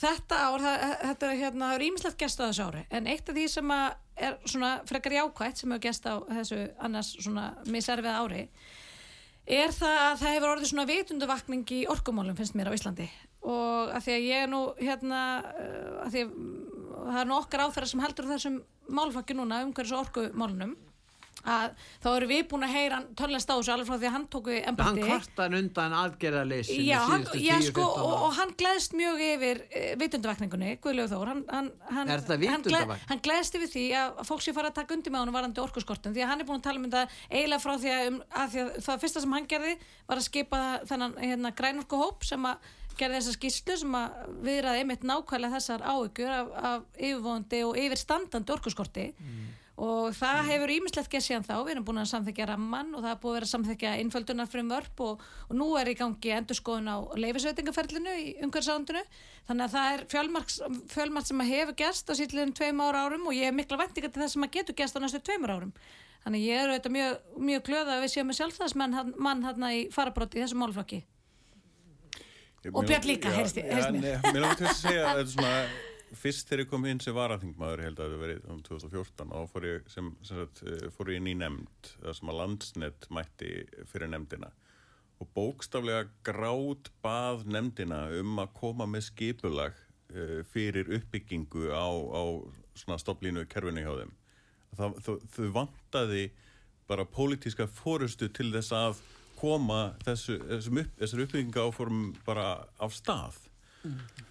þetta 0.00 0.36
ár, 0.36 0.60
það, 0.64 0.84
þetta 1.08 1.26
er 1.32 1.40
hérna, 1.40 1.64
það 1.70 1.74
er 1.80 1.86
ímislegt 1.88 2.18
gest 2.20 2.40
á 2.40 2.44
þessu 2.48 2.68
ári 2.68 2.84
en 2.90 3.06
eitt 3.06 3.28
af 3.28 3.34
því 3.36 3.48
sem 3.52 3.72
að 3.72 3.88
er 4.20 4.36
svona 4.48 4.70
frekar 4.88 5.12
jákvætt 5.16 5.56
sem 5.60 5.70
hefur 5.72 5.82
gest 5.88 6.04
á 6.08 6.14
þessu 6.28 6.60
annars 6.80 7.10
svona 7.20 7.48
miserfið 7.66 8.16
ári 8.20 8.44
er 9.46 9.74
það 9.74 9.96
að 10.04 10.18
það 10.20 10.34
hefur 10.34 10.52
orðið 10.54 10.70
svona 10.70 10.88
vitunduvakning 10.90 11.72
í 11.76 11.80
orkumálum 11.90 12.38
finnst 12.38 12.56
mér 12.58 12.70
á 12.72 12.76
Íslandi? 12.76 13.08
Og 13.40 13.92
að 13.94 14.04
því 14.04 14.14
að 14.16 14.26
ég 14.28 14.44
er 14.44 14.50
nú 14.52 14.60
hérna 14.80 15.22
uh, 15.40 16.04
að 16.04 16.14
því 16.14 16.24
að 16.26 16.34
það 17.00 17.20
er 17.22 17.30
nú 17.30 17.38
okkar 17.38 17.64
áþæra 17.64 17.90
sem 17.90 18.04
heldur 18.04 18.30
þessum 18.30 18.60
málfakki 18.90 19.36
núna 19.38 19.62
umhverjus 19.64 19.94
og 19.96 20.04
orkumálunum 20.04 20.76
að 21.48 21.74
þá 22.02 22.08
eru 22.10 22.28
við 22.30 22.42
búin 22.50 22.66
að 22.66 22.74
heyra 22.74 22.98
hann 23.00 23.06
á 23.16 23.54
þessu 23.56 23.72
alveg 23.74 23.88
frá 23.88 23.96
því 23.96 24.08
að 24.08 24.14
hann 24.16 24.26
tóku 24.32 24.54
hann 24.56 24.68
embætti. 24.72 25.04
kvartan 25.08 25.56
undan 25.60 25.94
aðgerðarleysi 26.00 26.78
Já, 26.84 26.98
hann, 27.08 27.24
já 27.40 27.54
sko, 27.64 27.84
og, 27.86 28.14
og 28.26 28.34
hann 28.36 28.52
gleðst 28.60 28.96
mjög 28.98 29.22
yfir 29.26 29.62
uh, 29.64 29.86
vitundavakningunni, 30.00 30.74
Guðlegu 30.84 31.12
Þór. 31.14 31.30
Hann, 31.32 31.44
hann, 31.48 31.70
hann, 31.90 32.10
Er 32.12 32.24
það 32.26 32.34
hann, 32.34 32.64
vitundavakning? 32.64 33.06
hann 33.12 33.22
gleðst 33.24 33.56
yfir 33.60 33.72
því 33.72 33.86
að 34.00 34.20
fólk 34.28 34.44
sé 34.44 34.56
fara 34.56 34.72
að 34.72 34.80
taka 34.80 34.96
undir 34.98 35.14
með 35.14 35.24
honum 35.24 35.38
varandi 35.40 35.64
orkuskortum, 35.64 36.16
því 36.16 36.26
að 36.26 36.32
hann 36.34 36.44
er 36.44 36.50
búin 36.50 36.60
að 36.60 36.66
tala 36.68 36.82
um 36.82 36.90
þetta 36.90 37.04
eiginlega 37.30 37.64
frá 37.64 37.72
því 37.80 37.94
að, 37.94 38.10
um, 38.10 38.20
að, 38.42 38.52
því 38.54 38.64
að 38.66 38.74
það 38.88 39.00
fyrsta 39.06 39.24
sem 39.24 39.38
hann 39.38 39.48
gerði 39.54 39.72
var 40.10 40.20
að 40.20 40.28
skipa 40.28 40.60
þennan 40.90 41.16
hérna, 41.24 41.54
grænorkuhóp 41.56 42.28
sem 42.28 42.50
að 42.50 42.68
gerði 43.00 43.20
þessa 43.20 43.32
skýslu 43.38 43.76
sem 43.80 43.94
að 43.96 44.18
viðraði 44.44 44.82
einmitt 44.82 45.04
nákvæmlega 45.08 45.56
þessar 45.56 45.84
áhyggjur 45.88 46.32
af, 46.34 46.50
af 46.70 46.98
yfirvóndi 47.00 47.62
og 47.64 47.78
yfirstandandi 47.80 48.52
orkuskorti 48.52 49.06
og 49.80 50.10
það 50.12 50.38
hefur 50.50 50.72
ímislegt 50.74 51.08
gert 51.12 51.24
síðan 51.24 51.44
þá, 51.46 51.54
við 51.64 51.70
erum 51.74 51.84
búin 51.88 52.00
að 52.02 52.08
samþykja 52.10 52.46
ramman 52.50 52.90
og 52.94 53.00
það 53.04 53.12
er 53.14 53.20
búið 53.22 53.30
að 53.30 53.36
vera 53.38 53.46
að 53.48 53.52
samþykja 53.54 53.92
innföldunar 54.02 54.50
frumvörp 54.52 55.02
og, 55.06 55.22
og 55.48 55.54
nú 55.56 55.68
er 55.80 55.88
í 55.88 55.94
gangi 55.96 56.34
endurskoðun 56.36 56.90
á 56.92 56.96
leifisveitingaferlinu 57.24 58.16
í 58.20 58.26
umhverfsándinu 58.44 59.02
þannig 59.48 59.64
að 59.66 59.74
það 59.76 59.94
er 59.94 60.04
fjölmarkt 60.12 61.30
sem 61.30 61.40
að 61.44 61.52
hefur 61.54 61.78
gerst 61.80 62.12
á 62.12 62.14
sýtliðum 62.20 62.52
tveim 62.60 62.82
ára 62.84 63.06
árum 63.08 63.24
og 63.30 63.38
ég 63.38 63.48
er 63.48 63.56
mikla 63.56 63.80
vendinga 63.80 64.12
til 64.12 64.20
það 64.22 64.32
sem 64.34 64.46
að 64.46 64.54
getur 64.58 64.78
gerst 64.82 64.98
á 64.98 65.00
næstu 65.00 65.22
tveimur 65.24 65.54
árum. 65.56 65.72
Þannig 66.20 66.42
ég 66.44 66.60
er 66.60 66.68
auðvitað 66.74 66.92
mjög, 66.98 67.14
mjög 67.48 67.62
glöða 67.70 67.94
að 67.96 68.02
við 68.04 68.12
séum 68.12 68.28
með 68.28 68.38
sjálfstæðismann 68.42 69.14
mann 69.16 69.46
hérna 69.48 69.70
í 69.72 69.86
farabróti 69.94 70.36
í 70.36 70.44
þessum 70.44 70.60
málflokki 70.66 71.00
Og 72.74 72.84
Björn 72.84 73.06
líka, 73.08 73.30
heyrist 73.32 73.56
ég- 73.56 73.70
mér. 73.94 74.20
Mér 74.20 74.42
langar 74.42 74.58
til 74.60 74.66
að 74.68 74.74
segja 74.76 75.06
að 75.08 75.14
þetta 75.16 75.22
er 75.22 75.30
svona 75.32 75.52
fyrst 76.16 76.48
þegar 76.48 76.64
ég 76.64 76.70
kom 76.70 76.86
inn 76.88 77.00
sem 77.02 77.14
varaþingmaður 77.16 77.82
ég 77.82 77.88
held 77.90 78.00
að 78.02 78.14
það 78.14 78.24
verið 78.24 78.48
um 78.50 78.62
2014 78.66 79.34
og 79.38 79.50
fór 79.52 79.66
ég, 79.68 79.90
sem, 79.92 80.08
sem 80.26 80.40
sagt, 80.40 80.62
eh, 80.66 80.88
fór 80.94 81.12
ég 81.12 81.20
inn 81.20 81.30
í 81.30 81.36
nefnd 81.38 81.92
það 81.92 82.16
sem 82.18 82.32
að 82.32 82.40
landsnett 82.40 83.06
mætti 83.14 83.52
fyrir 83.90 84.10
nefndina. 84.12 84.50
Og 85.20 85.28
bókstaflega 85.36 86.08
grátt 86.26 86.90
bað 87.04 87.44
nefndina 87.46 88.06
um 88.20 88.40
að 88.40 88.54
koma 88.56 88.86
með 88.88 89.04
skipulag 89.10 89.76
uh, 90.14 90.40
fyrir 90.48 90.88
uppbyggingu 90.96 91.68
á, 91.76 91.88
á 91.92 92.22
svona 92.72 92.96
stopplínu 93.02 93.44
kerfinu 93.50 93.84
hjá 93.84 93.92
þeim. 94.00 94.14
Það, 94.78 94.96
þau, 95.04 95.14
þau 95.34 95.50
vantaði 95.58 96.24
bara 96.88 97.04
pólitíska 97.04 97.68
fórustu 97.68 98.30
til 98.32 98.48
þess 98.54 98.72
að 98.74 99.04
koma 99.40 99.92
þessu, 100.06 100.38
þessum 100.48 100.80
upp, 100.82 101.04
uppbygginga 101.04 101.68
áform 101.68 102.02
bara 102.24 102.48
af 102.80 102.96
stað. 102.96 103.36
Og 103.84 104.29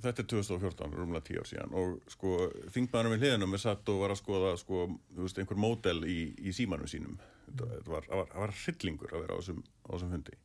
þetta 0.00 0.22
er 0.22 0.28
2014, 0.32 0.94
rúmlega 0.98 1.26
10 1.28 1.40
ár 1.40 1.48
síðan 1.50 1.74
og 1.80 2.12
sko 2.12 2.36
þingmaðurum 2.74 3.14
við 3.14 3.24
hliðinum 3.24 3.56
er 3.56 3.62
satt 3.62 3.90
og 3.92 4.02
var 4.04 4.14
að 4.14 4.20
skoða 4.20 4.52
sko, 4.60 4.84
þú 5.14 5.26
veist, 5.26 5.40
einhver 5.40 5.60
módel 5.60 5.98
í, 6.08 6.20
í 6.40 6.54
símanum 6.56 6.90
sínum. 6.90 7.18
Var, 7.50 7.80
það 7.84 7.92
var, 7.94 8.06
það 8.30 8.38
var 8.44 8.54
hryllingur 8.60 9.16
að 9.16 9.24
vera 9.24 9.36
á 9.36 9.38
þessum, 9.40 9.64
á 9.66 9.88
þessum 9.90 10.14
fundi. 10.14 10.38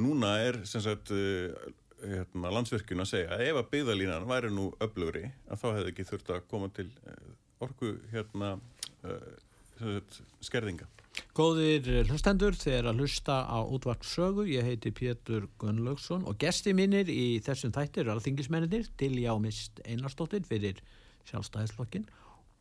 Núna 0.00 0.32
er 0.46 0.60
sem 0.70 0.84
sagt 0.84 1.12
uh, 1.12 1.68
hérna, 2.00 2.54
landsvirkjun 2.56 3.04
að 3.04 3.10
segja 3.12 3.36
að 3.36 3.46
ef 3.48 3.60
að 3.60 3.70
byggðalínan 3.74 4.28
væri 4.30 4.52
nú 4.54 4.70
öflugri 4.80 5.26
að 5.50 5.62
þá 5.62 5.68
hefði 5.68 5.92
ekki 5.92 6.08
þurft 6.12 6.34
að 6.34 6.46
koma 6.50 6.70
til 6.76 6.88
uh, 7.04 7.32
orku 7.66 7.92
hérna 8.14 8.54
sagt, 9.04 9.40
skerðinga 10.44 10.88
Góðir 11.34 12.06
hlustendur, 12.06 12.54
þið 12.58 12.74
er 12.76 12.88
að 12.90 13.00
hlusta 13.02 13.36
á 13.46 13.58
útvart 13.62 14.06
sögu, 14.06 14.44
ég 14.48 14.66
heiti 14.66 14.92
Pétur 14.94 15.48
Gunnlaugsson 15.60 16.24
og 16.28 16.38
gesti 16.40 16.74
mínir 16.76 17.10
í 17.10 17.40
þessum 17.44 17.74
þættir 17.74 18.04
eru 18.04 18.14
alþingismennir 18.14 18.88
til 19.00 19.12
Jámist 19.18 19.82
Einarstóttir 19.84 20.46
fyrir 20.46 20.80
sjálfstæðisflokkin 21.30 22.06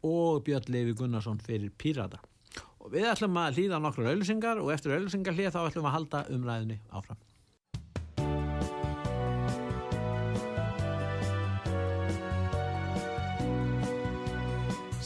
og 0.05 0.43
Björn 0.47 0.71
Levi 0.73 0.97
Gunnarsson 0.97 1.41
fyrir 1.45 1.73
Pírata. 1.77 2.21
Og 2.79 2.93
við 2.93 3.10
ætlum 3.12 3.38
að 3.38 3.60
hlýða 3.60 3.82
nokkur 3.84 4.10
auðlýsingar 4.10 4.62
og 4.63 4.71
eftir 4.73 4.95
auðlýsingar 4.95 5.38
hlýða 5.38 5.55
þá 5.55 5.62
ætlum 5.65 5.84
við 5.86 5.91
að 5.91 5.97
halda 5.97 6.23
umræðinni 6.36 6.79
áfram. 6.89 7.28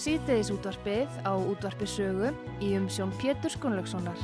Síðdeðis 0.04 0.50
útvarpið 0.52 1.14
á 1.24 1.32
útvarpi 1.32 1.86
sögu 1.88 2.34
í 2.60 2.74
umsjón 2.76 3.14
Pétur 3.22 3.54
Skunlökssonar. 3.54 4.18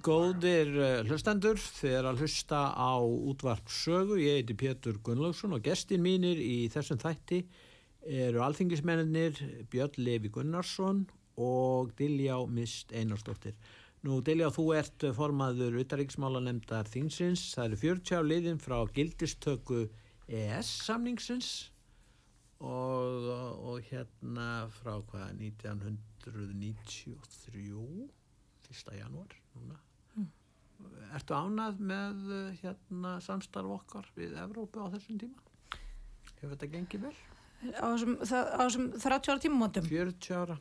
Góðir 0.00 0.70
uh, 0.78 0.86
hlustendur, 1.04 1.60
er 1.84 2.08
að 2.08 2.22
hlusta 2.22 2.62
á 2.72 2.96
útvarp 3.04 3.68
sögu, 3.68 4.16
ég 4.22 4.38
heiti 4.38 4.56
Pétur 4.56 4.96
Gunnlaugsson 5.04 5.58
og 5.58 5.60
gestin 5.66 6.00
mínir 6.00 6.40
í 6.40 6.70
þessum 6.72 7.02
þætti 7.04 7.42
eru 8.24 8.40
alþingismennir 8.46 9.36
Björn 9.68 10.00
Levi 10.00 10.32
Gunnarsson 10.32 11.04
og 11.36 11.92
Diljá 12.00 12.38
Mist 12.48 12.96
Einarsdóttir. 12.96 13.52
Nú 14.08 14.22
Diljá, 14.24 14.48
þú 14.48 14.70
ert 14.80 15.04
formaður 15.20 15.82
utaríksmála 15.84 16.40
nefndar 16.48 16.88
þingsins, 16.88 17.44
það 17.52 17.68
eru 17.68 17.82
40 17.84 18.16
á 18.16 18.22
liðin 18.24 18.64
frá 18.64 18.80
gildistöku 18.96 19.84
ES-samningsins 20.28 21.70
og, 22.58 23.30
og 23.68 23.80
hérna 23.90 24.66
frá 24.80 24.94
hvað 25.10 25.28
1993 25.38 28.10
1. 28.70 28.98
janúar 28.98 29.30
núna 29.54 29.76
Ertu 31.16 31.32
ánað 31.32 31.78
með 31.88 32.16
hérna 32.60 33.14
samstarf 33.24 33.70
okkar 33.78 34.04
við 34.16 34.34
Evrópu 34.42 34.76
á 34.84 34.92
þessum 34.92 35.16
tíma? 35.22 35.38
Hefur 36.42 36.52
þetta 36.52 36.68
gengið 36.74 37.00
vel? 37.06 37.14
á 37.80 37.86
þessum, 37.94 38.12
það- 38.20 38.50
á 38.52 38.60
þessum 38.66 38.86
30 39.00 39.30
ára 39.32 39.40
tímumótum 39.46 39.84
40 39.88 40.34
ára? 40.36 40.56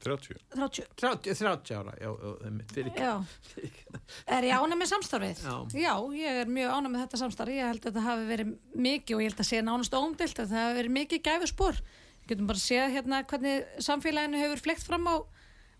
30. 0.00 0.38
30, 0.54 0.86
30, 0.96 1.34
30 1.40 1.74
ára, 1.76 1.94
já, 2.00 2.10
já, 2.10 2.30
einmitt, 2.48 2.72
fyrir 2.72 2.90
ekki. 2.90 3.04
já 3.04 4.30
Er 4.36 4.46
ég 4.48 4.54
ánað 4.56 4.78
með 4.80 4.90
samstarfið? 4.94 5.42
Já. 5.76 5.94
ég 6.16 6.38
er 6.44 6.52
mjög 6.56 6.70
ánað 6.76 6.92
með 6.94 7.02
þetta 7.04 7.20
samstarf 7.24 7.52
ég 7.54 7.68
held 7.68 7.82
að 7.82 7.88
þetta 7.90 8.04
hafi 8.06 8.28
verið 8.30 8.54
mikið 8.86 9.16
og 9.16 9.20
ég 9.24 9.30
held 9.32 9.42
að 9.44 9.50
sé 9.50 9.60
nánast 9.66 9.96
óumdilt 9.98 10.40
að 10.40 10.50
það 10.54 10.64
hafi 10.64 10.78
verið 10.80 10.94
mikið 10.96 11.22
gæfuspor 11.28 11.82
getum 12.30 12.46
bara 12.50 12.62
séð 12.62 12.92
hérna 12.96 13.22
hvernig 13.26 13.70
samfélaginu 13.82 14.40
hefur 14.40 14.60
flekt 14.64 14.84
fram 14.86 15.08
á, 15.10 15.16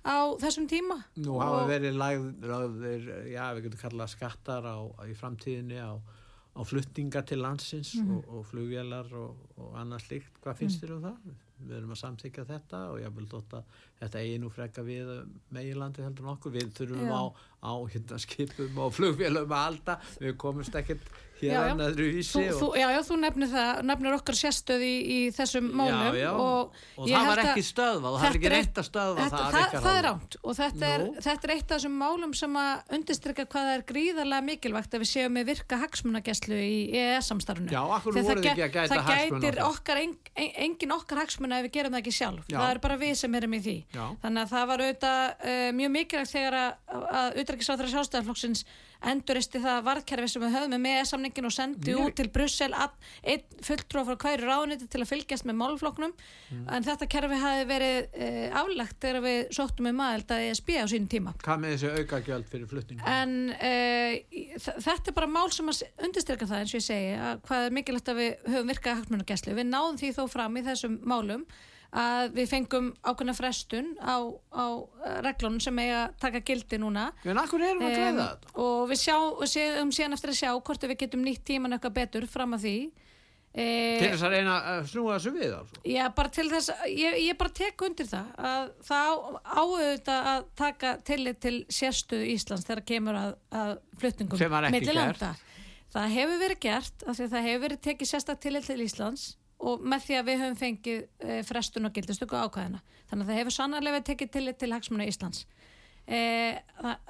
á 0.05 0.17
þessum 0.43 0.67
tíma 0.71 0.97
Nú 1.21 1.37
hafa 1.41 1.61
Og- 1.65 1.69
verið 1.71 1.99
lagðir, 2.01 3.05
já, 3.33 3.45
við 3.57 3.69
getum 3.69 3.83
kallað 3.85 4.13
skattar 4.17 4.67
á, 4.67 4.77
í 5.09 5.15
framtíðinni 5.17 5.79
á, 5.81 5.95
á 5.97 6.61
flutninga 6.67 7.23
til 7.25 7.39
landsins 7.41 7.95
og, 8.03 8.25
og 8.29 8.45
flugvélar 8.51 9.07
og, 9.15 9.37
og 9.57 9.77
annað 9.79 10.03
slíkt. 10.09 10.41
Hvað 10.43 10.59
finnst 10.59 10.83
þér 10.83 10.97
um 10.97 11.05
það? 11.07 11.37
Við 11.61 11.77
erum 11.77 11.93
að 11.95 12.01
samþykja 12.01 12.45
þetta 12.49 12.79
og 12.91 12.99
ég 13.05 13.15
vil 13.15 13.27
þótt 13.31 13.55
að 13.61 13.79
þetta 14.01 14.23
eigi 14.23 14.39
nú 14.41 14.51
freka 14.53 14.85
við 14.85 15.11
meginlandi 15.55 16.05
heldur 16.05 16.27
en 16.27 16.35
okkur. 16.35 16.55
Við 16.57 16.71
þurfum 16.79 17.09
Já. 17.09 17.17
á, 17.17 17.23
á 17.61 17.73
hérna, 17.95 18.21
skipum 18.23 18.85
og 18.85 18.95
flugvélum 18.97 19.51
að 19.51 19.67
halda. 19.67 19.99
Við 20.21 20.39
komumst 20.41 20.79
ekkert 20.81 21.13
hér 21.41 21.53
Já, 21.53 21.61
já. 21.65 21.73
en 21.73 21.81
öðru 21.85 22.07
vísi. 22.15 22.37
Þú, 22.37 22.57
þú, 22.59 22.69
já, 22.77 22.87
já, 22.95 23.01
þú 23.07 23.17
nefnir 23.21 23.51
það, 23.51 23.81
nefnir 23.89 24.17
okkar 24.17 24.39
sérstöð 24.39 24.85
í, 24.85 24.93
í 25.01 25.19
þessum 25.35 25.69
málum 25.81 26.17
já, 26.17 26.21
já. 26.21 26.31
og, 26.35 26.81
og 26.97 27.09
það 27.09 27.29
var 27.31 27.43
ekki 27.45 27.65
stöðvað, 27.65 28.17
það 28.17 28.27
er 28.29 28.39
ekki 28.39 28.53
reynt 28.55 28.81
að 28.81 28.89
stöðva 28.89 29.25
þetta, 29.25 29.41
það. 29.41 29.57
það, 29.57 29.77
það 29.87 29.99
er 30.01 30.07
ránt 30.09 30.37
og 30.41 30.59
þetta 30.59 30.91
er, 30.91 31.05
þetta 31.27 31.49
er 31.49 31.55
eitt 31.55 31.65
af 31.65 31.75
þessum 31.75 31.97
málum 32.01 32.35
sem 32.41 32.59
að 32.61 32.95
undirstrykja 32.99 33.47
hvað 33.47 33.69
það 33.69 33.77
er 33.79 33.85
gríðarlega 33.91 34.47
mikilvægt 34.51 34.97
að 34.97 35.05
við 35.05 35.13
séum 35.15 35.37
með 35.37 35.51
virka 35.51 35.81
hagsmunagæslu 35.85 36.61
í 36.61 36.79
EES-samstarfinu 37.01 37.75
Já, 37.75 37.83
hverju 38.05 38.27
voruð 38.29 38.51
ekki 38.53 38.67
að 38.67 38.75
gæta 38.77 38.91
það 38.93 39.11
hagsmuna 39.11 39.45
gætir 39.47 39.63
okkar? 39.65 40.03
en, 40.05 40.15
engin 40.67 40.97
okkar 40.97 41.23
hagsmuna 41.25 41.61
ef 41.61 41.69
við 41.69 41.77
gerum 41.79 41.97
það 41.97 42.03
ekki 42.05 42.17
sjálf 42.21 42.51
Já. 42.51 42.59
það 42.59 42.75
er 42.75 42.83
bara 42.85 43.01
við 43.01 43.15
sem 43.23 43.41
erum 43.41 43.57
í 43.57 43.63
því 43.65 43.77
Já. 43.91 44.05
þannig 44.23 44.45
að 44.45 44.53
það 44.55 44.69
var 44.71 44.83
auðvitað 44.85 45.25
uh, 45.51 45.73
mjög 45.81 45.91
mikilvægt 45.97 46.31
þegar 46.37 46.57
að, 46.61 46.71
að 47.21 47.41
utrækisáþra 47.43 47.89
sjálfstæðarflokksins 47.95 48.65
enduristi 49.11 49.61
það 49.65 49.79
varðkerfi 49.87 50.29
sem 50.29 50.43
við 50.45 50.51
höfum 50.59 50.83
með 50.85 50.99
samningin 51.09 51.47
og 51.49 51.53
sendi 51.57 51.89
Mjög- 51.95 52.03
út 52.11 52.17
til 52.21 52.27
Brussel 52.35 52.75
fulltrú 53.65 54.03
frá 54.05 54.17
hverju 54.21 54.45
ráðuniti 54.45 54.89
til 54.93 55.01
að 55.01 55.09
fylgjast 55.15 55.47
með 55.49 55.57
málflokknum 55.63 56.13
Mm. 56.51 56.65
en 56.75 56.83
þetta 56.83 57.07
kerfi 57.07 57.37
hafi 57.39 57.65
verið 57.71 57.99
uh, 58.11 58.59
aflagt 58.61 58.97
þegar 59.01 59.21
við 59.23 59.41
sóttum 59.55 59.87
um 59.87 60.01
aðeld 60.03 60.33
að 60.35 60.45
ESB 60.51 60.71
á 60.83 60.87
sínum 60.91 61.07
tíma 61.13 61.33
Hvað 61.45 61.61
með 61.63 61.75
þessi 61.77 61.91
aukagjöld 62.03 62.49
fyrir 62.51 62.67
flutninga? 62.67 63.07
en 63.07 63.35
uh, 63.55 64.75
þetta 64.83 65.13
er 65.13 65.17
bara 65.17 65.31
mál 65.31 65.51
sem 65.55 65.71
að 65.71 65.85
undirstyrka 66.05 66.49
það 66.51 66.65
eins 66.65 66.75
og 66.75 66.81
ég 66.81 66.87
segi 66.89 67.13
að 67.17 67.41
hvað 67.47 67.67
er 67.69 67.77
mikilvægt 67.79 68.11
að 68.11 68.21
við 68.21 68.51
höfum 68.51 68.73
virkað 68.75 68.99
að 71.91 72.37
við 72.37 72.49
fengum 72.53 72.89
ákveðna 73.03 73.35
frestun 73.35 73.93
á, 73.99 74.23
á 74.55 74.67
eh, 74.79 75.19
reglunum 75.27 75.61
sem 75.63 75.79
eiga 75.83 76.05
að 76.05 76.17
taka 76.23 76.43
gildi 76.47 76.79
núna 76.79 77.09
En 77.25 77.41
akkur 77.43 77.65
erum 77.67 77.83
við 77.83 77.91
að 77.91 77.97
greiða 77.99 78.27
þetta? 78.31 78.55
og 78.63 78.81
við, 78.91 79.01
sjá, 79.03 79.17
séum 79.51 79.93
síðan 79.95 80.15
eftir 80.15 80.35
að 80.35 80.41
sjá 80.41 80.51
hvort 80.55 80.87
við 80.87 80.99
getum 81.03 81.25
nýtt 81.27 81.43
tíman 81.51 81.75
eitthvað 81.75 81.97
betur 81.99 82.29
fram 82.31 82.55
að 82.59 82.67
því 82.67 82.77
Til 83.51 83.65
e, 83.67 84.11
þess 84.13 84.23
að 84.23 84.35
reyna 84.37 84.57
að 84.71 84.85
snúa 84.93 85.15
þessu 85.17 85.31
við 85.35 85.55
altså. 85.57 85.81
Já, 85.91 86.05
bara 86.15 86.31
til 86.31 86.45
þess, 86.53 86.71
ég, 86.87 87.17
ég 87.19 87.39
bara 87.41 87.51
tek 87.59 87.83
undir 87.83 88.07
það 88.07 88.29
að 88.47 88.69
það 88.87 89.25
áauðvitað 89.43 90.29
að 90.33 90.45
taka 90.61 90.93
tillit 91.09 91.41
til 91.43 91.57
sérstöðu 91.67 92.29
Íslands 92.31 92.69
þegar 92.69 92.85
kemur 92.93 93.19
að, 93.19 93.33
að 93.51 93.73
flutningum 93.99 94.39
Sem 94.39 94.55
var 94.55 94.69
ekki 94.69 94.85
gert. 94.87 95.27
Það 95.91 96.15
hefur 96.15 96.41
verið 96.45 96.63
gert 96.63 97.05
það 97.09 97.49
hefur 97.49 97.65
verið 97.67 97.83
tekið 97.89 98.13
sérstak 98.13 98.43
tillit 98.47 98.71
til 98.71 98.79
Íslands 98.87 99.27
og 99.61 99.83
með 99.85 100.07
því 100.07 100.19
að 100.19 100.29
við 100.29 100.43
höfum 100.43 100.61
fengið 100.61 101.01
e, 101.01 101.41
frestun 101.47 101.89
og 101.89 101.97
gildistöku 101.97 102.39
ákvæðina. 102.39 102.81
Þannig 103.11 103.25
að 103.25 103.33
það 103.33 103.41
hefur 103.41 103.57
sannarlega 103.57 104.05
tekið 104.09 104.31
tillit 104.37 104.61
til 104.61 104.71
hagsmuna 104.73 105.09
Íslands. 105.09 105.43
E, 106.11 106.21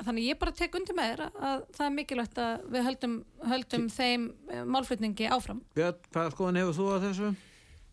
þannig 0.03 0.27
ég 0.27 0.41
bara 0.41 0.55
tek 0.57 0.75
undir 0.77 0.97
með 0.99 1.13
þér 1.13 1.23
að, 1.27 1.37
að 1.51 1.63
það 1.77 1.85
er 1.87 1.95
mikilvægt 1.99 2.41
að 2.43 2.65
við 2.75 2.89
höldum, 2.89 3.15
höldum 3.53 3.87
þeim 3.95 4.27
e, 4.51 4.65
málflutningi 4.67 5.31
áfram. 5.31 5.63
Björn, 5.79 6.03
hvaða 6.11 6.35
skoðan 6.35 6.61
hefur 6.61 6.77
þú 6.81 6.91
á 6.91 6.97
þessu? 7.07 7.31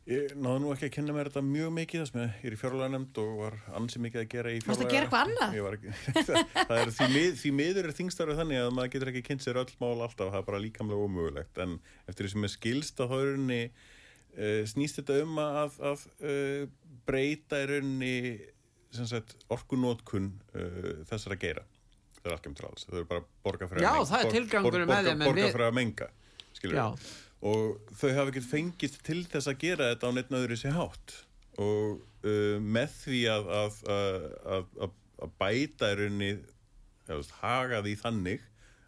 Ég 0.07 0.37
náðu 0.39 0.59
nú 0.63 0.69
ekki 0.71 0.87
að 0.87 0.91
kenna 0.95 1.13
mér 1.17 1.27
þetta 1.27 1.41
mjög 1.43 1.71
mikið 1.75 2.01
þess 2.01 2.13
með 2.15 2.27
ég 2.27 2.45
er 2.47 2.53
í 2.55 2.59
fjárlega 2.61 2.91
nefnd 2.93 3.17
og 3.19 3.31
var 3.41 3.55
ansi 3.75 3.99
mikið 3.99 4.21
að 4.21 4.29
gera 4.31 4.53
í 4.53 4.61
Varstu 4.63 4.71
að 4.71 4.77
fjárlaga. 4.77 4.93
gera 4.93 5.03
eitthvað 5.03 5.25
annað? 5.25 5.57
Ég 5.57 5.65
var 5.65 5.75
ekki, 5.75 5.95
það 6.69 6.77
er 6.77 6.91
því, 6.95 7.07
mið, 7.11 7.27
því 7.41 7.51
miður 7.57 7.89
er 7.89 7.95
þingstarfið 7.97 8.39
þannig 8.39 8.61
að 8.61 8.69
maður 8.77 8.93
getur 8.93 9.11
ekki 9.11 9.23
kynnt 9.27 9.43
sér 9.43 9.59
öll 9.59 9.73
mál 9.83 10.05
alltaf, 10.05 10.31
það 10.31 10.39
er 10.39 10.47
bara 10.47 10.61
líkamlega 10.63 11.09
ómögulegt 11.09 11.59
en 11.65 11.75
eftir 12.07 12.23
því 12.23 12.31
sem 12.37 12.47
er 12.47 12.53
skilst 12.55 13.03
að 13.03 13.17
uh, 13.17 13.59
snýst 14.69 14.99
þetta 15.01 15.15
um 15.23 15.39
að, 15.41 15.77
að 15.91 16.05
uh, 16.21 16.67
breyta 17.07 17.61
í 17.63 17.69
rauninni 17.71 18.15
orkunótkun 19.53 20.31
uh, 20.55 20.91
þessar 21.09 21.35
að 21.37 21.41
gera 21.43 21.63
það 22.17 22.27
er 22.29 22.33
allt 22.35 22.43
kemur 22.47 22.57
til 22.59 22.67
alls, 22.67 22.85
það 22.89 22.99
er 23.01 23.07
bara 23.11 23.23
borga 23.45 23.67
fyrir 23.69 23.81
að 23.81 23.85
menga 24.17 24.19
borga- 25.29 25.47
fyrir 25.55 25.67
að 25.67 25.77
menga 25.77 26.07
og 27.47 27.93
þau 27.99 28.09
hafa 28.17 28.31
ekkert 28.33 28.49
fengist 28.49 28.99
til 29.05 29.19
þess 29.29 29.47
að 29.51 29.59
gera 29.61 29.89
þetta 29.93 30.09
á 30.09 30.11
neitt 30.17 30.31
öðru 30.33 30.57
sér 30.57 30.73
hátt. 30.73 31.13
Og 31.61 31.99
uh, 32.25 32.57
með 32.61 32.95
því 33.03 33.19
að, 33.33 33.47
að, 33.61 33.77
að, 33.93 34.67
að, 34.87 34.95
að 35.27 35.33
bæta 35.41 35.91
í 35.93 35.97
rauninni 36.01 36.31
haga 37.41 37.79
því 37.85 37.93
þannig 38.01 38.41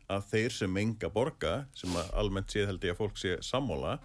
að 0.10 0.26
þeir 0.34 0.56
sem 0.58 0.74
menga 0.74 1.10
borga 1.14 1.54
sem 1.78 1.94
að 2.02 2.10
almennt 2.20 2.52
séð 2.52 2.72
held 2.72 2.84
ég 2.90 2.96
að 2.96 3.02
fólk 3.04 3.22
sé 3.22 3.36
sammála 3.46 4.00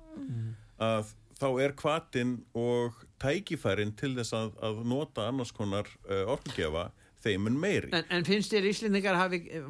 að 0.85 1.15
þá 1.41 1.47
er 1.65 1.75
kvatin 1.79 2.35
og 2.59 2.99
tækifærin 3.23 3.95
til 3.99 4.13
þess 4.19 4.35
að, 4.37 4.53
að 4.65 4.83
nota 4.91 5.29
annars 5.31 5.53
konar 5.55 5.89
uh, 6.09 6.25
orkugefa 6.35 6.89
þeimun 7.25 7.57
meiri 7.61 7.93
En, 7.97 8.05
en 8.13 8.27
finnst 8.27 8.53
þér 8.55 8.69
Íslendingar 8.71 9.17
hafi 9.19 9.43
eh, 9.49 9.69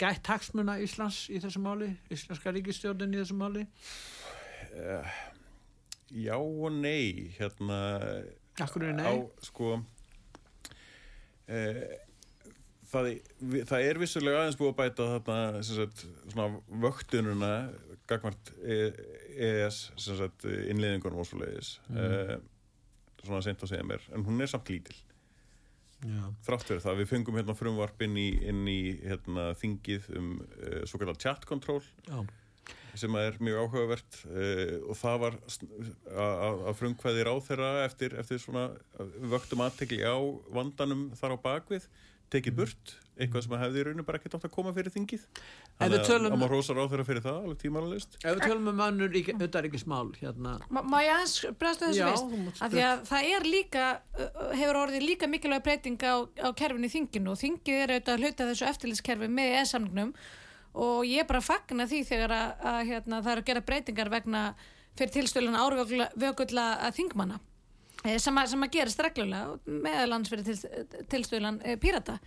gætt 0.00 0.26
hagsmuna 0.26 0.78
Íslands 0.82 1.24
í 1.30 1.38
þessu 1.42 1.62
máli? 1.62 1.92
Íslenska 2.12 2.52
ríkistjórnin 2.54 3.14
í 3.14 3.20
þessu 3.22 3.36
máli? 3.38 3.66
Já 6.10 6.34
og 6.38 6.72
nei 6.74 7.30
hérna 7.38 7.78
Akkur 8.62 8.88
er 8.88 8.98
á 8.98 8.98
nei? 8.98 9.14
sko 9.42 9.76
e, 11.46 11.60
það, 12.94 13.10
það 13.70 13.86
er 13.90 14.00
vissulega 14.02 14.42
aðeins 14.42 14.58
búið 14.60 14.72
að 14.72 14.78
bæta 14.82 15.08
þarna 15.12 15.62
sagt, 15.68 16.04
svona 16.32 16.48
vöktununa 16.84 17.52
gagvart 18.10 18.52
ES 18.64 19.78
sem 19.96 20.18
sagt, 20.18 20.44
innleiðingunum 20.44 21.22
og 21.22 21.28
svo 21.28 21.40
leiðis 21.40 21.74
mm. 21.88 22.42
svona 23.24 23.42
sent 23.46 23.64
að 23.64 23.72
segja 23.74 23.86
mér 23.88 24.04
en 24.14 24.26
hún 24.26 24.44
er 24.44 24.50
samt 24.52 24.68
lítil 24.72 24.96
þrátt 26.44 26.66
fyrir 26.68 26.82
það, 26.84 26.98
við 27.00 27.06
fengum 27.14 27.36
hérna 27.38 27.54
frumvarp 27.56 28.02
inn 28.04 28.16
í, 28.20 28.26
inn 28.50 28.66
í 28.68 28.80
hérna, 29.06 29.52
þingið 29.56 30.08
um 30.20 30.26
uh, 30.42 30.80
svo 30.90 31.00
kallar 31.00 31.16
chat 31.22 31.46
control 31.48 31.78
Já. 32.04 32.18
sem 33.00 33.16
er 33.16 33.38
mjög 33.40 33.62
áhugavert 33.62 34.18
uh, 34.28 34.74
og 34.90 34.98
það 35.00 35.16
var 35.22 35.38
að 35.40 36.34
að- 36.50 36.64
að 36.68 36.76
frumkvæði 36.82 37.24
ráþeirra 37.30 37.70
eftir, 37.86 38.18
eftir 38.20 38.42
svona 38.42 38.66
uh, 39.00 39.14
vöktum 39.32 39.64
aðtekli 39.64 40.02
á 40.04 40.16
vandanum 40.52 41.06
þar 41.16 41.38
á 41.40 41.44
bakvið 41.48 41.88
tekið 42.32 42.54
burt, 42.58 42.92
eitthvað 43.20 43.44
sem 43.44 43.52
hefði 43.60 43.78
í 43.80 43.84
rauninu 43.86 44.04
bara 44.06 44.18
ekkert 44.18 44.34
átt 44.38 44.46
að 44.48 44.52
koma 44.56 44.72
fyrir 44.74 44.90
þingið. 44.94 45.24
Þannig 45.78 46.00
að 46.00 46.06
tölum- 46.08 46.32
að 46.34 46.40
maður 46.40 46.54
rósa 46.56 46.74
ráþeirra 46.78 47.04
fyrir 47.06 47.22
það 47.22 47.36
alveg 47.44 47.58
tímalalist. 47.62 48.16
Ef 48.24 48.34
við 48.34 48.42
tölum 48.48 48.68
um 48.72 48.82
önnur 48.86 49.18
utaríkismál 49.46 50.10
hérna. 50.18 50.54
Má, 50.70 50.98
ég 51.04 51.12
aðeins 51.14 51.36
bregðast 51.60 51.84
þessu 51.84 52.42
mátt 52.46 52.62
Af 52.64 52.72
því 52.74 52.82
að 52.88 53.04
það 53.12 53.30
er 53.36 53.48
líka, 53.54 53.84
hefur 54.58 54.80
orðið 54.82 55.06
líka 55.08 55.30
mikilvæg 55.30 55.62
breyting 55.68 55.98
á, 56.02 56.14
á 56.26 56.48
kerfinu 56.58 56.90
í 56.90 56.94
þinginu 56.96 57.30
og 57.34 57.38
þingið 57.44 57.78
er 57.84 57.94
auðvitað 57.94 58.14
að 58.16 58.24
hluta 58.24 58.48
þessu 58.50 58.68
eftirlitskerfi 58.72 59.30
með 59.30 59.56
e-samningnum 59.62 60.14
og 60.74 61.04
ég 61.06 61.22
er 61.22 61.28
bara 61.30 61.38
að 61.38 61.50
fagna 61.52 61.86
því 61.86 62.00
þegar 62.08 62.34
að, 62.34 62.48
að 62.66 62.80
hérna, 62.90 63.22
það 63.22 63.32
eru 63.36 63.42
að 63.44 63.50
gera 63.52 63.60
breytingar 63.68 64.10
vegna 64.10 64.44
fyrir 64.98 65.12
tilstöðlan 65.20 65.58
árvökulla 65.62 66.66
að 66.82 66.96
þingmanna 66.98 67.38
sem 68.04 68.40
að, 68.40 68.50
sem 68.52 68.64
að 68.66 68.72
gerist 68.74 69.00
reglulega 69.00 69.76
meðal 69.84 70.16
hans 70.16 70.32
fyrir 70.32 70.44
til, 70.48 71.04
tilstöðlan 71.12 71.60
e, 71.64 71.76
pírata. 71.80 72.18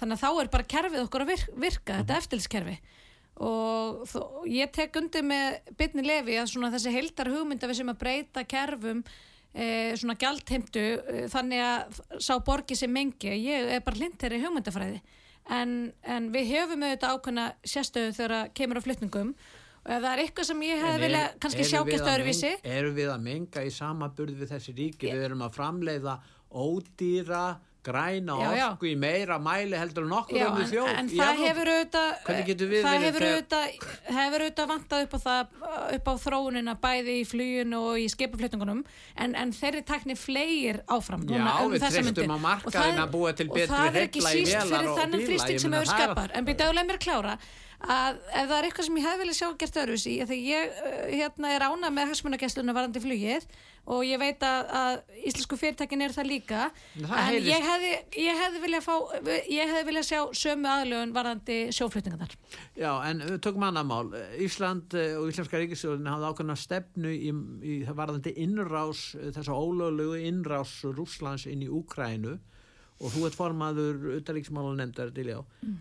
Þannig 0.00 0.18
að 0.18 0.22
þá 0.24 0.42
er 0.42 0.50
bara 0.52 0.68
kerfið 0.74 1.04
okkur 1.06 1.24
að 1.24 1.32
virka, 1.32 1.56
virka 1.64 1.98
þetta 2.00 2.18
eftirlitskerfi. 2.20 2.76
Og 3.42 4.02
þó, 4.10 4.20
ég 4.50 4.72
tek 4.74 4.96
undir 5.00 5.24
með 5.24 5.72
bytni 5.78 6.04
lefi 6.04 6.36
að 6.36 6.50
svona 6.52 6.72
þessi 6.74 6.92
heildar 6.92 7.32
hugmynda 7.32 7.70
við 7.70 7.80
sem 7.80 7.92
að 7.92 8.00
breyta 8.02 8.44
kerfum 8.48 9.00
e, 9.54 9.66
svona 9.96 10.18
gjaldheimtu 10.20 10.84
e, 10.84 11.24
þannig 11.32 11.64
að 11.64 12.02
sá 12.20 12.34
borgi 12.44 12.76
sem 12.78 12.92
mengi 12.92 13.32
ég 13.32 13.72
er 13.78 13.84
bara 13.86 14.02
lindir 14.02 14.36
í 14.36 14.42
hugmyndafræði. 14.44 15.00
En, 15.50 15.90
en 16.06 16.28
við 16.34 16.52
höfum 16.52 16.84
auðvitað 16.84 17.16
ákveðna 17.16 17.48
sérstöðu 17.66 18.12
þegar 18.18 18.36
að 18.36 18.52
kemur 18.60 18.78
á 18.78 18.84
flytningum 18.84 19.32
og 19.82 19.90
ef 19.90 20.02
það 20.04 20.12
er 20.12 20.22
eitthvað 20.24 20.48
sem 20.50 20.62
ég 20.68 20.84
hef 20.86 21.00
vilja 21.02 21.24
kannski 21.42 21.66
sjá 21.66 21.80
gert 21.88 22.12
öðruvísi? 22.14 22.52
Erum 22.62 22.94
við 22.98 23.10
að 23.10 23.26
menga 23.26 23.66
í 23.66 23.74
sama 23.74 24.08
burð 24.16 24.38
við 24.42 24.54
þessi 24.54 24.76
ríki, 24.78 25.10
við 25.10 25.26
erum 25.30 25.44
að 25.46 25.58
framleiða 25.58 26.16
ódýra 26.52 27.44
græna 27.82 28.36
orku 28.38 28.86
í 28.86 28.94
meira 28.98 29.38
mæli 29.42 29.74
heldur 29.78 30.04
en 30.06 30.14
okkur 30.20 30.38
Já, 30.38 30.46
um 30.50 30.60
en, 30.62 30.68
þjóð 30.70 30.90
en 30.92 31.08
í 31.10 31.18
það 31.18 31.40
hefur 31.40 31.70
auðvitað 31.72 32.10
það 32.84 33.06
hefur 33.06 33.26
auðvitað, 33.26 33.64
hefur 34.18 34.44
auðvitað 34.44 34.68
vantað 34.70 35.06
upp 35.06 35.16
á 35.16 35.18
það 35.24 35.56
upp 35.96 36.10
á 36.10 36.14
þróunina 36.26 36.76
bæði 36.84 37.16
í 37.18 37.24
fluginu 37.26 37.80
og 37.88 37.98
í 37.98 38.06
skipaflutningunum 38.12 38.84
en, 39.16 39.34
en 39.34 39.54
þeirri 39.56 39.82
takni 39.88 40.16
flegir 40.18 40.82
áfram 40.86 41.26
Já, 41.26 41.42
um 41.64 41.74
við 41.74 41.98
myndir. 42.06 42.30
á 42.30 42.38
markaðinn 42.38 42.70
Og 42.70 42.78
það- 42.78 43.02
að 43.02 43.12
búa 43.16 43.34
til 43.34 43.48
og 43.50 43.58
betri 43.58 43.74
það 43.74 43.90
er 43.90 44.06
ekki 44.06 44.22
í 44.22 44.28
síst 44.30 44.56
fyrir 44.62 44.92
og 44.92 45.02
þennan 45.02 45.18
bíla, 45.18 45.28
þrýsting 45.32 45.58
ég 45.58 45.66
sem 45.66 45.76
hefur 45.78 45.90
skapar 45.90 46.36
en 46.38 46.46
byrja 46.46 46.70
álega 46.70 46.88
mér 46.92 47.02
klára 47.02 47.36
að 47.90 48.18
ef 48.30 48.46
það 48.48 48.56
er 48.58 48.66
eitthvað 48.68 48.86
sem 48.88 48.96
ég 49.00 49.06
hef 49.08 49.20
vilja 49.22 49.36
sjá 49.40 49.48
gert 49.58 49.76
öðruvísi 49.82 50.14
af 50.22 50.30
því 50.30 50.38
ég 50.46 50.72
uh, 50.72 51.04
hérna 51.12 51.52
er 51.56 51.64
ána 51.66 51.90
með 51.90 52.12
hagsmunagessluna 52.12 52.74
varandi 52.76 53.02
flugið 53.02 53.46
og 53.90 54.04
ég 54.06 54.20
veit 54.22 54.42
að, 54.46 54.68
að 54.78 55.22
íslensku 55.26 55.56
fyrirtækin 55.58 56.04
er 56.06 56.12
það 56.14 56.28
líka. 56.30 56.66
Það 56.94 57.14
en 57.18 57.24
heyrist- 57.26 57.48
ég 57.50 57.64
hefði, 57.66 58.28
hefði 58.38 58.60
vilja 58.62 58.80
fá 58.84 58.92
ég 59.50 59.72
hefði 59.72 59.86
vilja 59.88 60.04
sjá 60.06 60.20
sömu 60.38 60.70
aðlögun 60.70 61.14
varandi 61.16 61.56
sjóflutningarnar. 61.74 62.36
Já, 62.78 62.92
en 63.10 63.24
tökum 63.42 63.66
annað 63.66 63.88
mál. 63.90 64.12
Ísland 64.38 64.94
eh, 64.94 65.16
og 65.18 65.32
Íslenska 65.32 65.58
ríkisjóðin 65.58 66.06
hafði 66.12 66.30
ákveðna 66.30 66.58
stefnu 66.62 67.10
í, 67.10 67.34
í 67.66 67.80
það 67.88 67.98
varðandi 68.04 68.36
innrás, 68.44 69.02
eh, 69.18 69.32
þessa 69.34 69.58
ólöglegu 69.58 70.22
innrás 70.30 70.76
Rússlands 70.86 71.48
inn 71.50 71.66
í 71.66 71.72
Úkrænu 71.72 72.38
og 73.02 73.10
þú 73.10 73.26
ert 73.26 73.36
formaður 73.36 74.08
utaríksmála 74.20 74.72
nefndar 74.78 75.12
til 75.14 75.28
já. 75.32 75.38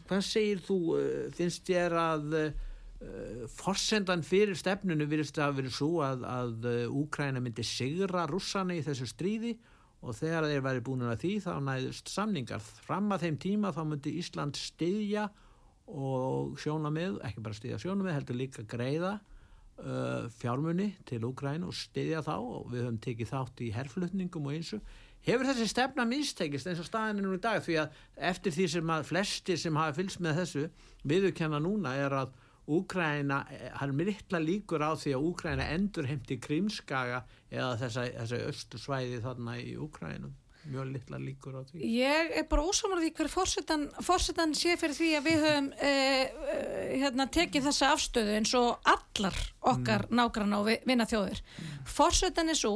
Hvað 0.09 0.21
segir 0.25 0.61
þú, 0.65 0.77
eh, 0.97 1.25
finnst 1.37 1.65
þér 1.69 1.97
að 2.01 2.37
uh, 2.41 3.45
forsendan 3.55 4.25
fyrir 4.25 4.57
stefnunu 4.57 5.05
virðist 5.09 5.37
að 5.41 5.61
verið 5.61 5.77
svo 5.77 6.01
að, 6.05 6.25
að 6.25 6.67
Úkræna 7.01 7.41
myndi 7.41 7.65
sigra 7.65 8.27
rússana 8.29 8.77
í 8.77 8.83
þessu 8.85 9.09
stríði 9.09 9.55
og 10.01 10.17
þegar 10.17 10.47
þeir 10.49 10.63
væri 10.65 10.83
búin 10.85 11.05
að 11.05 11.19
því 11.23 11.33
þá 11.45 11.51
næðust 11.65 12.09
samningar. 12.09 12.61
Fram 12.85 13.11
að 13.13 13.27
þeim 13.27 13.37
tíma 13.41 13.73
þá 13.75 13.81
myndi 13.85 14.15
Ísland 14.21 14.57
styðja 14.57 15.27
og 15.91 16.57
sjónamið, 16.61 17.19
ekki 17.27 17.43
bara 17.43 17.57
styðja 17.57 17.81
sjónamið, 17.83 18.15
heldur 18.15 18.39
líka 18.39 18.65
greiða 18.69 19.13
uh, 19.19 20.27
fjármunni 20.39 20.91
til 21.09 21.21
Úgræn 21.27 21.67
og 21.67 21.75
styðja 21.77 22.23
þá 22.25 22.35
og 22.39 22.69
við 22.71 22.85
höfum 22.85 22.99
tekið 23.05 23.31
þátt 23.33 23.63
í 23.65 23.71
herflutningum 23.75 24.47
og 24.49 24.57
einsu. 24.57 24.81
Hefur 25.25 25.45
þessi 25.45 25.67
stefna 25.69 26.05
mistekist 26.09 26.69
eins 26.69 26.81
og 26.81 26.87
staðin 26.87 27.21
er 27.21 27.27
nú 27.27 27.35
í 27.37 27.41
dag 27.41 27.61
því 27.61 27.75
að 27.83 27.99
eftir 28.31 28.55
því 28.55 28.69
sem 28.75 28.93
að 28.95 29.09
flestir 29.11 29.59
sem 29.61 29.77
hafa 29.77 29.97
fylgst 29.99 30.23
með 30.23 30.39
þessu 30.41 30.63
viðurkenna 31.11 31.61
núna 31.61 31.97
er 32.01 32.15
að 32.23 32.39
Úgræna, 32.71 33.41
hann 33.79 33.95
er 33.99 34.11
litla 34.11 34.39
líkur 34.39 34.83
á 34.85 34.93
því 34.93 35.15
að 35.17 35.25
Úgræna 35.27 35.65
endur 35.73 36.05
heimti 36.07 36.37
krimskaga 36.39 37.23
eða 37.49 37.73
þessa, 37.81 38.05
þessa 38.19 38.39
östursvæði 38.51 39.19
þarna 39.25 39.57
í 39.59 39.73
Úgrænum. 39.81 40.35
Mjög 40.69 40.91
litla 40.93 41.17
líkur 41.17 41.57
á 41.57 41.61
því. 41.65 41.81
Ég 41.89 42.35
er 42.37 42.45
bara 42.49 42.63
ósámar 42.69 43.01
því 43.01 43.09
hver 43.17 43.29
fórsetan, 43.33 43.87
fórsetan 44.05 44.53
sé 44.57 44.75
fyrir 44.77 44.93
því 44.93 45.09
að 45.17 45.25
við 45.25 45.45
höfum 45.47 45.69
uh, 45.73 46.25
uh, 46.53 46.83
hérna, 47.01 47.25
tekið 47.33 47.65
þessa 47.71 47.89
afstöðu 47.95 48.35
eins 48.37 48.53
og 48.59 48.91
allar 48.93 49.39
okkar 49.73 50.05
mm. 50.05 50.19
nágranna 50.21 50.61
og 50.61 50.69
vinna 50.85 51.09
þjóðir. 51.09 51.41
Mm. 51.41 51.79
Fórsetan 51.97 52.53
er 52.53 52.61
svo 52.61 52.75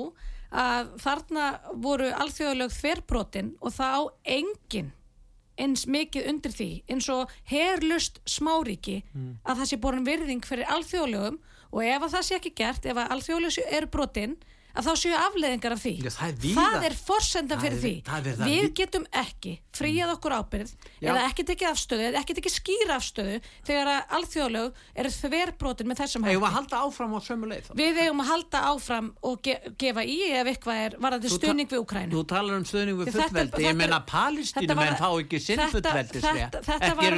að 0.55 0.91
þarna 1.03 1.47
voru 1.83 2.11
alþjóðuleg 2.23 2.73
þverbrotin 2.75 3.55
og 3.61 3.75
það 3.75 3.97
á 3.99 4.03
engin 4.37 4.93
eins 5.59 5.85
mikið 5.87 6.29
undir 6.31 6.51
því 6.55 6.69
eins 6.91 7.07
og 7.11 7.31
herlust 7.47 8.19
smáríki 8.27 9.01
að 9.43 9.61
það 9.61 9.69
sé 9.69 9.79
borin 9.83 10.07
virðing 10.07 10.43
fyrir 10.47 10.71
alþjóðlegum 10.75 11.39
og 11.71 11.83
ef 11.83 12.03
að 12.03 12.11
það 12.15 12.25
sé 12.27 12.35
ekki 12.39 12.53
gert, 12.55 12.85
ef 12.85 12.97
að 12.97 13.13
alþjóðleg 13.15 13.71
eru 13.71 13.91
brotin 13.91 14.35
að 14.75 14.87
þá 14.87 14.91
séu 15.01 15.15
afleðingar 15.15 15.71
af 15.75 15.79
því. 15.85 15.93
Já, 16.03 16.09
það 16.15 16.29
er 16.29 16.55
það 16.55 16.85
er 16.89 16.95
forsenda 17.07 17.55
Það 17.55 17.63
fyrir 17.65 17.79
því. 17.85 17.93
það 18.09 18.25
er 18.31 18.35
það 18.39 18.49
við 18.51 18.65
getum 18.79 19.05
ekki 19.21 19.53
fríað 19.75 20.11
okkur 20.15 20.33
ábyrð 20.35 20.71
Já. 21.03 21.09
eða 21.11 21.21
ekki 21.29 21.43
tekið 21.49 21.69
afstöðu 21.71 22.03
eða 22.09 22.19
ekki 22.21 22.35
tekið 22.39 22.53
skýra 22.55 22.95
afstöðu 22.99 23.37
þegar 23.67 23.87
að 23.95 24.13
alþjóðlög 24.17 24.81
eru 24.95 25.09
þverbrotin 25.15 25.89
með 25.91 25.99
þessum 26.03 26.27
Eigum 26.27 26.43
hætti. 26.43 26.51
að 26.51 26.55
halda 26.55 26.75
áfram 26.85 27.15
á 27.15 27.19
sömu 27.27 27.49
leið. 27.51 27.65
við 27.75 27.99
eigum 28.05 28.21
að 28.23 28.29
halda 28.31 28.59
áfram 28.71 29.09
og 29.23 29.41
ge 29.43 29.55
gefa 29.77 30.03
í 30.03 30.17
ef 30.31 30.47
eitthvað 30.53 30.79
er 30.85 30.97
varðandi 30.99 31.29
stuðning 31.35 31.67
við 31.71 31.79
Ukrænu 31.83 32.11
Þú 32.15 32.23
talar 32.31 32.55
um 32.59 32.65
stuðning 32.65 32.95
við 33.03 33.11
fullveldi, 33.15 33.63
ég 33.67 33.75
meina 33.75 33.99
er- 33.99 34.07
palestínu 34.07 34.67
menn 34.75 34.77
var- 34.77 34.99
fá 34.99 35.09
ekki 35.19 35.39
sinn 35.43 35.59
þetta- 35.59 35.71
fullveldi 35.71 36.19
þetta- 36.21 36.95
var- 36.95 37.13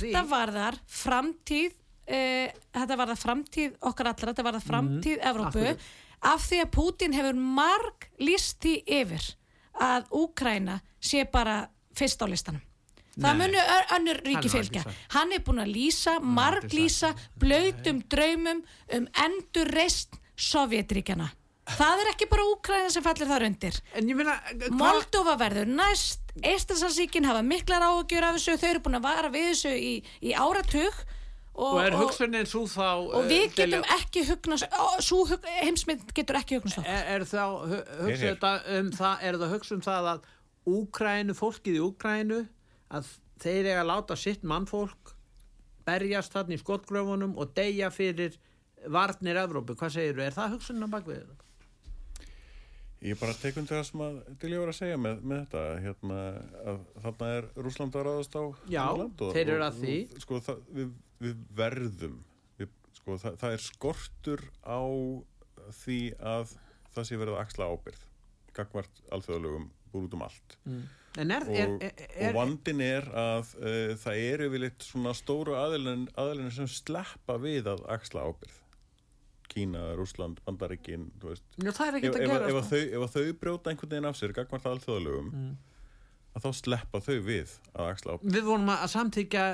við 0.00 0.28
varðar 0.32 0.74
framtíð 0.88 1.72
þetta 2.08 2.96
varðar 2.96 3.18
framtíð 3.20 3.74
okkar 3.84 4.08
allra, 4.12 4.32
þetta 4.32 4.44
varðar 4.46 4.64
framtíð 4.64 5.18
Evrópu, 5.20 5.58
Mhm. 5.58 5.74
akkurat. 5.76 5.78
Af 6.22 6.46
því 6.48 6.62
að 6.64 6.70
Putin 6.74 7.16
hefur 7.16 7.34
marg 7.38 8.08
því 8.18 8.82
yfir 8.86 9.34
að 9.78 10.08
Úkræna 10.10 10.80
sé 11.00 11.24
bara 11.30 11.68
fyrst 11.94 12.22
á 12.22 12.26
listanum. 12.26 12.62
Það 13.18 13.34
Nei. 13.34 13.38
munu 13.46 13.58
ö- 13.58 13.96
önnur 13.96 14.20
ríki 14.22 14.50
fylgja. 14.50 14.84
hann 15.10 15.32
er 15.32 15.42
búin 15.42 15.58
að 15.58 15.72
lýsa, 15.74 16.20
marg 16.22 16.70
lýsa 16.70 17.14
blöytum 17.38 18.02
draumum 18.08 18.62
um 18.94 19.08
endur 19.24 19.66
reist 19.74 20.14
Sovjetríkjana 20.38 21.32
það 21.76 22.02
er 22.02 22.10
ekki 22.12 22.28
bara 22.30 22.46
Úkræna 22.48 22.90
sem 22.92 23.04
fallir 23.04 23.28
þar 23.28 23.44
undir. 23.48 23.78
Meina, 24.00 24.38
hvað 24.54 24.76
Moldova 24.78 25.36
verður 25.40 25.68
næst. 25.68 26.22
Eistasansíkin 26.38 27.26
hafa 27.26 27.42
miklar 27.42 27.82
áhugjur 27.82 28.24
af 28.24 28.36
þessu. 28.38 28.56
Þau 28.60 28.68
eru 28.70 28.82
búin 28.84 28.98
að 29.00 29.06
vara 29.08 29.30
við 29.34 29.48
þessu 29.50 29.72
í, 29.74 29.94
í 30.22 30.34
áratug. 30.38 30.94
og, 30.94 31.16
og 31.58 31.78
er 31.82 31.96
hugsunin 31.98 32.46
svo 32.46 32.62
þá 32.70 32.86
og 33.18 33.24
við 33.26 33.42
eh, 33.42 33.48
getum 33.56 33.72
Diljá- 33.82 33.96
ekki 33.98 34.24
hugnast 34.28 34.76
hug, 35.10 35.46
heimsmynd 35.58 36.12
getur 36.14 36.38
ekki 36.38 36.58
hugnast 36.60 36.78
er, 36.84 37.04
er 37.16 37.24
þá 37.26 37.42
hu- 37.46 37.70
Hér, 37.72 38.02
hugsa 38.04 38.24
hér. 38.24 38.36
þetta 38.36 38.52
um 38.78 38.90
það 38.98 39.24
er 39.30 39.38
það 39.42 39.54
hugsa 39.56 39.74
um 39.78 39.86
það 39.88 40.10
að 40.14 40.28
Úkrænu, 40.68 41.32
fólkið 41.38 41.78
í 41.78 41.82
Úkrænu 41.88 42.38
að 42.92 43.06
þeir 43.40 43.70
eiga 43.70 43.80
að 43.82 43.88
láta 43.90 44.16
sitt 44.20 44.42
mannfólk 44.44 45.14
berjast 45.88 46.34
þarna 46.34 46.54
í 46.58 46.60
skotgröfunum 46.60 47.34
og 47.40 47.54
deyja 47.56 47.88
fyrir 47.94 48.36
varnir 48.92 49.38
Evrópu, 49.40 49.74
hvað 49.80 49.94
segir 49.96 50.18
er 50.26 50.34
það 50.36 50.58
hugsunin 50.58 50.84
á 50.84 50.92
bakvið 50.92 51.22
þetta? 51.22 51.44
Ég 53.08 53.14
bara 53.20 53.32
tek 53.38 53.56
undir 53.60 53.76
það 53.78 53.84
sem 53.86 54.00
að 54.02 54.14
Dilja 54.42 54.60
var 54.60 54.70
að 54.72 54.76
segja 54.80 54.96
með, 54.98 55.20
með 55.30 55.42
þetta 55.44 55.60
hérna, 55.84 56.16
að 56.72 56.78
þarna 57.04 57.28
er 57.38 57.44
Rúsland 57.62 57.94
að 58.00 58.06
ráðast 58.08 58.34
á 58.34 58.42
Já, 58.74 58.84
og, 58.90 59.12
þeir 59.36 59.44
eru 59.52 59.58
og- 59.62 59.66
að 59.68 59.76
því. 59.84 59.96
og, 60.16 60.22
sko, 60.24 60.40
það, 60.48 60.64
við, 60.80 60.88
við 61.22 61.40
verðum. 61.58 62.20
Við, 62.58 62.70
sko, 63.00 63.18
það, 63.22 63.40
það 63.40 63.56
er 63.56 63.64
skortur 63.64 64.44
á 64.64 64.80
því 65.82 65.98
að 66.18 66.54
það 66.94 67.08
sé 67.08 67.18
verið 67.20 67.34
að 67.36 67.42
axla 67.42 67.72
ábyrð 67.72 68.06
gagvart 68.58 69.02
alþjóðalögum 69.14 69.68
búr 69.92 70.06
út 70.08 70.16
um 70.16 70.24
allt. 70.26 70.56
En 71.18 71.32
er, 71.34 71.44
og, 71.48 71.82
er, 71.82 71.92
er, 72.06 72.28
og 72.28 72.36
vandin 72.36 72.80
er 72.84 73.06
að 73.16 73.52
uh, 73.58 73.92
það 73.98 74.22
eru 74.22 74.48
yfirleitt 74.48 74.86
svona 74.86 75.14
stóru 75.16 75.56
aðilin, 75.58 76.06
aðilin 76.18 76.52
sem 76.54 76.68
sleppa 76.70 77.38
við 77.42 77.70
að 77.72 77.84
axla 77.90 78.26
ábyrð 78.28 78.58
Kína, 79.48 79.94
Rúsland, 79.96 80.42
Bandaríkin 80.44 81.08
þú 81.22 81.32
veist. 81.32 81.46
Já, 81.56 81.70
það 81.72 81.86
er 81.86 81.94
ef, 81.94 82.02
ekkert 82.02 82.18
að 82.20 82.50
ef, 82.50 82.58
ef, 82.60 82.98
ef 82.98 83.14
þau 83.14 83.32
brjóta 83.40 83.72
einhvern 83.72 83.94
veginn 83.94 84.10
af 84.10 84.18
sér 84.18 84.34
gagvart 84.36 84.68
alþjóðalögum 84.74 85.32
Mm. 85.32 85.56
Að 86.38 86.46
þá 86.46 86.60
sleppa 86.62 87.00
þau 87.04 87.18
við 87.26 87.56
að 87.74 87.90
axla 87.92 88.14
ábyrð 88.14 88.38
Við 88.38 88.46
vorum 88.48 88.72
að 88.74 88.86
samþykja 88.94 89.44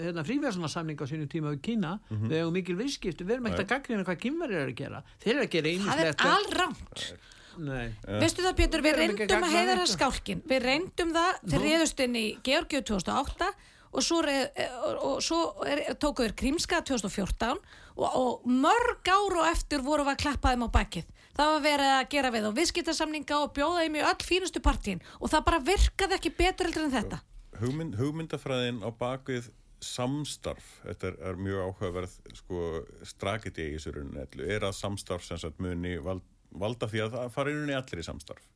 hérna, 0.00 0.24
fríverðsunarsamning 0.30 1.04
á 1.04 1.06
sínum 1.10 1.30
tíma 1.30 1.52
við 1.54 1.62
Kína. 1.68 1.92
Mhm. 2.08 2.32
við 2.32 2.40
hefum 2.40 2.58
mikil 2.58 2.78
viðskipti, 2.80 3.28
við 3.28 3.36
erum 3.38 3.50
ekkert 3.50 3.64
að 3.64 3.70
gaggrina 3.74 4.08
hvað 4.08 4.20
kynverið 4.24 4.60
er 4.62 4.72
að 4.72 4.80
gera. 4.82 5.04
Þeir 5.22 5.34
eru 5.34 5.44
að 5.44 5.54
gera 5.54 5.68
það 5.68 5.70
er 5.70 6.10
einmislegt 6.10 6.26
allránt 6.34 7.06
Nei, 7.54 7.92
veistu 8.02 8.42
það 8.42 8.56
Pétur, 8.58 8.82
við 8.82 8.96
reyndum 8.98 9.44
að 9.46 9.54
heiðara 9.54 9.86
skálkin 9.86 10.42
við 10.48 10.64
reyndum 10.64 11.12
það, 11.14 11.36
þeir 11.52 11.64
reyðust 11.68 12.02
inn 12.02 12.16
í 12.18 12.24
Georgíu 12.46 12.82
2008 12.82 13.50
og 13.94 14.02
svo, 14.02 14.20
reið, 14.26 14.60
og, 14.88 15.02
og 15.06 15.20
svo 15.22 15.40
er, 15.68 15.84
tóku 16.02 16.24
þeir 16.24 16.34
Krímska 16.40 16.80
2014 16.82 17.52
og, 17.54 18.08
og 18.08 18.48
mörg 18.50 19.06
ár 19.06 19.38
og 19.38 19.46
eftir 19.52 19.84
voru 19.86 20.06
við 20.06 20.16
að 20.16 20.22
klappa 20.24 20.54
þeim 20.54 20.66
á 20.66 20.68
bakið 20.74 21.13
það 21.36 21.50
var 21.52 21.64
verið 21.64 21.92
að 21.94 22.08
gera 22.14 22.30
við 22.34 22.48
og 22.48 22.56
viðskiptasamninga 22.58 23.40
og 23.42 23.52
bjóða 23.56 23.84
þeim 23.84 23.98
í 23.98 24.06
öll 24.10 24.26
fínustu 24.28 24.62
partíin. 24.64 25.02
Og 25.20 25.32
það 25.32 25.46
bara 25.48 25.60
virkaði 25.68 26.18
ekki 26.18 26.34
betur 26.38 26.70
heldur 26.70 26.86
en 26.86 26.94
þetta. 26.94 27.20
Hugmynd, 27.60 27.98
hugmyndafræðin 27.98 28.82
á 28.82 28.90
bakvið 28.98 29.50
samstarf, 29.84 30.64
þetta 30.86 31.10
er, 31.10 31.16
er 31.28 31.40
mjög 31.44 31.68
áhugaverð 31.68 32.14
sko, 32.38 32.60
strakiti 33.04 33.68
í 33.68 33.74
þessu 33.76 33.92
rauninni 33.98 34.22
ellu, 34.24 34.46
er 34.56 34.64
að 34.64 34.78
samstarf 34.78 35.26
sem 35.26 35.40
sagt 35.40 35.60
muni 35.62 35.98
val, 36.02 36.20
valda 36.54 36.88
því 36.88 37.04
að 37.04 37.16
það 37.18 37.32
fara 37.36 37.52
í 37.52 37.56
rauninni 37.58 37.76
allir 37.78 38.00
í 38.00 38.06
samstarf. 38.06 38.46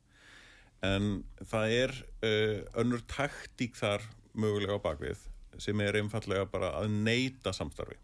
En 0.88 1.08
það 1.50 1.74
er 1.74 1.94
uh, 2.22 2.80
önnur 2.80 3.02
taktík 3.10 3.76
þar 3.76 4.04
mögulega 4.38 4.78
á 4.78 4.86
bakvið 4.86 5.24
sem 5.58 5.80
er 5.82 5.98
einfallega 5.98 6.46
bara 6.50 6.70
að 6.78 6.92
neyta 6.94 7.52
samstarfi 7.54 7.98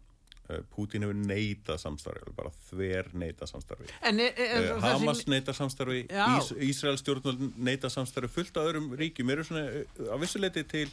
Pútín 0.75 1.01
hefur 1.05 1.17
neitað 1.17 1.79
samstarfi 1.81 2.33
bara 2.37 2.51
þver 2.69 3.11
neitað 3.17 3.49
samstarfi 3.53 3.87
En 4.05 4.19
er, 4.19 4.33
Eh, 4.37 4.55
er, 4.59 4.79
Hamas 4.83 5.23
neyta 5.31 5.53
samstarfi. 5.57 6.03
Ís, 6.09 6.51
Ísrael 6.69 6.97
stjórnvöld 7.01 7.57
neyta 7.57 7.89
samstarfi, 7.89 8.29
fullt 8.29 8.57
af 8.57 8.69
öðrum 8.69 8.91
ríkjum 8.99 9.31
eru 9.33 9.43
svona 9.47 9.65
eh, 9.81 10.11
á 10.11 10.15
vissuleiti 10.21 10.63
til 10.69 10.89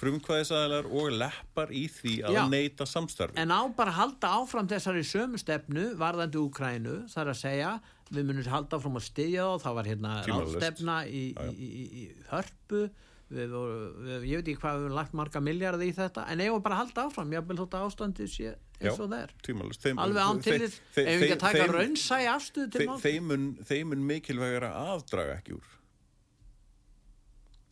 frumkvæðisaðilar 0.00 0.86
og 0.96 1.10
leppar 1.20 1.72
í 1.76 1.84
því 1.92 2.14
að 2.24 2.36
Já. 2.38 2.42
neyta 2.52 2.86
samstarfi. 2.88 3.36
En 3.40 3.52
á 3.52 3.60
bara 3.76 3.92
að 3.92 3.98
halda 4.00 4.30
áfram 4.40 4.68
þessari 4.70 5.02
sömu 5.04 5.40
stefnu 5.40 5.90
varðandi 6.00 6.40
Úkrænu, 6.40 6.94
það 7.12 7.22
er 7.24 7.32
að 7.34 7.40
segja 7.40 7.72
við 8.10 8.26
munum 8.30 8.48
halda 8.50 8.78
áfram 8.80 8.96
að 8.98 9.06
styðja 9.06 9.44
þá 9.50 9.64
það 9.66 9.76
var 9.80 9.90
hérna 9.90 10.14
ráðstefna 10.26 10.96
í, 11.06 11.24
í, 11.30 11.50
í, 11.52 11.84
í 12.00 12.04
hörpu 12.32 12.88
við, 13.30 13.52
voru- 13.54 13.90
við, 14.06 14.24
ég 14.30 14.40
veit 14.40 14.48
ekki 14.50 14.60
hvað 14.62 14.76
við 14.76 14.84
höfum 14.86 14.96
lagt 14.98 15.14
marga 15.20 15.40
miljardar 15.46 15.86
í 15.86 15.92
þetta 15.96 16.24
en 16.32 16.40
eigum 16.44 16.62
bara 16.64 16.76
að 16.78 16.82
halda 16.84 17.04
áfram, 17.08 17.34
ég 17.36 17.46
vil 17.50 17.56
þótt 17.60 17.76
að 17.78 17.84
ástandi 17.88 18.26
sé 18.30 18.54
eins 18.80 18.98
og 19.00 19.10
það 19.12 19.18
er 19.26 19.34
tímalust. 19.46 19.82
Þeim, 19.84 20.00
alveg 20.02 20.22
án 20.30 20.40
til 20.42 20.56
þess, 20.64 20.80
ef 20.96 21.04
við 21.10 21.26
ekki 21.26 21.36
að 21.36 21.42
taka 21.44 21.60
þeim- 21.64 21.74
raunsæi 21.76 22.24
afstöðu 22.34 22.70
til 22.76 22.86
mál 22.88 22.98
þeim, 23.04 23.28
mun, 23.30 23.44
þeim 23.70 23.92
mun 23.94 24.06
mikilvægara 24.10 24.70
aðdraga 24.94 25.36
ekki 25.40 25.58
úr. 25.60 25.68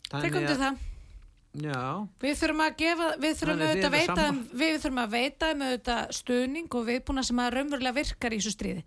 Tekum 0.09 0.46
til 0.48 0.56
það. 0.62 0.78
Já, 1.59 1.82
Við 2.22 2.34
þurfum 2.38 2.61
að 2.62 2.74
gefa, 2.78 3.06
við 3.18 3.36
þurfum 3.40 3.62
að 3.64 3.70
eruð 3.72 3.92
veita, 3.94 4.24
við 4.61 4.74
þurfum 4.82 4.98
að 5.02 5.14
veita 5.14 5.48
um 5.54 5.62
auðvitað 5.64 6.11
stuðning 6.18 6.74
og 6.78 6.84
viðbúna 6.86 7.24
sem 7.26 7.40
að 7.42 7.54
raunverulega 7.56 7.96
virkar 7.96 8.36
í 8.36 8.38
þessu 8.38 8.52
stríði. 8.54 8.82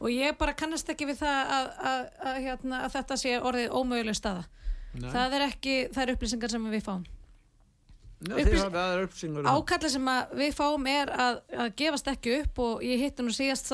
Og 0.00 0.10
ég 0.12 0.36
bara 0.40 0.54
kannast 0.58 0.90
ekki 0.92 1.06
við 1.08 1.20
það 1.22 1.52
að, 1.54 1.68
að, 1.90 2.02
að, 2.30 2.38
hérna, 2.44 2.80
að 2.86 2.94
þetta 2.96 3.16
sé 3.22 3.34
orðið 3.40 3.74
ómöguleg 3.78 4.18
staða. 4.18 4.44
Nei. 4.94 5.10
Það 5.14 5.38
er 5.38 5.46
ekki, 5.46 5.78
það 5.94 6.02
er 6.08 6.14
upplýsingar 6.16 6.50
sem 6.50 6.70
við 6.72 6.82
fáum. 6.88 7.04
Upplýs- 8.20 8.60
aðra 8.68 9.06
Ákallið 9.48 9.92
sem 9.94 10.08
við 10.36 10.50
fáum 10.52 10.86
er 10.92 11.08
að, 11.08 11.38
að 11.56 11.70
gefast 11.80 12.08
ekki 12.12 12.34
upp 12.42 12.58
og 12.60 12.82
ég 12.84 13.00
hitti 13.00 13.24
nú 13.24 13.32
síðast 13.32 13.70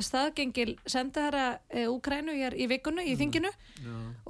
staðgengil, 0.00 0.78
sendaherra 0.88 1.58
e, 1.68 1.82
Úkrænu 1.92 2.32
hér 2.38 2.56
í 2.56 2.64
vikunnu, 2.70 3.04
Mm. 3.04 3.10
í 3.12 3.16
þinginu 3.20 3.50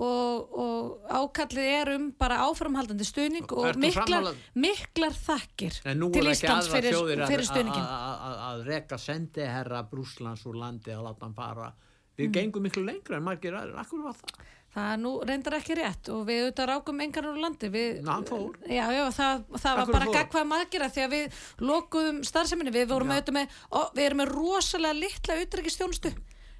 og, 0.02 0.58
og 0.58 1.06
ákallið 1.06 1.68
er 1.76 1.92
um 1.94 2.08
bara 2.18 2.40
áframhaldandi 2.42 3.06
stuðning 3.06 3.46
og 3.54 3.68
Ertu 3.70 3.84
miklar, 3.84 4.34
miklar 4.58 5.14
þakkir 5.14 5.78
til 5.78 5.94
Íslands 5.94 6.66
aðra 6.66 6.82
fyrir, 6.82 7.24
fyrir 7.30 7.46
stuðningin. 7.46 7.86
að, 7.86 8.66
reka 8.66 8.98
sendi 8.98 9.46
herra 9.46 9.84
Brúslands 9.86 10.42
úr 10.50 10.58
landi 10.58 10.90
að 10.90 11.06
láta 11.06 11.22
hann 11.28 11.34
fara. 11.38 11.70
Mm. 11.70 12.18
Við 12.18 12.32
gengum 12.32 12.62
miklu 12.66 12.82
lengra 12.82 13.16
en 13.20 13.22
margir 13.30 13.54
aðrir. 13.54 13.78
Akkur 13.78 14.02
var 14.02 14.14
það? 14.18 14.44
Það 14.76 14.96
nú 15.00 15.10
reyndar 15.24 15.54
ekki 15.56 15.74
rétt 15.78 16.08
og 16.12 16.26
við 16.28 16.42
auðvitað 16.42 16.66
rákum 16.68 16.98
engar 17.00 17.26
úr 17.30 17.38
landi. 17.40 17.70
Við, 17.72 18.02
Ná, 18.04 18.18
fór. 18.28 18.58
Já, 18.68 18.84
já, 18.92 19.04
það, 19.16 19.44
það 19.56 19.78
var 19.80 19.92
bara 19.94 20.08
gagvað 20.12 20.48
maðgera 20.50 20.88
því 20.92 21.04
að 21.06 21.14
við 21.14 21.38
lokuðum 21.70 22.18
starfseminni, 22.28 22.74
við 22.74 22.90
vorum 22.92 23.14
auðvitað 23.14 23.38
með, 23.38 23.56
ó, 23.72 23.80
við 23.96 24.08
erum 24.10 24.20
með 24.20 24.34
rosalega 24.34 24.98
litla 24.98 25.38
utryggistjónustu. 25.46 26.12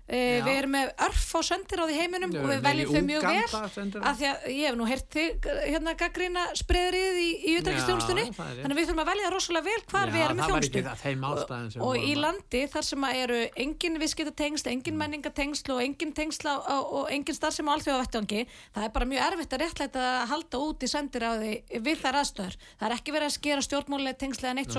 Já. 0.07 0.45
við 0.47 0.53
erum 0.61 0.71
með 0.77 0.91
örf 1.03 1.31
á 1.35 1.41
sendiráð 1.49 1.91
í 1.91 1.97
heiminum 1.99 2.35
og 2.39 2.45
við 2.47 2.61
veljum 2.63 2.93
þau 2.95 3.07
mjög 3.09 3.25
vel 3.27 4.03
af 4.07 4.19
því 4.21 4.29
að 4.31 4.45
ég 4.55 4.69
hef 4.69 4.77
nú 4.79 4.87
heyrt 4.87 5.09
þig 5.17 5.49
hérna 5.67 5.95
gaggrína 5.99 6.45
spreðrið 6.61 7.19
í, 7.19 7.31
í 7.51 7.55
rétt. 7.59 8.29
þannig 8.39 8.71
að 8.71 8.79
við 8.79 8.87
þurfum 8.87 9.03
að 9.03 9.11
velja 9.11 9.33
rosalega 9.35 9.67
vel 9.67 9.83
hvar 9.91 10.07
Já, 10.07 10.15
við 10.15 10.25
erum 10.27 10.39
með 10.39 10.47
sem 11.75 11.83
og, 11.83 11.89
og 11.89 12.07
í 12.07 12.13
landi 12.21 12.63
þar 12.71 12.87
sem 12.87 13.07
eru 13.11 13.41
engin 13.67 13.99
viðskiptatengsl, 14.03 14.71
engin 14.71 15.01
menningatengsl 15.01 15.75
og 15.75 15.83
engin 15.83 16.15
tengsl 16.15 16.53
á, 16.55 16.57
á, 16.63 16.77
og 16.79 17.11
engin 17.11 17.37
starfsemi 17.37 17.73
á 17.73 17.75
alþjóðavettvangi, 17.75 18.47
það 18.77 18.87
er 18.87 18.95
bara 18.95 19.11
mjög 19.11 19.27
erfitt 19.27 19.57
að 19.57 19.65
réttlæta 19.65 20.07
að 20.13 20.29
halda 20.33 20.63
út 20.63 20.87
í 20.87 20.91
sendiráði 20.91 21.53
við 21.83 22.03
þær 22.05 22.21
aðstöður. 22.23 22.59
Það 22.79 22.89
er 22.89 22.97
ekki 23.01 23.17
verið 23.17 23.31
að 23.31 23.37
skera 23.41 23.67
stjórnmálega 23.67 24.21
tengsl 24.23 24.47
eða 24.47 24.57
neitt 24.61 24.75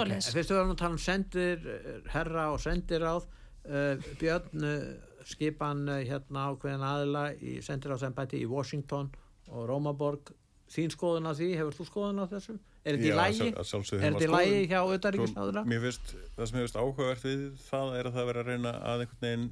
verðum 0.56 0.74
að 0.74 0.82
tala 0.84 0.96
um 0.96 1.04
eh, 1.44 2.00
og. 3.12 3.34
Uh, 3.68 4.00
Björn 4.22 4.64
uh, 4.64 5.07
skipan 5.28 5.86
uh, 5.90 6.02
hérna 6.08 6.48
ákveðin 6.52 6.86
aðila 6.88 7.24
í 7.38 7.58
sendiráðsembæti 7.66 8.42
í 8.42 8.50
Washington 8.50 9.12
og 9.52 9.68
Rómaborg. 9.70 10.34
Þín 10.68 10.92
skoðun 10.92 11.30
á 11.30 11.32
því, 11.32 11.54
hefur 11.56 11.76
þú 11.78 11.86
skoðun 11.88 12.24
á 12.24 12.26
þessu? 12.28 12.58
Er 12.88 12.98
þetta 12.98 13.08
í 13.08 13.16
lægi? 13.16 13.46
að 13.52 13.70
Er 13.96 14.02
þetta 14.04 14.26
í 14.26 14.32
lægi 14.34 14.60
hjá 14.68 14.80
Sko, 14.80 14.90
auðaríkisnáðura? 14.92 15.64
mér 15.68 15.86
finnst, 15.86 16.12
það 16.36 16.50
sem 16.50 16.58
ég 16.58 16.66
finnst 16.66 16.80
áhugavert 16.82 17.24
við 17.28 17.46
það 17.68 17.94
er 18.00 18.10
að 18.10 18.18
það 18.18 18.28
vera 18.32 18.44
að 18.44 18.52
reyna 18.52 18.74
að 18.80 19.04
einhvern 19.06 19.24
veginn 19.24 19.48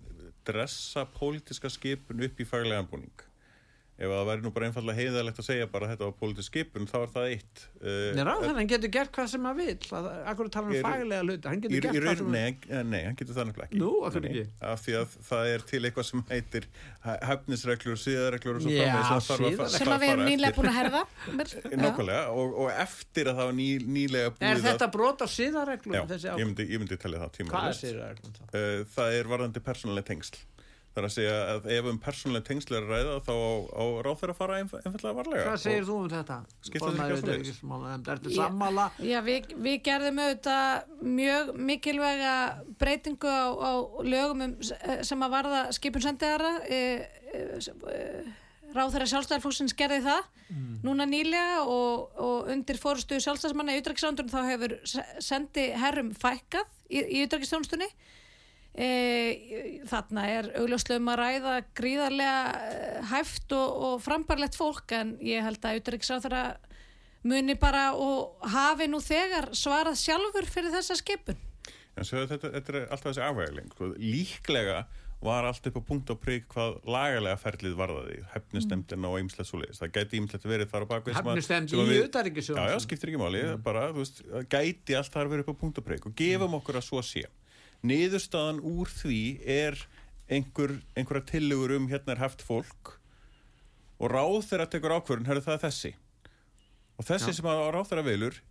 dressa 0.45 1.05
pólitíska 1.15 1.71
skipun 1.71 2.23
upp 2.27 2.39
í 2.39 2.47
faglegan 2.47 2.89
búning. 2.91 3.25
Ef 3.95 4.11
það 4.11 4.25
væri 4.27 4.43
nú 4.43 4.49
bara 4.51 4.67
einfallega 4.67 4.99
heiðalegt 4.99 5.37
að 5.39 5.45
segja 5.47 5.65
bara 5.71 5.85
að 5.87 5.91
þetta 5.93 6.07
var 6.09 6.15
pólitísk 6.19 6.49
skipun, 6.51 6.83
þá 6.89 6.95
er 6.99 7.11
það 7.13 7.27
eitt. 7.31 7.61
Uh, 7.79 8.11
Nei, 8.17 8.23
ráðan, 8.27 8.57
hann 8.59 8.67
getur 8.67 8.91
gert 8.91 9.11
hvað 9.15 9.29
sem 9.31 9.45
hann 9.47 9.55
vil. 9.55 9.75
Akkur 10.27 10.49
tala 10.51 10.67
um 10.67 10.73
faglega 10.83 11.21
hluti. 11.23 11.47
Hann 11.47 11.61
getur 11.63 11.79
gert 11.85 11.95
hvað 12.03 12.17
sem 12.19 12.27
nei, 12.33 12.41
hann- 12.67 12.89
nei, 12.91 13.03
hann 13.05 13.15
getur 13.15 13.37
það 13.37 13.47
nefnilega 13.47 13.67
ekki 13.69 13.79
Nú, 13.79 13.91
nei, 14.03 14.31
ekki? 14.33 14.43
Af 14.67 14.83
því 14.83 14.93
að 14.99 15.07
það 15.29 15.43
er 15.53 15.63
til 15.69 15.81
eitthvað 15.87 16.07
sem 16.09 16.23
heitir 16.33 16.67
hefnisreglur, 17.29 18.01
síðarreglur 18.03 18.59
og 18.59 18.65
svo 18.65 18.73
Já, 18.75 18.83
framvegis 19.29 19.77
sem 19.77 19.87
þarf 19.87 19.95
að 19.95 20.03
við 20.03 20.09
erum 20.11 20.19
fara 20.19 20.27
nýlega 20.27 20.51
eftir. 20.51 20.59
búin 20.59 20.71
að 20.73 20.79
herða. 20.81 21.01
Nákvæmlega, 21.85 22.23
og, 22.35 22.47
og 22.65 22.67
eftir 22.75 23.31
að 23.31 23.39
það 23.39 23.45
var 23.45 23.55
ný, 23.61 23.69
nýlega 23.95 24.35
búið 24.35 24.49
Er 24.49 24.59
þetta 24.65 24.91
brot 24.91 25.23
á 25.23 25.27
siðareglum? 25.31 25.95
Já, 26.19 26.35
ég 26.35 26.43
myndi 26.83 26.99
tellja 26.99 27.23
það 27.23 27.39
Er 30.95 31.03
er 31.03 31.03
er 31.03 31.09
að 31.09 31.11
segja 31.11 31.31
að 31.51 31.65
ef 31.75 31.87
um 31.91 31.97
persónuleg 31.99 32.43
tengsl 32.47 32.75
er 32.77 32.85
að 32.85 32.91
ræða 32.93 33.15
þá 33.25 33.31
á, 33.35 33.51
á 33.75 33.83
ráð 34.05 34.19
þeirra 34.21 34.33
að 34.33 34.37
fara 34.39 34.59
einf 34.61 34.75
einfallega 34.79 35.17
varlega 35.17 35.43
Hvað 35.49 35.57
segir 35.65 35.87
þú 35.89 35.95
um 35.99 36.05
þetta? 36.13 36.37
Skiptir 36.63 36.85
það 36.95 37.01
ekki 37.11 37.17
svoleiðis? 37.19 37.57
svoleiðis? 37.59 38.07
Ertu 38.13 38.31
Ég- 38.31 38.37
sammála? 38.39 38.85
Já, 39.03 39.17
við, 39.25 39.49
við 39.65 39.75
gerðum 39.89 40.21
auðvitað 40.23 41.03
mjög 41.17 41.51
mikilvæga 41.71 42.35
breytingu 42.79 43.27
á, 43.27 43.43
á 43.59 43.71
lögum 44.07 44.45
um, 44.47 44.55
sem 45.03 45.27
að 45.27 45.35
varða 45.35 45.61
skipun 45.75 46.05
sendiðara 46.07 46.53
e, 46.63 46.79
e, 47.35 47.43
e, 47.91 47.99
ráð 48.71 48.95
þeirra 48.95 49.11
sjálfstæðarflóksins 49.11 49.75
gerði 49.75 49.99
það 50.07 50.23
núna 50.87 51.05
nýlega 51.11 51.61
og, 51.67 52.07
og 52.21 52.49
undir 52.55 52.79
fórustu 52.79 53.19
sjálfstæðismanna 53.19 53.75
í 53.75 53.83
utrækisrándunum 53.83 54.31
þá 54.31 54.41
hefur 54.47 54.79
se- 54.87 55.05
sendi 55.19 55.71
herrum 55.75 56.15
fækkað 56.15 56.71
í, 56.87 57.03
í 57.03 57.23
utrækistjónustunni 57.27 57.91
E, 58.75 59.83
þarna 59.87 60.23
er 60.27 60.47
augljóslega 60.59 60.99
um 60.99 61.11
að 61.13 61.19
ræða 61.21 61.51
gríðarlega 61.79 62.39
eh, 62.73 62.97
hæft 63.13 63.53
og, 63.55 63.77
og 63.87 64.01
frambarlegt 64.03 64.57
fólk 64.59 64.91
en 64.97 65.13
ég 65.23 65.45
held 65.47 65.61
að 65.63 65.77
auðvitaðriksráþara 65.77 66.41
muni 67.25 67.55
bara 67.57 67.85
og 67.95 68.43
hafi 68.51 68.89
nú 68.91 68.99
þegar 69.01 69.47
svarað 69.55 69.95
sjálfur 70.01 70.49
fyrir 70.51 70.75
þessa 70.75 70.97
skipun. 70.99 71.39
En 71.95 72.03
svo 72.03 72.25
þetta, 72.27 72.51
þetta 72.57 72.73
er 72.75 72.81
alltaf 72.91 73.07
þessi 73.13 73.23
afvægling 73.23 73.71
sko. 73.71 73.93
Líklega 73.95 74.81
var 75.23 75.47
allt 75.47 75.65
upp 75.71 75.79
á 75.79 75.83
punkt 75.87 76.11
og 76.11 76.19
prigg 76.21 76.43
hvað 76.51 76.75
lagalega 76.91 77.39
ferlið 77.39 77.77
varðaði 77.79 78.17
hefnistemdina 78.33 79.07
og 79.09 79.21
ýmslegt 79.23 79.49
svoleiðis 79.49 79.79
það 79.81 79.93
gæti 79.95 80.19
ýmslegt 80.19 80.45
verið 80.51 80.69
þar 80.73 80.83
á 80.85 80.87
bakvið 80.91 81.15
sem 81.15 81.23
að- 81.23 81.31
Hefnistemd 81.31 81.71
sem 81.71 81.79
að 81.79 81.93
í 81.95 82.03
utanríkisþjónustunni. 82.09 82.67
Já, 82.67 82.75
já, 82.75 82.83
skiptir 82.83 83.09
ekki 83.13 83.21
máli, 83.23 83.45
bara, 83.63 83.87
þú 83.95 84.03
veist, 84.03 84.21
gæti 84.51 84.99
allt 84.99 85.15
þar 85.15 85.31
verið 85.31 85.47
upp 85.47 85.55
á 85.55 85.61
punkt 85.63 85.79
og 85.81 85.87
prigg 85.87 86.05
og 86.11 86.13
gefum 86.19 86.59
okkur 86.59 86.77
að 86.83 86.85
svo 86.91 87.01
sé 87.01 87.23
niðurstaðan 87.83 88.61
úr 88.63 88.87
því 88.89 89.19
er 89.45 89.77
einhver, 90.31 90.79
einhverja 90.97 91.25
tillögur 91.35 91.75
um 91.77 91.87
hérna 91.91 92.15
er 92.15 92.23
haft 92.23 92.41
fólk 92.45 92.95
og 93.99 94.11
ráð 94.11 94.41
þeirra 94.49 94.65
tekur 94.69 94.95
ákvörðun, 94.97 95.27
herru 95.29 95.41
það 95.45 95.61
þessi 95.67 95.93
og 96.99 97.05
þessi 97.07 97.31
Já. 97.31 97.37
sem 97.39 97.45
að 97.51 97.63
ráð 97.75 97.89
þeirra 97.91 98.05
velur 98.09 98.41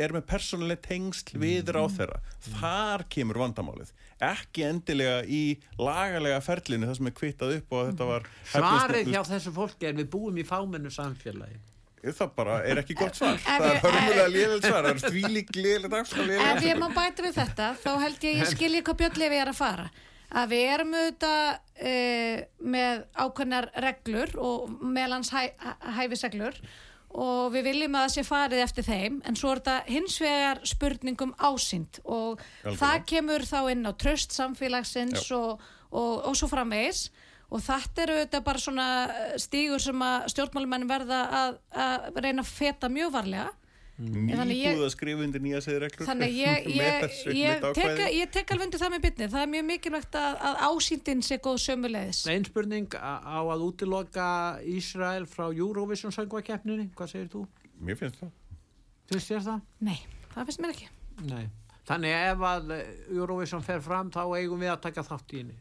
er 0.00 0.12
með 0.14 0.22
persónuleg 0.30 0.80
tengsl 0.86 1.38
við 1.42 1.64
Mm. 1.66 1.72
ráð 1.74 1.96
þeirra 1.98 2.20
þar 2.60 3.04
kemur 3.10 3.40
vandamálið 3.42 3.90
ekki 4.22 4.62
endilega 4.68 5.24
í 5.26 5.42
lagalega 5.78 6.40
ferlinu 6.44 6.86
það 6.86 6.96
sem 7.00 7.06
er 7.10 7.16
kvittað 7.18 7.56
upp 7.58 7.72
og 7.72 7.88
þetta 7.90 8.06
var 8.06 8.28
Svarið 8.52 9.10
hjá 9.10 9.22
þessu 9.32 9.52
fólki 9.56 9.88
er 9.90 9.94
við 9.98 10.08
búum 10.12 10.38
í 10.38 10.44
fámennu 10.46 10.90
samfélagi. 10.94 11.58
Það 12.04 12.30
bara 12.36 12.58
er 12.64 12.80
ekki 12.80 12.96
gott 12.98 13.18
svar 13.18 13.40
það 13.44 13.66
er 13.68 13.80
hörmulega 13.84 14.28
lélega 14.32 14.60
svar 14.70 14.86
það 14.86 14.92
er 14.92 15.02
þvílík 15.14 15.50
lélega 15.56 15.90
dagskrá 15.96 16.28
Ef 16.50 16.62
ég 16.64 16.78
má 16.80 16.86
bæta 16.96 17.24
við 17.26 17.34
þetta, 17.36 17.72
þá 17.82 17.90
held 18.04 18.28
ég 18.28 18.38
ég 18.40 18.52
skilji 18.54 18.84
hvað 18.86 19.00
Björn 19.02 19.20
Lefi 19.20 19.40
er 19.40 19.50
að 19.52 19.58
fara. 19.60 19.88
Að 20.30 20.52
við 20.52 20.68
erum 20.70 20.92
auðvitað 20.94 21.46
e, 21.90 21.94
með 22.62 23.00
ákveðnar 23.18 23.66
reglur 23.82 24.36
og 24.38 24.70
meðlans 24.94 25.32
hæ, 25.34 25.40
hæfisreglur 25.98 26.60
og 27.10 27.48
við 27.50 27.66
viljum 27.66 27.96
að 27.98 28.04
það 28.04 28.12
sé 28.14 28.24
farið 28.28 28.62
eftir 28.62 28.86
þeim 28.86 29.16
en 29.26 29.38
svo 29.38 29.50
er 29.50 29.60
þetta 29.64 29.90
hins 29.90 30.20
vegar 30.22 30.60
spurningum 30.70 31.32
ásýnd 31.42 31.98
og 32.04 32.38
Algjörlega. 32.38 32.76
það 32.78 33.02
kemur 33.10 33.46
þá 33.50 33.58
inn 33.72 33.90
á 33.90 33.92
tröst 33.98 34.36
samfélagsins 34.36 35.26
og, 35.34 35.64
og, 35.90 36.12
og 36.30 36.38
svo 36.38 36.46
framvegis 36.52 37.08
og 37.50 37.62
þetta 37.64 38.04
eru 38.04 38.18
auðvitað 38.18 38.44
bara 38.46 38.62
svona 38.62 38.88
stígur 39.42 39.82
sem 39.82 40.04
að 40.06 40.28
stjórnmálumenn 40.34 40.86
verða 40.90 41.22
að, 41.40 41.56
að 41.86 42.20
reyna 42.24 42.44
að 42.44 42.52
feta 42.60 42.92
mjög 42.92 43.16
varlega 43.16 43.48
Þannig 44.00 44.56
ég- 44.56 44.72
nýbúð 44.72 44.86
að 44.86 44.92
skrifa 44.94 45.24
undir 45.26 45.42
nýja 45.44 45.58
segir 45.60 45.82
reglur 45.84 46.06
Þannig 46.08 46.36
ég, 46.38 46.68
ég, 46.80 47.02
ég, 47.36 47.64
tek, 47.76 47.98
ég 48.16 48.30
tek 48.32 48.52
alveg 48.54 48.70
undir 48.70 48.80
það 48.80 48.92
með 48.94 49.02
bytni. 49.04 49.26
Það 49.34 49.42
er 49.44 49.50
mjög 49.54 49.66
mikilvægt 49.68 50.16
að, 50.16 50.38
að 50.48 50.60
ásýndin 50.70 51.20
sé 51.26 51.36
góð 51.44 51.58
sömulegis. 51.66 52.22
Einn 52.32 52.46
spurning 52.48 52.96
á 52.96 53.40
að 53.44 53.64
útiloka 53.66 54.28
Ísrael 54.64 55.26
frá 55.28 55.50
Eurovision 55.52 56.14
söngvakeppninni, 56.16 56.88
hvað 56.96 57.12
segir 57.12 57.28
þú? 57.34 57.44
mér 57.80 57.96
finnst 58.00 58.22
það 58.24 58.32
finnst 59.10 59.30
þér 59.32 59.44
það? 59.50 59.60
Nei, 59.90 59.98
það 60.32 60.48
finnst 60.48 60.62
mér 60.64 60.74
ekki. 60.74 60.88
Nei. 61.28 61.44
Þannig 61.90 62.16
ef 62.16 62.42
að 62.46 62.72
eh, 62.76 62.90
Eurovision 63.18 63.64
fer 63.66 63.80
fram 63.84 64.12
þá 64.14 64.22
eigum 64.38 64.60
við 64.62 64.72
að 64.72 64.82
taka 64.86 65.04
þátt 65.04 65.34
í 65.34 65.42
henni. 65.42 65.56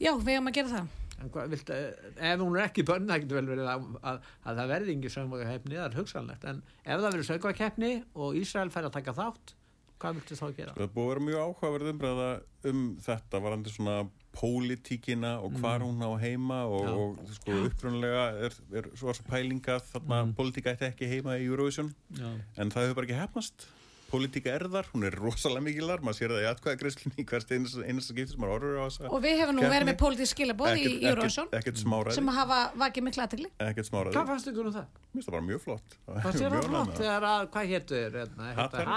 Já, 0.00 0.12
við 0.18 0.34
erum 0.34 0.48
að 0.50 0.56
gera 0.58 0.68
það. 0.74 0.88
En 1.22 1.28
hvað, 1.30 1.52
vilt, 1.54 1.70
ef 1.70 2.40
hún 2.42 2.56
er 2.58 2.64
ekki 2.66 2.82
bönn, 2.84 3.06
það 3.08 3.20
getur 3.22 3.38
vel 3.38 3.46
verið 3.52 3.68
að, 3.70 3.84
að, 4.02 4.16
að 4.44 4.56
það 4.58 4.72
verði 4.74 4.94
ekki 4.96 5.12
söngvakeppni, 5.14 5.76
það 5.78 5.84
er 5.86 5.98
hugsanlegt. 6.00 6.44
En 6.50 6.62
ef 6.82 6.98
það 6.98 7.06
verður 7.12 7.28
söngvakeppni 7.28 7.92
og 8.24 8.40
Ísrael 8.40 8.72
fær 8.74 8.88
að 8.88 8.96
taka 8.98 9.14
þátt, 9.14 9.54
hvað 10.02 10.18
viltu 10.18 10.36
þá 10.40 10.44
gera? 10.58 10.74
Það 10.74 10.84
er 10.88 10.92
búið 10.96 11.06
að 11.06 11.12
vera 11.14 11.24
mjög 11.28 11.44
áhugaverð 11.44 11.92
umræða 11.94 12.28
um 12.72 12.82
þetta 13.06 13.40
varandi 13.46 13.72
svona 13.72 13.96
pólitíkina 14.34 15.30
og 15.46 15.54
hvar 15.62 15.84
hún 15.86 16.02
á 16.02 16.10
heima 16.18 16.64
og, 16.66 16.82
Já. 16.82 16.90
og 16.98 17.36
sko 17.38 17.56
upprunlega 17.68 18.24
er, 18.48 18.56
er 18.74 18.88
svo 18.98 19.14
svo 19.14 19.24
pælinga 19.30 19.78
þarna 19.92 20.18
Mm. 20.24 20.34
pólitíka 20.34 20.74
ætti 20.74 20.88
ekki 20.90 21.06
heima 21.08 21.38
í 21.38 21.46
Eurovision 21.46 21.94
Já. 22.18 22.32
en 22.58 22.70
það 22.74 22.88
hefur 22.88 22.94
bara 22.98 23.06
ekki 23.06 23.20
hefnast 23.22 23.66
pólitíka 24.14 24.54
er 24.54 24.64
þar, 24.70 24.88
hún 24.94 25.06
er 25.08 25.16
rosalega 25.18 25.64
mikilar 25.66 26.04
maður 26.06 26.18
sér 26.20 26.34
það 26.34 26.44
í 26.44 26.48
atkvæðagreislunni 26.52 27.20
í 27.20 27.26
hvert 27.28 27.54
einasta, 27.56 27.84
einasta 27.84 28.14
skipti 28.14 28.32
sem 28.34 28.44
maður 28.44 28.54
horfur 28.54 28.80
á 28.80 28.84
þessa 28.86 29.10
Og 29.10 29.24
við 29.24 29.36
hefum 29.42 29.58
nú 29.58 29.66
verið 29.66 29.90
með 29.90 29.98
pólitísk 30.04 30.38
skilabóð 30.38 30.80
í 30.80 30.86
smáræði 31.84 32.16
sem 32.18 32.32
hafa 32.38 32.60
vakið 32.84 33.08
miklu 33.08 33.24
aðtegli. 33.26 33.52
ekkert 33.68 33.90
smáræði, 33.90 34.16
Hvað 34.16 34.32
fannst 34.32 34.50
ykkur 34.54 34.70
um 34.70 34.76
það? 34.78 34.90
mér 34.94 35.14
finnst 35.14 35.28
það 35.28 35.36
bara 35.36 35.46
mjög 35.50 35.64
flott 35.64 35.96
Fannst 36.24 36.40
þér 36.40 36.50
Mjög 36.54 36.64
það 36.64 36.72
flott 36.72 36.98
þegar 37.02 37.28
að, 37.34 37.46
hvað 37.54 37.72
héttu 37.74 37.94
þér? 38.00 38.20
Hérna, 38.24 38.50
hérna, 38.50 38.60
Hatarar. 38.62 38.92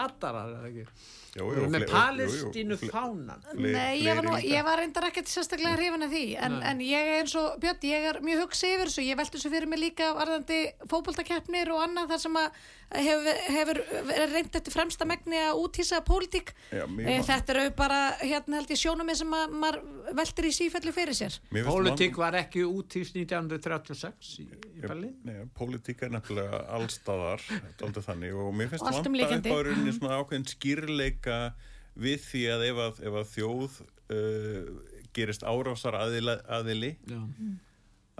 er 1.37 1.59
það 1.61 1.73
með 1.73 1.83
Palestínu 1.91 2.77
fánan. 2.81 3.43
Nei, 3.59 3.99
ég 4.01 4.15
var, 4.17 4.25
nú, 4.25 4.31
fleiri 4.31 4.47
líka. 4.47 4.55
ég 4.55 4.65
var 4.65 4.79
reyndar 4.81 5.05
ekkert 5.09 5.29
sérstaklega 5.29 5.77
hrifin 5.77 6.05
af 6.07 6.13
því 6.13 6.23
en, 6.47 6.55
ég 6.81 7.11
er 7.11 7.19
eins 7.21 7.35
og 7.37 7.59
Björn, 7.61 7.83
ég 7.85 8.07
er 8.11 8.19
mjög 8.25 8.41
hugsi 8.45 8.71
yfir 8.73 8.89
þessu, 8.89 9.05
ég 9.05 9.19
velti 9.19 9.37
þessu 9.37 9.51
fyrir 9.53 9.69
mig 9.69 9.81
líka 9.83 10.09
varðandi 10.17 10.59
fótboltakeppnir 10.89 11.71
og 11.75 11.83
annað 11.85 12.13
þar 12.15 12.23
sem 12.25 12.39
að 12.41 12.59
hefur, 13.05 13.41
hefur 13.57 13.81
verið 14.09 14.33
reynd 14.37 14.59
eftir 14.61 14.75
fremsta 14.77 15.06
megni 15.09 15.39
að 15.41 15.61
útísa 15.63 16.01
pólitík 16.05 16.51
Já, 16.71 16.83
e, 16.83 17.17
þetta 17.27 17.53
eru 17.55 17.65
bara 17.77 17.99
hérna 18.21 18.59
held 18.59 18.73
ég 18.73 18.81
sjónum 18.81 19.11
sem 19.17 19.35
að 19.37 19.55
maður 19.63 19.79
veltir 20.17 20.49
í 20.49 20.53
sífelli 20.55 20.93
fyrir 20.95 21.17
sér 21.17 21.39
Pólitík 21.67 22.19
var 22.19 22.37
ekki 22.39 22.65
útýst 22.67 23.17
1936 23.17 24.33
í, 24.43 24.47
í 24.77 24.83
Berlín. 24.83 25.15
Nei, 25.27 25.41
pólitík 25.57 26.03
er 26.05 26.13
nefnilega 26.13 26.61
allstaðar, 26.77 27.43
þannig 27.79 28.35
og 28.37 28.53
mér 28.55 28.71
finnst 28.73 29.09
umlíkjandi. 29.09 29.51
á 29.51 29.57
rauninni 29.67 29.95
svona 29.95 30.19
ákveðin 30.21 30.47
skýrleika 30.51 31.39
við 31.97 32.21
því 32.27 32.43
að 32.53 32.65
ef 32.67 32.83
að, 32.83 33.01
ef 33.09 33.17
að 33.21 33.31
þjóð 33.33 33.79
uh, 33.81 34.69
gerist 35.17 35.45
árásar 35.47 35.97
aðila, 35.97 36.37
aðili 36.59 36.93
Já. 37.09 37.19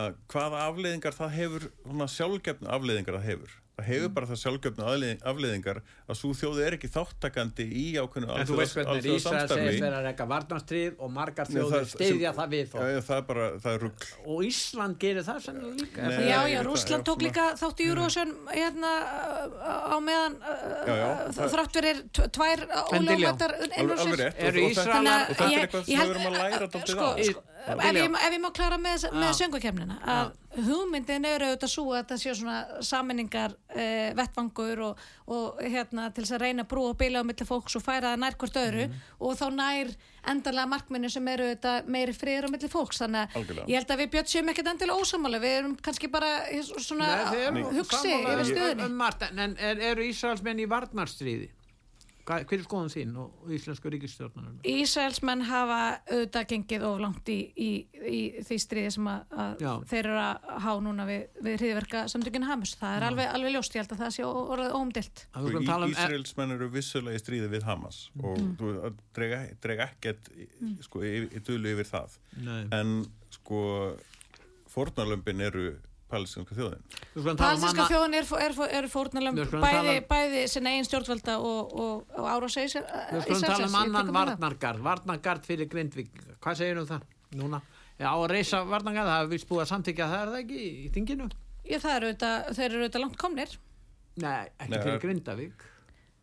að 0.02 0.20
hvaða 0.34 0.66
afleiðingar 0.72 1.18
það 1.18 1.38
hefur 1.38 1.70
svona 1.84 2.10
sjálfgefnu 2.16 2.72
afleiðingar 2.74 3.20
það 3.20 3.30
hefur 3.32 3.56
það 3.56 3.67
hefur 3.86 4.10
bara 4.10 4.26
það 4.26 4.40
sjálfgefnu 4.42 4.84
afleiðing- 4.90 5.20
afleiðingar 5.30 5.80
að 6.10 6.16
svo 6.18 6.32
þjóði 6.34 6.64
er 6.66 6.76
ekki 6.78 6.90
þáttakandi 6.90 7.66
í 7.78 7.84
ákveðnu 8.02 8.30
En 8.40 8.48
þú 8.50 8.56
veist 8.58 8.74
hvernig 8.74 8.94
alþjóða 8.98 9.18
Ísrael 9.18 9.50
segist 9.52 9.84
að 9.88 10.06
reyka 10.08 10.26
varnarstrið 10.32 10.96
og 10.98 11.12
margar 11.14 11.46
þjóður 11.52 11.76
það- 11.76 11.92
steyðja 11.94 12.32
það 12.40 12.48
við 12.56 12.64
Já, 12.64 12.72
þó. 12.74 12.78
já, 12.88 13.02
það 13.08 13.18
er 13.18 13.26
bara, 13.30 13.46
það 13.62 13.72
er 13.74 13.80
rugg 13.86 14.02
Og 14.26 14.38
Ísland 14.48 14.98
gerir 15.00 15.24
það 15.28 15.40
sennilega 15.46 15.76
líka. 15.84 16.02
Nei. 16.02 16.14
er 16.18 16.22
Já, 16.28 16.40
já, 16.48 16.58
það, 16.64 17.04
tók 17.12 17.22
líka 17.28 17.46
þátt 17.62 17.78
í 17.78 17.88
Eurovision 17.92 18.34
hérna 18.50 18.92
uh, 18.98 19.94
á 19.94 19.98
meðan 20.02 20.34
Já, 20.42 20.94
já, 20.98 21.08
uh, 21.08 21.32
það- 21.38 21.54
þrátt 21.54 21.74
verið 21.78 21.98
tv- 22.18 22.30
tvær 22.34 22.58
Diljá, 22.58 22.98
ólögmættar 22.98 23.52
alveg, 23.54 24.18
rétt 24.18 24.38
og, 24.38 24.74
þetta, 25.30 25.46
er 25.54 25.62
eitthvað 25.62 25.86
ég 25.86 25.98
sem 25.98 26.08
við 26.08 26.16
erum 26.18 26.28
að 26.28 26.40
læra 26.42 26.66
hugmyndin 30.66 31.26
er 31.30 31.44
auðvitað 31.46 31.70
svo 31.72 31.86
að 31.94 32.06
það 32.12 32.22
sé 32.24 32.34
svona 32.40 32.82
sammenningar 32.86 33.54
uh, 33.54 34.10
vettvangur 34.18 34.80
og, 34.88 35.02
og 35.34 35.60
hérna 35.62 36.08
til 36.16 36.24
þess 36.26 36.36
að 36.38 36.44
reyna 36.46 36.66
að 36.66 36.70
brúa 36.72 36.92
og 36.94 36.98
bila 37.02 37.22
á 37.22 37.28
milli 37.30 37.46
fólks 37.48 37.78
og 37.78 37.84
færa 37.86 38.14
það 38.16 38.22
nær 38.24 38.38
hvort 38.42 38.60
öðru 38.64 38.86
Mhm. 38.88 39.02
og 39.20 39.36
þá 39.38 39.46
nær 39.58 39.92
endanlega 40.28 40.68
markminni 40.68 41.10
sem 41.12 41.28
eru 41.28 41.44
auðvitað 41.48 41.88
meiri 41.94 42.14
friður 42.14 42.48
á 42.48 42.54
milli 42.54 42.70
fólks 42.72 43.02
þannig 43.04 43.22
að 43.28 43.38
Algjörlega. 43.42 43.68
ég 43.68 43.76
held 43.82 43.92
að 43.96 44.02
við 44.02 44.10
björn 44.16 44.32
séum 44.34 44.50
ekkert 44.52 44.72
endilega 44.74 45.02
ósamála 45.02 45.40
við 45.44 45.58
erum 45.60 45.76
kannski 45.82 46.12
bara 46.12 46.32
svona 46.68 47.08
Nei, 47.32 47.44
eru 47.48 47.64
hugsi 47.78 48.12
yfir 48.18 48.46
stöðunni 48.52 48.86
um 48.90 49.02
En, 49.08 49.40
en 49.40 49.58
er, 49.60 49.80
eru 49.92 50.04
Ísraelsmenn 50.04 50.60
í 50.60 50.68
varnarstríði? 50.68 51.50
Hver 52.28 52.58
er 52.58 52.64
skoðun 52.66 52.90
þín 52.92 53.12
og, 53.22 53.36
íslensku 53.56 53.92
ríkistjórnarum? 53.94 54.58
Ísraelsmenn 54.68 55.44
hafa 55.48 55.78
auðvitað 56.12 56.48
gengið 56.52 56.84
of 56.90 56.98
langt 57.00 57.30
í, 57.32 57.38
í, 57.56 57.70
í 58.04 58.20
því 58.44 58.58
stríði 58.60 58.90
sem 58.98 59.08
að, 59.08 59.22
að 59.46 59.64
Já. 59.64 59.70
þeir 59.94 60.02
eru 60.02 60.18
að 60.26 60.50
há 60.66 60.70
núna 60.84 61.06
við, 61.08 61.24
við 61.48 61.56
hriðverka 61.62 62.02
samtökinn 62.12 62.48
Hamus. 62.50 62.74
Það 62.82 62.98
er 62.98 63.08
alveg, 63.12 63.32
alveg 63.38 63.56
ljóst, 63.56 63.78
ég 63.78 63.86
held 63.86 63.96
að 63.96 64.04
það 64.04 64.14
sé 64.18 64.28
orðið 64.28 64.76
óumdilt. 64.82 65.24
Um- 65.40 65.88
Ísraelsmenn 65.94 66.56
eru 66.58 66.70
vissulega 66.76 67.16
í 67.16 67.24
stríði 67.24 67.50
við 67.56 67.64
Hamas 67.70 68.02
og 68.20 68.44
þú 68.60 68.74
að 68.90 69.00
drega, 69.16 69.42
drega 69.64 69.88
ekkert 69.94 70.28
í- 70.36 70.50
sko, 70.84 71.06
í, 71.08 71.16
í 71.32 71.40
dölu 71.48 71.72
yfir 71.78 71.88
það 71.94 72.20
Nei. 72.44 72.64
en 72.76 72.94
sko 73.40 73.64
fórnarlömpin 74.72 75.42
eru 75.48 75.70
palestinska 76.12 76.56
þjóðin 76.56 76.82
um 77.18 77.38
Palestinska 77.40 77.84
annað- 77.84 77.92
þjóðin 77.92 78.18
er, 78.18 78.28
er, 78.48 78.54
er 78.80 78.88
skulum 78.92 79.64
bæði, 79.66 79.72
tala 79.78 79.96
um- 79.98 80.08
bæði 80.12 80.44
sinna 80.54 80.74
eigin 80.74 80.88
stjórnvalda 80.88 81.38
og, 81.40 81.74
og, 81.86 82.06
og 82.18 82.30
árásæs 82.34 82.78
Við 82.78 83.26
skulum 83.26 83.42
tala 83.48 83.68
um 83.68 83.76
annan 83.82 84.14
varnargard, 84.16 84.80
varnargard 84.86 85.46
fyrir 85.48 85.68
Grindvík. 85.72 86.12
Hvað 86.44 86.62
segir 86.62 86.80
um 86.82 86.88
það 86.88 87.08
núna? 87.36 87.62
Já, 87.98 88.10
að 88.14 88.28
reysa 88.32 88.64
varnargard, 88.70 89.10
það 89.10 89.22
hefur 89.24 89.34
vist 89.36 89.50
búið 89.50 89.64
að 89.66 89.72
samtíkja 89.74 90.08
það 90.12 90.22
er 90.22 90.32
það 90.34 90.42
ekki 90.44 90.62
í 90.68 90.92
þinginu? 90.96 91.30
Já, 91.68 91.78
það 91.84 91.96
eru 91.98 92.12
auðvitað, 92.12 92.52
þeir 92.58 92.68
eru 92.72 92.84
auðvitað 92.84 93.04
langt 93.04 93.18
komnir. 93.24 93.58
Nei, 94.18 94.46
ekki 94.58 94.72
Nei, 94.72 94.80
fyrir 94.86 95.02
Grindavík. 95.04 95.66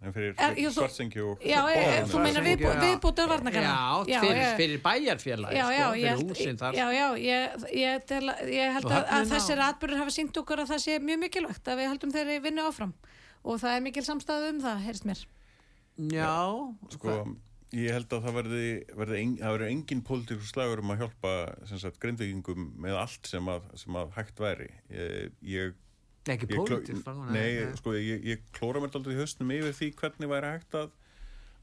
En 0.05 0.13
fyrir, 0.15 0.35
Er- 0.39 0.73
svartsengi 0.75 1.21
og 1.25 1.43
Já, 1.45 1.61
e, 1.71 1.79
e, 1.81 2.01
þú 2.11 2.23
meinar 2.25 2.45
viðbú, 2.45 2.69
Já. 2.69 2.81
viðbútið 2.85 3.31
varnargarða? 3.33 3.77
Já, 4.11 4.19
fyrir, 4.25 4.49
fyrir 4.59 4.83
bæjarfélagi, 4.85 5.57
já, 5.59 5.65
sko, 5.69 5.95
ég 6.01 6.19
fyrir 6.19 6.35
húsin 6.35 6.61
þar. 6.61 6.79
já, 6.79 6.87
já, 6.93 7.07
ég, 7.25 7.65
ég, 7.81 8.05
tel, 8.11 8.25
ég 8.53 8.75
held 8.79 8.91
að, 8.91 9.09
að 9.19 9.33
þessir 9.33 9.65
atbyrður 9.69 10.03
hafa 10.05 10.15
sínt 10.19 10.41
okkur 10.43 10.65
að 10.65 10.75
það 10.75 10.83
sé 10.85 10.99
mjög 11.01 11.23
mikilvægt 11.25 11.73
að 11.73 11.81
við 11.81 11.91
heldum 11.93 12.15
þeirri 12.19 12.41
vinnu 12.45 12.67
áfram 12.69 12.95
og 13.45 13.59
það 13.61 13.79
er 13.79 13.87
mikil 13.89 14.05
samstæðu 14.05 14.53
um 14.55 14.61
það, 14.65 14.85
heyrst 14.89 15.09
mér. 15.09 15.25
Já, 16.11 16.35
sko, 16.97 17.17
ég 17.75 17.95
held 17.95 18.13
að 18.15 18.27
það 18.27 18.37
verði, 18.41 18.67
verði 18.99 19.21
en, 19.23 19.33
það 19.41 19.57
verði 19.57 19.71
engin 19.75 20.03
pólitíkur 20.07 20.49
slagur 20.49 20.83
um 20.83 20.93
að 20.95 21.05
hjálpa 21.05 21.33
grindvíkingum 22.03 22.69
með 22.83 22.99
allt 22.99 23.31
sem 23.31 23.51
að, 23.51 23.67
sem 23.79 23.99
að 24.01 24.13
hægt 24.19 24.43
væri 24.43 24.69
ég, 24.91 25.33
ég 25.47 25.75
ekki 26.33 26.47
Ég 26.49 26.57
kló- 26.57 26.67
pólitísk. 26.67 27.09
Nei, 27.33 27.49
sko, 27.77 27.93
ég, 27.99 28.25
ég 28.25 28.45
klóra 28.57 28.81
mér 28.81 28.95
aldrei 28.97 29.15
í 29.17 29.19
hausnum 29.21 29.51
yfir 29.51 29.75
því 29.77 29.89
hvernig 30.01 30.29
væri 30.31 30.53
hægt 30.55 30.75
að 30.81 30.91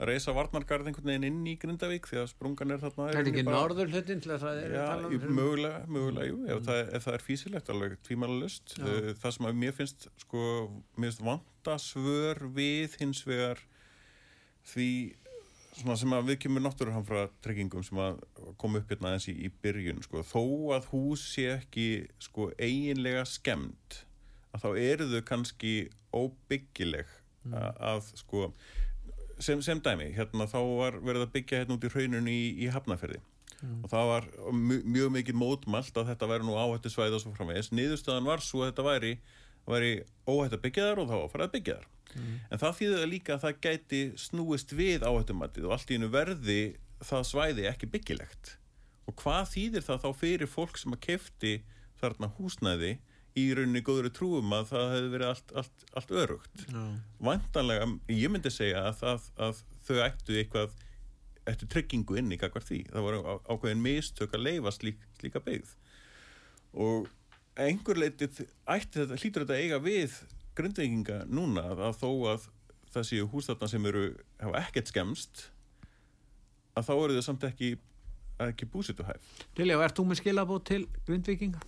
reysa 0.02 0.34
varnargarð 0.34 0.88
einhvern 0.90 1.06
veginn 1.12 1.24
inn 1.28 1.44
í 1.46 1.58
Grindavík 1.62 2.08
því 2.10 2.18
að 2.24 2.30
sprungan 2.32 2.72
er 2.74 2.80
þarna 2.82 3.10
Er 3.12 3.20
ekki 3.22 3.42
í 3.42 3.46
bara- 3.46 3.60
norður 3.62 3.92
hlutin 3.94 4.22
til 4.22 4.32
að 4.34 4.40
þeir 4.42 4.62
eru 4.64 4.74
að 4.74 4.80
Já, 4.82 4.86
tala 4.90 5.08
um 5.08 5.14
í- 5.14 5.20
fyrir- 5.22 5.36
mögulega, 5.38 5.82
mögulega, 5.88 6.28
jú, 6.32 6.38
ef, 6.56 6.64
það, 6.66 6.94
ef 6.98 7.06
það 7.06 7.14
er 7.18 7.26
físilegt 7.28 7.70
alveg 7.70 7.98
tvímælalust. 8.08 8.76
Já. 8.78 8.84
Uh, 8.86 9.14
það 9.22 9.32
sem 9.38 9.46
að 9.46 9.60
mér 9.62 9.74
finnst, 9.78 10.08
sko, 10.24 10.46
mér 10.98 11.12
finnst 11.12 11.22
vanta 11.28 11.76
svör 11.78 12.42
við 12.58 12.98
hins 13.00 13.22
vegar 13.30 13.62
því 14.74 14.90
svona 15.82 15.96
sem 15.98 16.12
að 16.18 16.26
við 16.32 16.40
kemur 16.44 16.62
náttúruhamfra 16.66 17.30
tryggingum 17.46 17.84
sem 17.86 17.98
að 18.02 18.18
koma 18.60 18.82
upp 18.82 18.90
hérna 18.92 19.12
aðeins 19.14 19.30
í, 19.32 19.36
í 19.48 19.52
byrjun, 19.64 20.02
sko, 20.04 20.22
þó 20.28 20.42
að 20.76 20.90
hús 20.92 21.24
sé 21.36 21.46
ekki, 21.60 21.86
sko, 22.20 22.50
eiginlega 22.60 23.24
skemmt, 23.30 24.02
að 24.52 24.64
þá 24.66 24.70
eru 24.84 25.10
þau 25.12 25.22
kannski 25.32 25.74
óbyggileg 26.16 27.12
að, 27.52 27.76
að, 27.92 28.08
sko, 28.20 28.48
sem, 29.42 29.62
sem 29.66 29.82
dæmi, 29.84 30.12
hérna 30.16 30.48
þá 30.50 30.60
var 30.78 30.98
verið 31.02 31.26
að 31.26 31.36
byggja 31.36 31.62
hérna 31.62 31.78
út 31.78 31.88
í 31.88 31.94
hraununni 31.94 32.34
í, 32.36 32.50
í 32.66 32.72
Hafnarferði 32.74 33.22
og 33.62 33.90
það 33.92 34.08
var 34.10 34.28
mjög, 34.58 34.86
mjög 34.90 35.12
mikið 35.16 35.38
mótmælt 35.38 35.98
að 36.02 36.08
þetta 36.12 36.30
væri 36.32 36.48
nú 36.48 36.58
áhættu 36.58 36.90
svæð 36.90 37.18
og 37.18 37.24
svo 37.24 37.34
framvegis. 37.36 37.70
Niðurstöðan 37.78 38.30
var 38.30 38.42
svo 38.42 38.64
að 38.64 38.72
þetta 38.72 38.86
væri, 38.88 39.12
væri 39.70 39.92
óhætt 40.26 40.56
að 40.58 40.64
byggja 40.64 40.88
þar 40.88 41.02
og 41.04 41.12
þá 41.12 41.16
var 41.20 41.30
farið 41.34 41.46
að 41.46 41.54
byggja 41.58 41.76
þar. 41.78 41.90
En 42.52 42.62
það 42.62 42.78
þýðir 42.80 43.12
líka 43.12 43.36
að 43.36 43.44
það 43.46 43.60
gæti 43.68 44.00
snúist 44.20 44.74
við 44.76 45.06
áhættumatið 45.06 45.68
og 45.68 45.76
allt 45.76 45.92
í 45.92 45.98
hennu 45.98 46.10
verði 46.12 46.58
það 47.06 47.28
svæði 47.30 47.68
ekki 47.70 47.92
byggilegt. 47.94 48.56
Og 49.08 49.16
hvað 49.22 49.46
þýðir 49.54 49.86
það 49.86 50.02
þá 50.04 50.10
fyrir 50.24 50.50
fólk 50.50 50.82
sem 50.82 50.98
að 50.98 51.04
kefti 51.06 51.54
þarna 52.02 52.32
húsnæði 52.40 52.92
í 53.40 53.46
rauninni 53.56 53.82
góðri 53.88 54.10
trúum 54.12 54.52
að 54.58 54.66
það 54.74 54.90
hefði 54.96 55.12
verið 55.14 55.28
allt, 55.32 55.52
allt, 55.62 55.84
allt 56.02 56.10
örugt 56.24 56.64
Já. 56.68 56.82
vantanlega, 57.24 57.88
ég 58.12 58.32
myndi 58.34 58.52
segja 58.52 58.82
að, 58.90 59.04
að, 59.14 59.28
að 59.48 59.62
þau 59.88 60.00
ættu 60.08 60.36
eitthvað 60.42 60.74
ættu 61.52 61.68
tryggingu 61.72 62.18
inn 62.20 62.34
í 62.36 62.38
kakvar 62.42 62.66
því 62.68 62.82
það 62.92 63.06
voru 63.08 63.22
á- 63.24 63.44
ákveðin 63.56 63.82
mistök 63.86 64.36
að 64.38 64.44
leifa 64.50 64.74
slík, 64.76 65.00
slíka 65.22 65.42
byggð 65.46 65.72
og 66.86 67.08
einhver 67.60 67.98
leitið 68.04 68.44
ætti 68.72 69.00
þetta, 69.02 69.18
hlýtur 69.24 69.46
þetta 69.46 69.62
eiga 69.64 69.80
við 69.84 70.18
grundvenginga 70.60 71.22
núna 71.32 71.64
að, 71.72 71.96
þó 72.04 72.10
að 72.36 72.46
það 72.92 73.08
séu 73.08 73.30
húsþarna 73.32 73.72
sem 73.72 73.88
eru 73.90 74.04
hafa 74.44 74.62
ekkert 74.66 74.92
skemst 74.92 75.46
að 76.76 76.88
þá 76.88 76.94
eru 77.00 77.18
þau 77.18 77.26
samt 77.32 77.48
ekki 77.48 77.72
ekki 78.42 78.66
búsituhæf 78.74 79.42
Lilja, 79.60 79.80
ert 79.86 79.98
þú 80.00 80.06
með 80.10 80.20
skilabót 80.22 80.64
til 80.68 80.84
Grindvíkinga? 81.08 81.60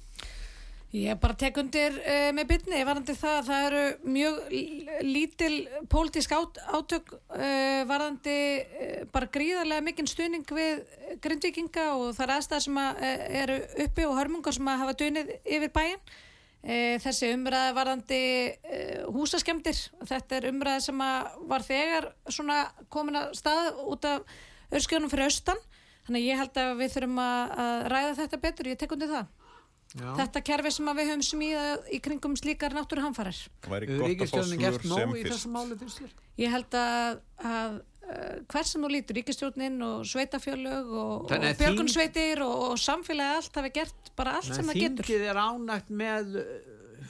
Ég 0.94 1.18
bara 1.18 1.34
tek 1.34 1.56
undir 1.58 1.96
uh, 1.98 2.28
með 2.38 2.52
bytni, 2.52 2.84
varandi 2.86 3.16
það 3.18 3.38
að 3.39 3.48
það 3.48 3.64
eru 3.68 4.12
mjög 4.14 4.36
lítil 5.08 5.56
pólitísk 5.89 6.36
át, 6.38 6.60
átök 6.70 7.16
uh, 7.18 7.80
varandi 7.89 8.36
uh, 8.62 9.00
bara 9.10 9.32
gríðarlega 9.34 9.82
mikinn 9.88 10.12
stuðning 10.12 10.46
við 10.54 10.84
grindvikinga 11.26 11.88
og 11.96 12.14
það 12.14 12.28
er 12.28 12.36
aðstæðar 12.36 12.66
sem 12.68 12.80
að, 12.84 13.02
eru 13.41 13.58
uppi 13.88 14.06
og 14.06 14.16
hörmungar 14.20 14.54
sem 14.60 14.70
að 14.70 14.80
hafa 14.84 14.98
dunið 15.02 15.36
yfir 15.41 15.76
bæinn. 15.80 16.16
Uh, 16.62 16.96
þessi 17.02 17.34
umræði 17.34 17.76
varandi 17.82 18.24
húsaskemdir, 19.18 19.84
þetta 20.06 20.38
er 20.38 20.50
umræði 20.54 20.88
sem 20.91 21.06
var 21.50 21.70
þegar 21.74 22.12
komin 22.94 23.18
að 23.18 23.32
stað 23.41 23.82
út 23.82 24.12
af 24.14 24.38
örskjónum 24.70 25.10
fyrir 25.10 25.26
austan, 25.26 25.70
þannig 26.06 26.30
ég 26.30 26.38
held 26.38 26.68
að 26.68 26.76
við 26.86 27.00
þurfum 27.00 27.24
að, 27.26 27.62
að 27.66 27.88
ræða 27.98 28.20
þetta 28.22 28.46
betur, 28.46 28.70
ég 28.70 28.78
tek 28.78 28.94
undir 28.94 29.18
það 29.18 29.32
Já. 29.94 30.10
þetta 30.18 30.42
kerfi 30.50 30.74
sem 30.74 30.90
að 30.90 31.00
við 31.00 31.10
höfum 31.12 31.24
smíðað 31.28 31.90
í 31.94 32.00
kringum 32.02 32.36
slíkar 32.40 32.74
náttúruhamfarir. 32.74 33.40
Það 33.62 33.74
væri 33.76 33.90
gott 33.92 34.24
að 34.26 34.32
fá 34.32 34.38
svör 34.40 34.62
gert 34.64 34.86
nóg 34.90 35.02
sem 35.02 35.18
í 35.18 35.80
fyrst. 35.84 36.22
Ég 36.42 36.54
held 36.56 36.78
að, 36.80 37.20
að 37.46 37.76
uh, 37.78 38.38
hver 38.50 38.70
sem 38.70 38.86
þú 38.86 38.92
lítur, 38.96 39.20
ríkistjórnin 39.20 39.78
og 39.86 40.08
sveitafjölög 40.10 40.90
og, 40.90 41.12
og 41.14 41.30
Þannig 41.30 41.60
björgunsveitir 41.62 42.42
og, 42.46 42.56
og 42.72 42.82
samfélagi 42.82 43.38
allt 43.38 43.62
hafi 43.62 43.74
gert 43.78 44.14
bara 44.18 44.38
allt 44.40 44.50
sem 44.50 44.72
það 44.72 44.82
getur. 44.82 45.10
Þingið 45.12 45.28
er 45.30 45.42
ánægt 45.44 45.94
með 45.94 46.34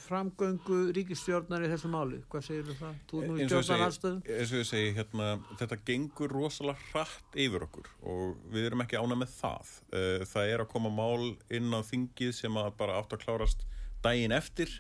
framgöngu 0.04 0.80
ríkistjórnar 0.98 1.66
í 1.66 1.72
þessu 1.72 1.92
máli. 1.94 2.22
Hvað 2.32 2.46
segir 2.48 2.66
þú 2.70 2.78
það? 2.82 3.00
Þú 3.12 3.24
nú 3.24 3.38
í 3.38 3.44
eins 3.44 3.54
og 3.54 3.60
ég 3.60 3.68
stjórnar 3.68 3.70
segi, 3.70 3.88
aðstöðum. 3.88 4.22
eins 4.38 4.54
og 4.54 4.62
ég 4.64 4.70
segi 4.72 4.94
hérna, 4.98 5.30
þetta 5.62 5.80
gengur 5.90 6.36
rosalega 6.38 6.90
hratt 6.92 7.40
yfir 7.46 7.68
okkur 7.68 7.90
og 8.14 8.52
við 8.54 8.70
erum 8.70 8.86
ekki 8.86 9.02
ána 9.02 9.20
með 9.20 9.36
það 9.38 9.74
Eh, 9.94 10.24
það 10.26 10.50
er 10.50 10.64
að 10.64 10.72
koma 10.72 10.90
mál 10.90 11.36
inn 11.54 11.70
á 11.70 11.82
þingið 11.86 12.32
sem 12.34 12.56
að 12.58 12.72
bara 12.80 12.98
átt 12.98 13.14
að 13.14 13.26
klárast 13.26 13.66
daginn 14.02 14.34
eftir 14.34 14.72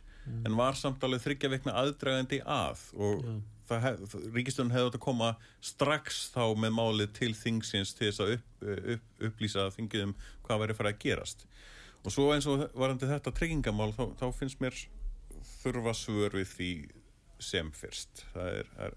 en 0.48 0.56
var 0.58 0.78
samt 0.80 1.04
alveg 1.04 1.22
þryggja 1.22 1.52
veikna 1.52 1.76
aðdragandi 1.78 2.40
að 2.48 2.82
og 2.98 3.26
hef, 3.84 4.16
ríkistjórn 4.34 4.72
hefði 4.74 4.90
átt 4.90 4.98
að 4.98 5.04
koma 5.04 5.30
strax 5.62 6.24
þá 6.34 6.56
með 6.64 6.76
málið 6.80 7.14
til 7.20 7.32
þingsins 7.38 7.94
til 7.98 8.08
þess 8.10 8.24
að 8.24 8.34
upp, 8.38 8.66
upp, 8.96 9.06
upplýsa 9.30 9.68
þingið 9.76 10.08
um 10.08 10.16
hvað 10.48 10.64
verið 10.64 10.80
farið 10.80 10.96
að 10.96 11.04
gerast 11.06 11.46
og 12.04 12.16
svo 12.16 12.30
eins 12.34 12.50
og 12.50 12.66
varandi 12.74 13.10
þetta 13.12 13.36
tryggingamál 13.38 13.92
þá, 13.96 14.04
þá 14.20 14.26
finnst 14.40 14.64
mér 14.64 14.80
þurfa 15.64 15.94
svör 15.98 16.38
við 16.40 16.52
því 16.58 16.70
sem 17.44 17.72
fyrst 17.76 18.24
það 18.34 18.60
er, 18.62 18.70
er 18.88 18.94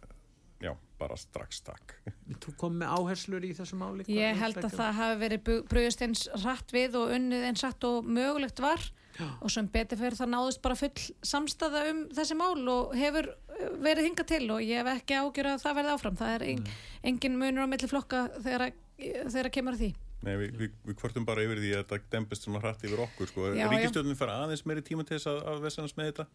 já, 0.63 0.73
bara 1.01 1.17
strax 1.21 1.61
takk 1.67 1.97
Þú 2.45 2.53
kom 2.61 2.77
með 2.83 2.93
áherslur 2.99 3.45
í 3.49 3.55
þessu 3.59 3.79
máli? 3.81 4.07
Ég 4.13 4.39
held 4.41 4.61
að 4.63 4.77
það 4.79 4.93
hafi 5.01 5.19
verið 5.25 5.43
brugðist 5.71 6.05
eins 6.07 6.27
rætt 6.45 6.73
við 6.77 6.97
og 7.01 7.13
unnið 7.17 7.49
eins 7.51 7.65
rætt 7.67 7.89
og 7.89 8.07
mögulegt 8.07 8.63
var 8.65 8.85
Já. 9.17 9.27
og 9.41 9.49
sem 9.49 9.69
betur 9.73 9.97
fyrir 9.97 10.13
það 10.19 10.29
náðist 10.35 10.61
bara 10.61 10.77
full 10.77 10.93
samstaða 11.25 11.87
um 11.91 12.03
þessi 12.13 12.35
mál 12.37 12.67
og 12.69 12.91
hefur 13.01 13.31
uh, 13.33 13.69
verið 13.81 14.11
hingað 14.11 14.27
til 14.35 14.43
og 14.53 14.61
ég 14.61 14.83
hef 14.83 14.91
ekki 15.01 15.17
ágjör 15.17 15.49
að 15.55 15.63
það 15.63 15.79
verði 15.79 15.95
áfram. 15.95 16.19
Það 16.21 16.35
er 16.35 16.45
en, 16.51 16.67
engin 17.13 17.39
munur 17.41 17.65
á 17.65 17.69
milli 17.73 17.89
flokka 17.89 18.21
þegar, 18.45 18.67
að- 18.67 19.31
þegar 19.33 19.49
að 19.49 19.55
kemur 19.57 19.79
að 19.79 19.81
því. 19.87 19.89
Nei, 20.25 20.33
við, 20.41 20.55
við, 20.59 20.71
við 20.89 20.97
kvartum 20.99 21.27
bara 21.29 21.43
yfir 21.45 21.61
því 21.61 21.71
að 21.77 21.83
þetta 21.85 22.11
dempist 22.15 22.47
svona 22.47 22.61
hratt 22.63 22.83
yfir 22.89 23.03
okkur 23.05 23.29
sko. 23.31 23.51
Ríkistjórnin 23.53 24.17
fær 24.19 24.33
aðeins 24.33 24.65
meiri 24.67 24.83
tíma 24.87 25.05
til 25.07 25.19
þess 25.19 25.29
að, 25.31 25.41
að 25.53 25.61
vesenast 25.67 25.99
með 25.99 26.09
þetta 26.11 26.27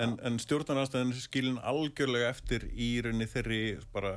en, 0.00 0.14
en 0.26 0.38
stjórnarnastæðin 0.42 1.12
skilin 1.20 1.60
algjörlega 1.60 2.32
eftir 2.32 2.66
í 2.72 2.88
rauninni 3.04 3.28
þeirri 3.30 3.60
bara 3.94 4.14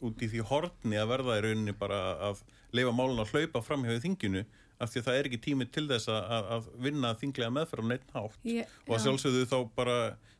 út 0.00 0.22
í 0.22 0.30
því 0.32 0.46
horni 0.48 1.00
að 1.02 1.10
verða 1.12 1.38
í 1.40 1.44
rauninni 1.48 1.76
bara 1.82 2.00
að 2.30 2.44
leifa 2.72 2.94
málun 2.96 3.20
að 3.20 3.34
hlaupa 3.34 3.64
fram 3.66 3.84
hjá 3.84 3.98
þinginu 4.06 4.46
af 4.82 4.90
því 4.90 5.02
að 5.02 5.06
það 5.06 5.18
er 5.18 5.28
ekki 5.28 5.42
tími 5.44 5.68
til 5.70 5.84
þess 5.90 6.08
að, 6.10 6.22
að, 6.38 6.48
að 6.56 6.70
vinna 6.86 7.12
þinglega 7.20 7.54
meðferð 7.58 7.84
á 7.86 7.90
neitt 7.92 8.08
hátt 8.16 8.48
Ég- 8.48 8.72
og 8.86 8.94
að 8.96 8.98
já. 8.98 9.04
sjálfsögðu 9.04 9.44
þá 9.52 9.58
bara 9.76 9.96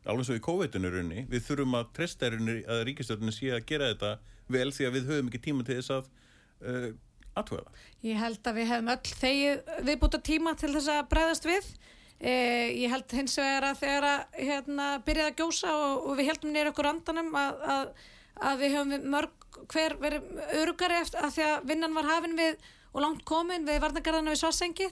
alveg 0.09 0.27
svo 0.27 0.39
í 0.39 0.43
COVID-19 0.47 0.95
rauninni 0.97 1.27
við 1.31 1.45
þurfum 1.47 1.77
að 1.79 1.93
treysta 1.99 2.31
rauninni 2.33 2.64
að 2.66 2.83
ríkistjórnin 2.89 3.35
sé 3.37 3.53
að 3.55 3.66
gera 3.68 3.93
þetta 3.93 4.12
vel 4.57 4.70
því 4.75 4.89
að 4.89 4.97
við 4.97 5.11
höfum 5.12 5.31
ekki 5.31 5.43
tíma 5.47 5.66
til 5.68 5.79
þess 5.79 5.95
að 5.95 6.09
uh, 6.73 6.89
aðtöða 7.39 7.64
það 7.66 7.89
Ég 8.03 8.18
held 8.18 8.49
að 8.51 8.57
við 8.59 8.70
hefum 8.72 8.93
öll 8.93 9.12
þegið 9.22 9.74
viðbúta 9.87 10.18
tíma 10.26 10.55
til 10.59 10.72
þess 10.74 10.91
að 10.91 11.05
bregðast 11.12 11.45
við. 11.47 11.68
Eh, 12.18 12.72
ég 12.83 12.91
held 12.91 13.14
hins 13.14 13.37
vegar 13.39 13.68
að 13.68 13.78
þegar 13.83 14.07
að 14.09 14.41
hérna, 14.49 14.89
byrjaði 15.07 15.30
að 15.30 15.39
gjósa 15.39 15.74
og, 15.74 16.09
og 16.09 16.18
við 16.18 16.28
heldum 16.30 16.53
nýra 16.55 16.72
okkur 16.72 16.89
andanum 16.91 17.30
að, 17.39 17.62
að, 17.76 17.93
að 18.51 18.62
við 18.62 18.76
höfum 18.76 19.07
mörg 19.14 19.59
hver 19.70 19.95
verið 20.03 20.43
örugari 20.61 20.99
eftir 20.99 21.22
að 21.22 21.35
því 21.37 21.47
að 21.47 21.68
vinnan 21.70 21.95
var 21.95 22.11
hafin 22.11 22.39
við 22.39 22.70
og 22.93 23.05
langt 23.05 23.22
komin 23.28 23.66
við 23.66 23.80
varnagarðana 23.83 24.35
við 24.35 24.43
Svarsengi 24.43 24.89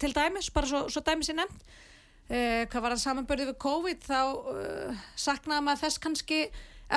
til 0.00 0.12
dæmis, 0.14 0.50
bara 0.54 0.68
svo, 0.68 0.84
svo 0.92 1.02
dæmis 1.06 1.32
ég 1.32 1.38
nefnd. 1.40 1.64
Eh, 2.32 2.64
hvað 2.70 2.84
var 2.84 2.94
það 2.94 3.02
samanbörðið 3.02 3.50
við 3.50 3.58
COVID 3.64 4.04
þá 4.06 4.20
uh, 4.22 5.00
saknaði 5.18 5.64
maður 5.66 5.82
þess 5.82 6.00
kannski 6.04 6.38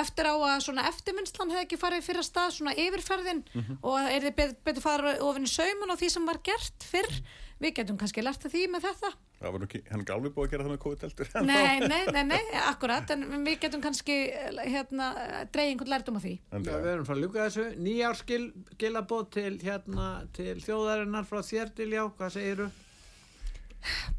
eftir 0.02 0.28
á 0.28 0.34
að 0.34 0.62
svona 0.66 0.86
eftirvinnslan 0.90 1.52
hefði 1.54 1.64
ekki 1.66 1.80
farið 1.80 2.06
fyrir 2.06 2.22
að 2.22 2.28
stað 2.28 2.54
svona 2.56 2.76
yfirferðin 2.76 3.42
og 3.80 3.92
að 3.96 4.12
er 4.12 4.28
þið 4.28 4.38
bet, 4.38 4.54
betur 4.66 4.84
farið 4.84 5.26
ofin 5.26 5.48
í 5.48 5.52
saumun 5.52 5.92
á 5.92 6.00
því 6.00 6.12
sem 6.14 6.30
var 6.30 6.40
gert 6.46 6.88
fyrr? 6.92 7.20
Við 7.56 7.72
getum 7.78 7.96
kannski 7.96 8.20
lært 8.20 8.42
að 8.44 8.52
því 8.52 8.62
með 8.68 8.84
þetta. 8.84 9.10
Það 9.40 9.52
var 9.54 9.62
ekki, 9.64 9.78
hann 9.88 10.02
alveg 10.12 10.32
búið 10.34 10.46
að 10.46 10.50
gera 10.52 10.64
það 10.66 10.72
með 10.74 10.80
COVID-eldur 10.82 11.30
nei, 11.46 11.80
nei, 11.80 12.02
nei, 12.12 12.24
nei, 12.28 12.42
akkurat 12.68 13.12
en 13.14 13.24
við 13.46 13.56
getum 13.62 13.82
kannski 13.84 14.16
hérna, 14.58 15.06
dreigja 15.54 15.72
einhvern 15.72 15.92
lærdum 15.92 16.18
á 16.20 16.24
því. 16.24 16.32
Já, 16.52 16.58
við 16.66 16.88
erum 16.92 17.06
frá 17.08 17.14
að 17.16 17.22
ljúka 17.22 17.46
þessu. 17.46 17.66
Nýjár 17.80 18.18
skil, 18.20 18.42
skilabóð 18.74 19.24
til, 19.38 19.52
hérna, 19.64 20.08
til 20.36 20.56
þjóðarinnar 20.64 21.28
frá 21.28 21.40
þér 21.48 21.72
til 21.80 21.88
já, 21.96 22.02
hvað 22.18 22.36
segiru? 22.36 22.68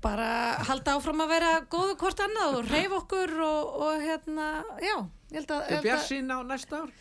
bara 0.04 0.30
halda 0.68 0.96
áfram 0.96 1.24
að 1.26 1.32
vera 1.34 1.52
góðu 1.68 1.98
hvort 2.00 2.22
annað 2.24 2.60
og 2.60 2.70
reyf 2.72 2.94
okkur 3.02 3.34
og, 3.44 3.74
og 3.88 4.04
hérna, 4.06 4.48
já 4.80 4.96
ég 5.32 5.40
held 5.40 5.52
að, 5.52 5.62
Til 5.68 5.76
held 5.76 5.80
að 5.80 5.88
björnsinn 5.88 6.34
á 6.34 6.38
næsta 6.48 6.82
ár? 6.84 6.92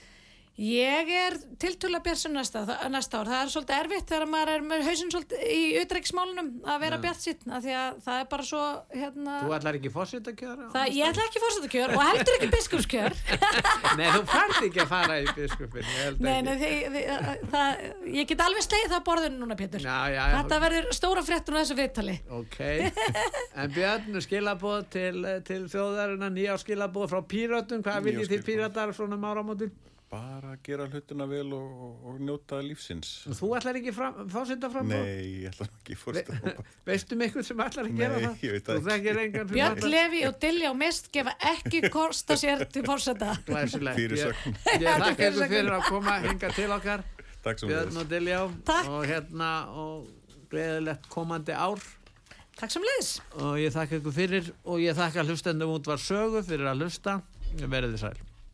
Ég 0.57 1.11
er 1.13 1.35
tiltöla 1.61 1.99
bjart 2.01 2.31
næsta, 2.33 2.63
næsta 2.89 3.19
ár. 3.21 3.29
Það 3.29 3.41
er 3.43 3.51
svolítið 3.53 3.77
erfitt 3.77 4.07
þegar 4.09 4.31
maður 4.33 4.51
er 4.55 4.63
með 4.65 4.87
hausinn 4.87 5.11
svolítið 5.13 5.43
í 5.53 5.65
utreiksmálunum 5.83 6.49
að 6.65 6.79
vera 6.81 6.99
bjart 7.03 7.21
sitt. 7.21 7.43
Því 7.45 7.75
að 7.77 7.99
það 8.07 8.21
er 8.23 8.29
bara 8.31 8.47
svo, 8.49 8.61
hérna... 8.95 9.35
Þú 9.43 9.53
ætlar 9.59 9.77
ekki 9.77 9.93
fórsett 9.93 10.31
að 10.31 10.39
kjöra? 10.41 10.69
Það, 10.73 10.93
ég 10.97 11.11
ætla 11.11 11.27
ekki 11.27 11.43
fórsetakjör 11.43 11.93
og 11.93 12.05
heldur 12.09 12.37
ekki 12.39 12.49
biskupskjör. 12.55 13.17
Nei, 14.01 14.07
þú 14.15 14.23
færð 14.33 14.63
ekki 14.71 14.83
að 14.87 14.93
fara 14.95 15.19
í 15.21 15.27
biskupin, 15.37 15.91
nei, 16.25 16.39
nei, 16.47 16.53
þið, 16.63 16.97
þið, 16.97 17.43
það, 17.53 17.85
ég 18.17 18.31
get 18.31 18.45
alveg 18.47 18.65
slegið 18.65 18.95
það 18.95 19.05
borðinu 19.11 19.41
núna, 19.43 19.57
Pétur. 19.61 19.85
Já, 19.85 19.99
já, 20.09 20.21
já. 20.23 20.37
Þetta 20.39 20.61
verður 20.65 20.89
stóra 20.97 21.25
fréttur 21.27 21.57
á 21.57 21.61
þessu 21.61 21.77
viðtali. 21.79 22.17
Ok, 22.37 22.59
en 23.61 23.75
Björn, 23.77 24.21
skilabóð 24.25 24.89
til, 24.97 25.17
til 25.49 25.61
þjóðarinnar, 25.73 26.33
nýjár 26.37 26.63
skilabóð 26.65 27.13
frá 27.13 27.21
pírötum, 27.29 27.85
hvað 27.85 28.09
viljið 28.11 28.33
þið 28.35 28.47
píratar 28.51 28.97
svona 28.97 29.21
um 29.21 29.29
áramótin? 29.29 29.75
Bara 30.11 30.53
gera 30.63 30.87
hlutina 30.87 31.27
vel 31.27 31.51
og, 31.57 31.71
og, 31.87 31.95
og 32.11 32.19
njóta 32.23 32.61
lífsins. 32.63 33.09
Þú 33.35 33.49
ætlar 33.59 33.79
ekki 33.81 33.93
fórsetta 33.97 34.69
fram 34.71 34.87
Nei, 34.91 35.01
ég 35.43 35.49
ætla 35.51 35.67
nú 35.67 35.81
ekki 35.81 35.97
fórst 35.99 36.31
Ve 36.31 36.53
veistu 36.91 37.19
mig 37.19 37.33
eitthvað 37.33 37.49
sem 37.49 37.63
ætlar 37.65 37.89
að 37.89 37.99
gera 37.99 38.21
Nei, 38.21 38.27
það? 38.27 38.37
ekki. 39.25 39.43
Björn 39.51 39.81
ætlar- 39.81 39.93
Levi 39.97 40.21
og 40.29 40.39
og 40.71 40.77
Mist 40.83 41.11
gefa 41.17 41.35
ekki 41.51 41.81
kosta 41.91 42.37
sér 42.39 42.63
til 42.71 42.87
fórseta. 42.87 43.33
Ég, 43.47 43.75
ég 44.79 44.87
þakka 44.87 45.31
ykkur 45.33 45.51
fyrir 45.51 45.75
að 45.75 45.91
koma 45.91 46.17
hinga 46.23 46.53
til 46.55 46.77
okkar. 46.77 47.05
Takk 47.47 47.67
Björn 47.67 48.01
og 48.03 48.15
Takk. 48.67 48.89
og 48.91 49.05
hérna 49.11 49.51
og 49.75 50.07
gleðilegt 50.53 51.11
komandi 51.11 51.55
ár. 51.57 51.83
Takk 52.57 52.73
sem 52.73 52.83
leiðis. 52.87 53.19
og 53.43 53.59
ég 53.59 53.75
þakka 53.75 53.99
ykkur 53.99 54.15
fyrir 54.15 54.55
og 54.65 54.79
ég 54.81 54.95
þakka 54.97 55.27
hlustendum 55.27 55.75
út 55.75 55.91
var 55.91 55.99
sögu 55.99 56.47
fyrir 56.47 56.71
að 56.71 56.87
hlusta. 56.87 57.19
Verið 57.57 57.97
þið 57.97 58.03
sæl 58.07 58.36